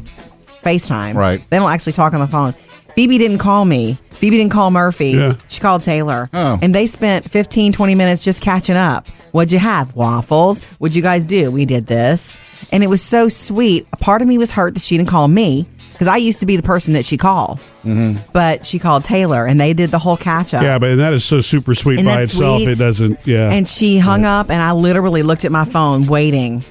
FaceTime. 0.63 1.15
Right. 1.15 1.45
They 1.51 1.59
don't 1.59 1.71
actually 1.71 1.95
talk 1.95 2.15
on 2.15 2.21
the 2.21 2.27
phone. 2.27 2.53
Phoebe 2.95 3.19
didn't 3.19 3.39
call 3.39 3.65
me. 3.65 3.99
Phoebe 4.11 4.37
didn't 4.37 4.53
call 4.53 4.71
Murphy. 4.71 5.11
Yeah. 5.11 5.37
She 5.49 5.61
called 5.61 5.83
Taylor. 5.83 6.29
Oh. 6.33 6.59
And 6.63 6.75
they 6.75 6.87
spent 6.87 7.29
15, 7.29 7.73
20 7.73 7.95
minutes 7.95 8.23
just 8.23 8.43
catching 8.43 8.77
up. 8.77 9.09
What'd 9.33 9.51
you 9.51 9.59
have? 9.59 9.97
Waffles. 9.97 10.63
What'd 10.79 10.95
you 10.95 11.03
guys 11.03 11.27
do? 11.27 11.51
We 11.51 11.65
did 11.65 11.87
this. 11.87 12.39
And 12.71 12.85
it 12.85 12.89
was 12.89 13.03
so 13.03 13.29
sweet. 13.29 13.87
A 13.93 13.97
part 13.97 14.23
of 14.23 14.29
me 14.29 14.39
was 14.39 14.53
hurt 14.53 14.75
that 14.75 14.81
she 14.81 14.97
didn't 14.97 15.09
call 15.09 15.27
me 15.27 15.67
because 16.03 16.13
I 16.13 16.17
used 16.17 16.41
to 16.41 16.47
be 16.47 16.57
the 16.57 16.65
person 16.65 16.95
that 16.95 17.05
she 17.05 17.17
called. 17.17 17.61
Mm-hmm. 17.85 18.19
But 18.33 18.67
she 18.67 18.81
called 18.81 19.05
Taylor 19.05 19.47
and 19.47 19.61
they 19.61 19.73
did 19.73 19.93
the 19.93 20.01
whole 20.01 20.17
catch 20.17 20.53
up. 20.53 20.65
Yeah, 20.65 20.81
but 20.81 20.97
that 20.97 21.13
is 21.13 21.25
so 21.25 21.41
super 21.41 21.77
sweet 21.77 22.01
Isn't 22.01 22.07
by 22.07 22.17
that 22.17 22.23
itself. 22.25 22.61
sweet? 22.61 22.73
It 22.73 22.79
doesn't. 22.79 23.25
Yeah. 23.25 23.53
And 23.53 23.69
she 23.69 23.99
hung 23.99 24.25
up, 24.25 24.51
and 24.51 24.61
I 24.61 24.73
literally 24.73 25.23
looked 25.23 25.45
at 25.45 25.53
my 25.53 25.65
phone, 25.65 26.09
waiting, 26.09 26.65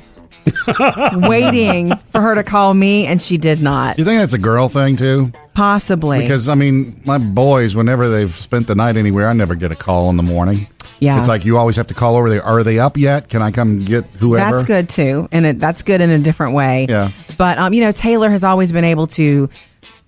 waiting 1.14 1.96
for 2.08 2.20
her 2.20 2.36
to 2.36 2.44
call 2.44 2.74
me, 2.74 3.08
and 3.08 3.22
she 3.22 3.38
did 3.38 3.62
not. 3.62 3.98
You 3.98 4.04
think 4.04 4.20
that's 4.20 4.34
a 4.34 4.38
girl 4.38 4.68
thing 4.68 4.98
too? 4.98 5.32
Possibly. 5.54 6.20
Because 6.20 6.50
I 6.50 6.56
mean, 6.56 7.02
my 7.06 7.18
boys, 7.18 7.74
whenever 7.74 8.10
they've 8.10 8.34
spent 8.34 8.68
the 8.68 8.76
night 8.76 8.98
anywhere, 8.98 9.30
I 9.30 9.34
never 9.34 9.56
get 9.56 9.72
a 9.72 9.78
call 9.78 10.10
in 10.10 10.18
the 10.18 10.24
morning. 10.24 10.68
Yeah. 11.02 11.18
it's 11.20 11.28
like 11.28 11.45
you 11.45 11.58
always 11.58 11.76
have 11.78 11.88
to 11.88 11.95
call 11.95 12.16
over 12.16 12.30
there. 12.30 12.43
Are 12.43 12.64
they 12.64 12.78
up 12.78 12.95
yet? 12.95 13.28
Can 13.28 13.41
I 13.41 13.49
come 13.49 13.80
get 13.80 14.06
whoever? 14.06 14.52
that's 14.52 14.64
good 14.64 14.88
too, 14.88 15.28
and 15.32 15.45
it, 15.47 15.60
that's 15.60 15.82
good 15.82 15.99
in 15.99 16.12
a 16.12 16.20
different 16.20 16.54
way. 16.54 16.86
Yeah. 16.88 17.10
But 17.38 17.58
um, 17.58 17.74
you 17.74 17.82
know, 17.82 17.91
Taylor 17.91 18.30
has 18.30 18.43
always 18.43 18.72
been 18.72 18.84
able 18.84 19.08
to 19.08 19.49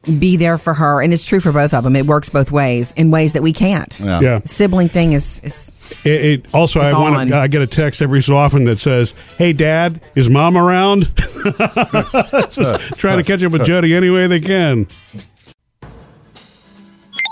be 0.04 0.38
there 0.38 0.58
for 0.58 0.74
her, 0.74 1.02
and 1.02 1.12
it's 1.12 1.26
true 1.26 1.40
for 1.40 1.52
both 1.52 1.74
of 1.74 1.84
them. 1.84 1.96
It 1.96 2.06
works 2.06 2.30
both 2.30 2.52
ways 2.52 2.92
in 2.94 3.10
ways 3.10 3.34
that 3.34 3.42
we 3.42 3.54
can't. 3.54 4.00
Yeah. 4.00 4.20
yeah. 4.20 4.40
Sibling 4.46 4.90
thing 4.90 5.14
is, 5.14 5.42
is 5.44 5.72
It, 6.04 6.26
it 6.26 6.54
also 6.54 6.80
I 6.80 6.94
want 6.94 7.30
to, 7.30 7.38
I 7.38 7.48
get 7.48 7.62
a 7.62 7.68
text 7.68 8.02
every 8.02 8.22
so 8.22 8.36
often 8.36 8.66
that 8.66 8.80
says, 8.80 9.16
"Hey, 9.38 9.54
Dad, 9.54 10.00
is 10.16 10.30
Mom 10.30 10.58
around?" 10.58 11.04
Trying 12.98 13.18
to 13.18 13.24
catch 13.26 13.44
up 13.44 13.52
with 13.52 13.66
Jody 13.66 13.96
any 13.96 14.10
way 14.10 14.28
they 14.28 14.42
can. 14.42 14.88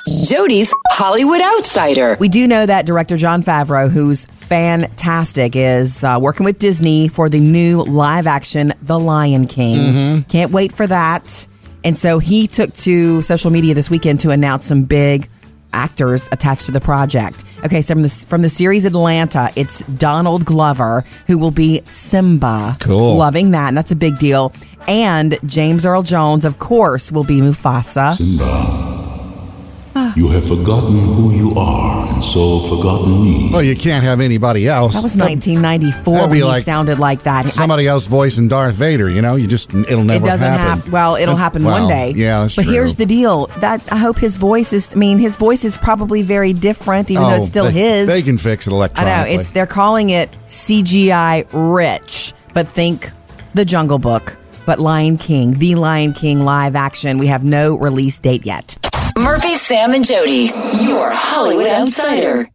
Jody's 0.08 0.74
Hollywood 0.91 1.41
Outsider. 1.41 2.18
We 2.20 2.30
do 2.30 2.47
know 2.47 2.66
that 2.66 2.86
director 2.86 3.18
Jon 3.18 3.43
Favreau, 3.43 3.89
who's 3.89 4.26
fantastic, 4.26 5.56
is 5.56 6.04
uh, 6.04 6.18
working 6.20 6.43
with 6.43 6.58
Disney 6.58 7.08
for 7.08 7.30
the 7.30 7.39
new 7.39 7.84
live 7.84 8.28
action 8.28 8.74
The 8.82 8.99
Lion 8.99 9.47
King. 9.47 10.24
Can't 10.24 10.52
wait 10.52 10.72
for 10.72 10.88
that. 10.88 11.47
And 11.84 11.97
so 11.97 12.20
he 12.20 12.47
took 12.47 12.74
to 12.74 13.22
social 13.22 13.52
media 13.52 13.74
this 13.74 13.89
weekend 13.89 14.20
to 14.22 14.30
announce 14.32 14.66
some 14.66 14.84
big 14.84 15.30
actors 15.74 16.28
attached 16.32 16.66
to 16.66 16.72
the 16.72 16.82
project. 16.82 17.43
Okay, 17.64 17.82
so 17.82 17.93
from 17.93 18.02
the 18.02 18.10
from 18.10 18.41
the 18.41 18.49
series 18.49 18.86
Atlanta, 18.86 19.49
it's 19.56 19.82
Donald 19.84 20.45
Glover 20.45 21.06
who 21.28 21.38
will 21.38 21.52
be 21.52 21.82
Simba. 21.86 22.76
Cool. 22.80 23.18
Loving 23.18 23.52
that, 23.52 23.70
and 23.70 23.78
that's 23.78 23.91
a 23.91 23.95
big 23.95 24.20
deal. 24.20 24.54
And 24.88 25.38
James 25.45 25.86
Earl 25.86 26.04
Jones, 26.04 26.43
of 26.43 26.60
course, 26.60 27.12
will 27.12 27.24
be 27.24 27.39
Mufasa. 27.39 28.18
You 30.16 30.28
have 30.30 30.47
forgotten 30.47 30.99
who 30.99 31.32
you 31.34 31.55
are, 31.57 32.07
and 32.14 32.24
so 32.24 32.59
forgotten 32.70 33.24
me. 33.24 33.49
Well, 33.51 33.64
you 33.64 33.76
can't 33.76 34.03
have 34.03 34.20
anybody 34.20 34.68
else. 34.68 34.93
That 34.95 35.03
was 35.03 35.16
1994 35.18 36.14
That'd 36.14 36.30
when 36.30 36.30
be 36.32 36.38
he 36.38 36.43
like 36.43 36.64
sounded 36.64 36.99
like 36.99 37.24
that. 37.24 37.45
I- 37.45 37.49
Somebody 37.49 37.88
else 37.88 38.07
voicing 38.07 38.47
Darth 38.47 38.76
Vader. 38.76 39.09
You 39.09 39.22
know, 39.22 39.36
you 39.36 39.47
just 39.47 39.74
it'll 39.74 40.03
never 40.03 40.26
it 40.26 40.30
doesn't 40.30 40.47
happen. 40.47 40.78
happen. 40.78 40.91
Well, 40.91 41.16
it'll 41.16 41.36
happen 41.36 41.64
Well, 41.64 41.80
one 41.82 41.89
day. 41.89 42.12
Yeah, 42.16 42.41
that's 42.41 42.55
but 42.55 42.64
true. 42.64 42.74
here's 42.74 42.95
the 42.95 43.05
deal. 43.05 43.47
That 43.59 43.82
I 43.91 43.97
hope 43.97 44.18
his 44.18 44.38
voice 44.38 44.74
is. 44.74 44.91
I 44.93 44.97
mean, 44.97 45.18
his 45.18 45.36
voice 45.36 45.64
is 45.64 45.78
probably 45.78 46.22
very 46.22 46.53
different, 46.53 47.09
even 47.12 47.24
though 47.24 47.30
Oh, 47.30 47.36
it's 47.36 47.47
still 47.47 47.66
they, 47.66 47.72
his. 47.72 48.07
They 48.07 48.22
can 48.22 48.38
fix 48.38 48.68
it 48.68 48.74
electronically. 48.74 49.14
I 49.14 49.36
know 49.36 49.39
it's. 49.39 49.49
They're 49.49 49.66
calling 49.68 50.09
it 50.09 50.30
CGI 50.47 51.45
rich, 51.53 52.34
but 52.53 52.68
think 52.68 53.09
the 53.53 53.66
Jungle 53.66 53.99
Book. 53.99 54.38
But 54.66 54.80
Lion 54.80 55.18
King, 55.18 55.53
the 55.53 55.76
Lion 55.76 56.14
King 56.14 56.41
live 56.41 56.76
action. 56.76 57.18
We 57.18 57.28
have 57.28 57.43
no 57.43 57.78
release 57.78 58.20
date 58.20 58.45
yet. 58.45 58.76
Murphy, 59.18 59.55
Sam, 59.55 59.93
and 59.93 60.05
Jody, 60.05 60.51
your 60.82 61.09
Hollywood 61.12 61.68
Outsider. 61.68 62.49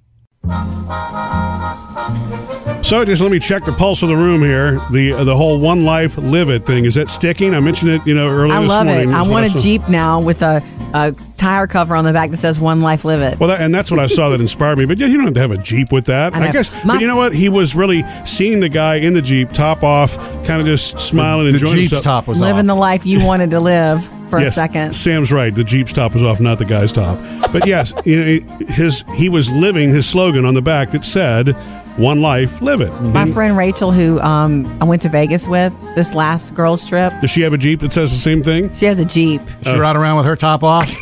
So 2.87 3.05
just 3.05 3.21
let 3.21 3.33
me 3.33 3.41
check 3.41 3.65
the 3.65 3.73
pulse 3.73 4.03
of 4.05 4.09
the 4.09 4.15
room 4.15 4.43
here. 4.43 4.79
The 4.93 5.13
uh, 5.13 5.25
the 5.25 5.37
whole 5.37 5.59
one 5.59 5.85
life 5.85 6.17
live 6.19 6.49
it 6.51 6.65
thing 6.65 6.85
is 6.85 6.95
that 6.95 7.11
sticking? 7.11 7.53
I 7.53 7.59
mentioned 7.59 7.91
it, 7.91 8.07
you 8.07 8.15
know, 8.15 8.29
earlier 8.29 8.55
I 8.57 8.61
this 8.61 8.69
love 8.69 8.87
morning. 8.87 9.09
it. 9.09 9.13
I 9.13 9.17
That's 9.17 9.29
what 9.29 9.43
want 9.43 9.59
a. 9.59 9.63
Jeep 9.63 9.89
now 9.89 10.21
with 10.21 10.41
a, 10.43 10.63
a 10.95 11.13
tire 11.37 11.67
cover 11.67 11.97
on 11.97 12.05
the 12.05 12.13
back 12.13 12.31
that 12.31 12.37
says 12.37 12.61
"One 12.61 12.83
Life 12.83 13.05
Live 13.05 13.23
It." 13.23 13.41
Well, 13.41 13.49
that, 13.49 13.61
and 13.61 13.75
that's 13.75 13.91
what 13.91 13.99
I 13.99 14.07
saw 14.07 14.29
that 14.29 14.41
inspired 14.41 14.79
me. 14.79 14.85
But 14.85 14.99
yeah, 14.99 15.09
you 15.09 15.17
don't 15.17 15.25
have 15.27 15.35
to 15.35 15.41
have 15.41 15.51
a 15.51 15.57
Jeep 15.57 15.91
with 15.91 16.05
that. 16.07 16.37
I 16.37 16.47
know. 16.47 16.53
guess. 16.53 16.71
My- 16.85 16.95
but 16.95 17.01
you 17.01 17.09
know 17.09 17.17
what? 17.17 17.35
He 17.35 17.49
was 17.49 17.75
really 17.75 18.05
seeing 18.25 18.61
the 18.61 18.69
guy 18.69 18.97
in 18.97 19.15
the 19.15 19.23
Jeep, 19.23 19.49
top 19.51 19.83
off, 19.83 20.17
kind 20.47 20.61
of 20.61 20.67
just 20.67 21.01
smiling, 21.01 21.47
the 21.49 21.55
enjoying 21.55 21.75
Jeep's 21.79 21.91
himself. 21.91 22.05
top 22.05 22.29
was 22.29 22.41
Living 22.41 22.61
off. 22.61 22.67
the 22.67 22.75
life 22.77 23.05
you 23.05 23.25
wanted 23.27 23.51
to 23.51 23.59
live 23.59 24.05
for 24.31 24.39
a 24.39 24.49
second. 24.53 24.95
Sam's 24.95 25.33
right. 25.33 25.53
The 25.53 25.65
Jeep's 25.65 25.93
top 25.93 26.15
was 26.15 26.23
off, 26.23 26.39
not 26.39 26.59
the 26.59 26.65
guy's 26.65 26.93
top. 26.93 27.19
But 27.53 27.67
yes, 27.67 27.93
you 28.05 28.25
know, 28.25 28.57
his 28.69 29.03
he 29.17 29.29
was 29.29 29.51
living 29.51 29.89
his 29.91 30.09
slogan 30.09 30.45
on 30.45 30.55
the 30.55 30.63
back 30.63 30.93
that 30.93 31.05
said, 31.05 31.57
"One 31.97 32.21
life, 32.23 32.61
live 32.63 32.81
it." 32.81 32.91
My 33.01 33.23
And 33.23 33.33
friend 33.33 33.57
Rachel, 33.57 33.93
who 33.93 34.21
um, 34.21 34.67
I 34.81 34.85
went 34.85 35.03
to 35.03 35.09
Vegas 35.09 35.49
with 35.49 35.73
this 35.95 36.15
last 36.15 36.55
girls' 36.55 36.87
trip, 36.87 37.13
Does 37.21 37.31
she 37.31 37.43
have 37.43 37.53
a 37.53 37.59
Jeep 37.59 37.81
that 37.81 37.93
says 37.93 38.13
the 38.13 38.19
same 38.19 38.43
thing? 38.43 38.73
she 38.73 38.87
has 38.87 39.01
a 39.01 39.05
Jeep. 39.05 39.41
She 39.65 39.77
ride 39.77 39.97
around 39.97 40.19
with 40.19 40.27
her 40.27 40.37
top 40.37 40.63
off. 40.63 40.89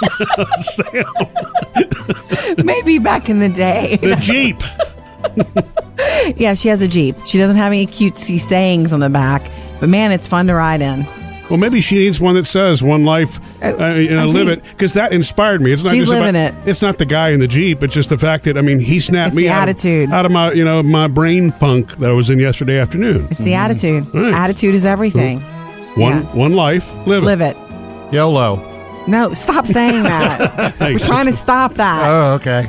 Maybe 2.64 2.98
back 2.98 3.28
in 3.28 3.38
the 3.38 3.48
day. 3.48 3.98
The 4.00 4.16
Jeep. 4.16 4.56
yeah, 6.38 6.54
she 6.54 6.68
has 6.68 6.82
a 6.82 6.88
Jeep. 6.88 7.16
She 7.26 7.38
doesn't 7.38 7.56
have 7.56 7.72
any 7.72 7.86
cutesy 7.86 8.38
sayings 8.38 8.92
on 8.92 9.00
the 9.00 9.10
back, 9.10 9.42
but 9.78 9.88
man, 9.88 10.12
it's 10.12 10.26
fun 10.26 10.46
to 10.46 10.54
ride 10.54 10.80
in. 10.80 11.06
Well, 11.50 11.58
maybe 11.58 11.80
she 11.80 11.96
needs 11.96 12.20
one 12.20 12.36
that 12.36 12.46
says 12.46 12.80
"One 12.82 13.04
life," 13.04 13.40
uh, 13.62 13.94
you 13.94 14.10
know, 14.10 14.22
I 14.22 14.24
live 14.26 14.46
it, 14.48 14.62
because 14.62 14.92
that 14.94 15.12
inspired 15.12 15.60
me. 15.60 15.72
It's 15.72 15.82
not 15.82 15.90
She's 15.92 16.02
just 16.06 16.12
living 16.12 16.30
about, 16.36 16.54
it. 16.64 16.68
It's 16.68 16.80
not 16.80 16.98
the 16.98 17.04
guy 17.06 17.30
in 17.30 17.40
the 17.40 17.48
Jeep. 17.48 17.82
It's 17.82 17.92
just 17.92 18.08
the 18.08 18.16
fact 18.18 18.44
that 18.44 18.56
I 18.56 18.60
mean, 18.60 18.78
he 18.78 19.00
snapped 19.00 19.28
It's 19.30 19.36
me 19.36 19.42
the 19.44 19.48
out, 19.50 19.68
attitude. 19.68 20.10
out 20.10 20.24
of 20.24 20.30
my, 20.30 20.52
you 20.52 20.64
know, 20.64 20.80
my 20.82 21.08
brain 21.08 21.50
funk 21.50 21.96
that 21.96 22.08
I 22.08 22.12
was 22.12 22.30
in 22.30 22.38
yesterday 22.38 22.78
afternoon. 22.78 23.26
It's 23.30 23.40
the 23.40 23.54
attitude. 23.54 24.06
Right. 24.14 24.32
Attitude 24.32 24.74
is 24.76 24.84
everything. 24.86 25.40
One, 25.96 26.22
Yeah. 26.22 26.34
one 26.36 26.52
life, 26.54 26.88
live, 27.06 27.24
Live 27.24 27.40
it. 27.40 27.56
YOLO. 28.12 28.64
No, 29.08 29.32
stop 29.32 29.66
saying 29.66 30.04
that. 30.04 30.76
We're 30.80 30.98
trying 30.98 31.26
to 31.26 31.32
stop 31.32 31.74
that. 31.74 32.08
Oh, 32.08 32.34
okay. 32.34 32.68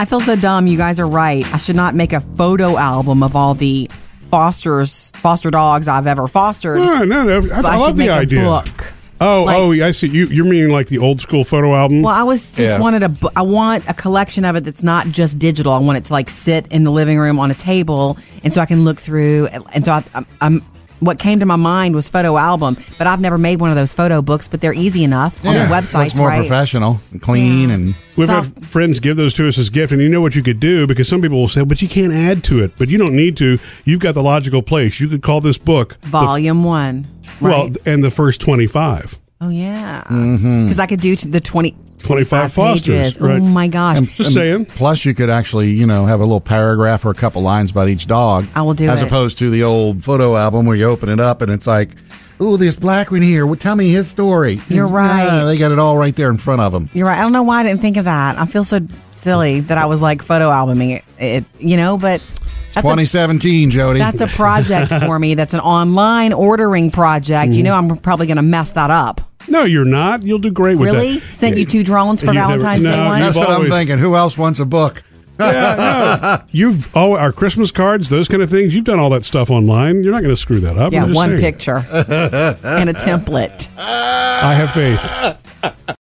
I 0.00 0.04
feel 0.04 0.20
so 0.20 0.36
dumb. 0.36 0.66
You 0.66 0.78
guys 0.78 1.00
are 1.00 1.06
right. 1.08 1.44
I 1.52 1.58
should 1.58 1.76
not 1.76 1.94
make 1.94 2.12
a 2.12 2.20
photo 2.20 2.76
album 2.78 3.22
of 3.22 3.34
all 3.34 3.54
the 3.54 3.90
fosters, 4.28 5.10
foster 5.16 5.50
dogs 5.50 5.88
I've 5.88 6.06
ever 6.06 6.28
fostered. 6.28 6.78
No, 6.78 7.04
no, 7.04 7.24
no. 7.24 7.54
I, 7.54 7.60
I 7.60 7.74
I, 7.74 7.76
love 7.76 7.96
the 7.96 8.04
make 8.06 8.10
idea. 8.10 8.42
a 8.42 8.44
book. 8.44 8.92
Oh, 9.20 9.42
Like- 9.44 9.58
oh, 9.58 9.72
I 9.86 9.90
see. 9.90 10.06
You, 10.06 10.26
you're 10.26 10.44
meaning 10.44 10.70
like 10.70 10.86
the 10.86 10.98
old 10.98 11.20
school 11.20 11.42
photo 11.42 11.74
album? 11.74 12.02
Well, 12.02 12.14
I 12.14 12.22
was 12.22 12.56
just 12.56 12.74
Yeah. 12.74 12.80
wanted 12.80 13.02
a. 13.02 13.08
bu- 13.08 13.30
I 13.34 13.42
want 13.42 13.88
a 13.88 13.94
collection 13.94 14.44
of 14.44 14.54
it 14.54 14.62
that's 14.62 14.84
not 14.84 15.08
just 15.08 15.38
digital. 15.40 15.72
I 15.72 15.78
want 15.78 15.98
it 15.98 16.04
to 16.04 16.12
like 16.12 16.30
sit 16.30 16.68
in 16.68 16.84
the 16.84 16.92
living 16.92 17.18
room 17.18 17.40
on 17.40 17.50
a 17.50 17.54
table, 17.54 18.16
and 18.44 18.52
so 18.52 18.60
I 18.60 18.66
can 18.66 18.84
look 18.84 18.98
through. 19.00 19.46
And, 19.48 19.64
and 19.74 19.84
so 19.84 19.90
I, 19.92 20.04
I'm, 20.14 20.26
I'm. 20.40 20.64
What 21.00 21.18
came 21.18 21.40
to 21.40 21.46
my 21.46 21.56
mind 21.56 21.94
was 21.94 22.08
photo 22.08 22.36
album, 22.36 22.76
but 22.98 23.06
I've 23.06 23.20
never 23.20 23.38
made 23.38 23.60
one 23.60 23.70
of 23.70 23.76
those 23.76 23.92
photo 23.94 24.20
books. 24.22 24.48
But 24.48 24.60
they're 24.60 24.72
easy 24.74 25.04
enough 25.04 25.44
on 25.46 25.54
the 25.54 25.60
websites, 25.72 26.06
It's 26.06 26.16
more 26.18 26.28
right? 26.28 26.38
professional 26.40 27.00
and 27.12 27.22
clean 27.22 27.68
Yeah. 27.68 27.74
and 27.74 27.94
We've 28.16 28.26
So- 28.26 28.42
had 28.42 28.66
friends 28.66 28.98
give 28.98 29.16
those 29.16 29.32
to 29.34 29.46
us 29.46 29.58
as 29.58 29.70
gift, 29.70 29.92
and 29.92 30.02
you 30.02 30.08
know 30.08 30.20
what 30.20 30.34
you 30.34 30.42
could 30.42 30.58
do 30.58 30.88
because 30.88 31.08
some 31.08 31.22
people 31.22 31.38
will 31.38 31.46
say, 31.46 31.62
"But 31.62 31.80
you 31.80 31.88
can't 31.88 32.12
add 32.12 32.42
to 32.44 32.60
it." 32.60 32.72
But 32.76 32.88
you 32.88 32.98
don't 32.98 33.14
need 33.14 33.36
to. 33.36 33.60
You've 33.84 34.00
got 34.00 34.14
the 34.14 34.22
logical 34.24 34.60
place. 34.60 34.98
You 35.00 35.06
could 35.08 35.22
call 35.22 35.40
this 35.40 35.56
book 35.56 35.96
the- 36.02 36.08
Volume 36.08 36.64
one. 36.64 37.06
well, 37.40 37.70
and 37.86 38.02
the 38.02 38.10
first 38.10 38.40
twenty-five. 38.40 39.20
oh 39.40 39.50
yeah, 39.50 40.02
mm-hmm. 40.10 40.64
because 40.64 40.80
I 40.80 40.86
could 40.86 41.00
do 41.00 41.14
t- 41.14 41.28
the 41.30 41.38
20, 41.40 41.76
25 41.98 42.52
fosters, 42.52 42.86
pages. 42.86 43.20
right. 43.20 43.40
Oh 43.40 43.44
my 43.44 43.68
gosh! 43.68 44.00
Just 44.16 44.32
saying. 44.34 44.66
Plus, 44.66 45.04
you 45.04 45.14
could 45.14 45.30
actually, 45.30 45.70
you 45.70 45.86
know, 45.86 46.06
have 46.06 46.20
a 46.20 46.24
little 46.24 46.40
paragraph 46.40 47.04
or 47.04 47.10
a 47.10 47.14
couple 47.14 47.42
lines 47.42 47.70
about 47.70 47.88
each 47.88 48.06
dog. 48.06 48.46
I 48.54 48.62
will 48.62 48.74
do 48.74 48.88
as 48.88 49.02
it. 49.02 49.06
opposed 49.06 49.38
to 49.38 49.50
the 49.50 49.62
old 49.64 50.02
photo 50.02 50.36
album 50.36 50.66
where 50.66 50.76
you 50.76 50.84
open 50.84 51.08
it 51.08 51.20
up 51.20 51.42
and 51.42 51.50
it's 51.50 51.66
like, 51.66 51.90
"Ooh, 52.40 52.56
this 52.56 52.76
black 52.76 53.10
one 53.10 53.22
here. 53.22 53.46
Well, 53.46 53.56
tell 53.56 53.76
me 53.76 53.90
his 53.90 54.08
story." 54.08 54.60
You're 54.68 54.88
right. 54.88 55.24
Yeah, 55.24 55.44
they 55.44 55.58
got 55.58 55.72
it 55.72 55.78
all 55.78 55.98
right 55.98 56.14
there 56.14 56.30
in 56.30 56.38
front 56.38 56.60
of 56.60 56.72
them. 56.72 56.88
You're 56.92 57.06
right. 57.06 57.18
I 57.18 57.22
don't 57.22 57.32
know 57.32 57.42
why 57.42 57.60
I 57.60 57.62
didn't 57.64 57.80
think 57.80 57.96
of 57.96 58.04
that. 58.04 58.38
I 58.38 58.46
feel 58.46 58.64
so 58.64 58.80
silly 59.10 59.60
that 59.60 59.78
I 59.78 59.86
was 59.86 60.00
like 60.00 60.22
photo 60.22 60.50
albuming 60.50 60.96
it, 60.96 61.04
it 61.18 61.44
you 61.58 61.76
know, 61.76 61.96
but 61.96 62.22
It's 62.68 62.74
that's 62.74 62.86
a, 62.86 62.90
2017, 62.90 63.70
Jody. 63.70 63.98
that's 63.98 64.20
a 64.20 64.26
project 64.26 64.92
for 64.92 65.18
me. 65.18 65.34
That's 65.34 65.54
an 65.54 65.60
online 65.60 66.32
ordering 66.32 66.90
project. 66.90 67.54
You 67.54 67.62
know, 67.62 67.74
I'm 67.74 67.96
probably 67.96 68.26
going 68.26 68.36
to 68.36 68.42
mess 68.42 68.72
that 68.72 68.90
up. 68.90 69.20
No, 69.48 69.64
you're 69.64 69.86
not. 69.86 70.22
You'll 70.22 70.38
do 70.38 70.50
great 70.50 70.76
with 70.76 70.92
Really? 70.92 71.14
that. 71.14 71.22
Sent 71.22 71.56
you 71.56 71.64
two 71.64 71.82
drones 71.82 72.20
for 72.20 72.26
You've 72.26 72.34
never- 72.36 72.48
Valentine's 72.60 72.84
Day 72.84 72.90
no, 72.96 73.04
one? 73.06 73.20
That's 73.20 73.36
you've 73.36 73.46
what 73.46 73.54
always- 73.54 73.72
I'm 73.72 73.78
thinking. 73.78 73.98
Who 73.98 74.14
else 74.14 74.36
wants 74.36 74.60
a 74.60 74.66
book? 74.66 75.02
yeah, 75.40 76.38
no. 76.40 76.44
You've 76.50 76.94
oh 76.96 77.16
our 77.16 77.30
Christmas 77.32 77.70
cards, 77.70 78.10
those 78.10 78.26
kind 78.28 78.42
of 78.42 78.50
things. 78.50 78.74
You've 78.74 78.84
done 78.84 78.98
all 78.98 79.08
that 79.10 79.24
stuff 79.24 79.50
online. 79.50 80.02
You're 80.02 80.12
not 80.12 80.22
going 80.22 80.34
to 80.34 80.40
screw 80.40 80.58
that 80.60 80.76
up. 80.76 80.92
Yeah, 80.92 81.06
one 81.06 81.30
saying. 81.30 81.40
picture 81.40 81.76
and 81.92 82.90
a 82.90 82.92
template. 82.92 83.68
I 83.78 84.54
have 84.54 84.72
faith. 84.72 85.94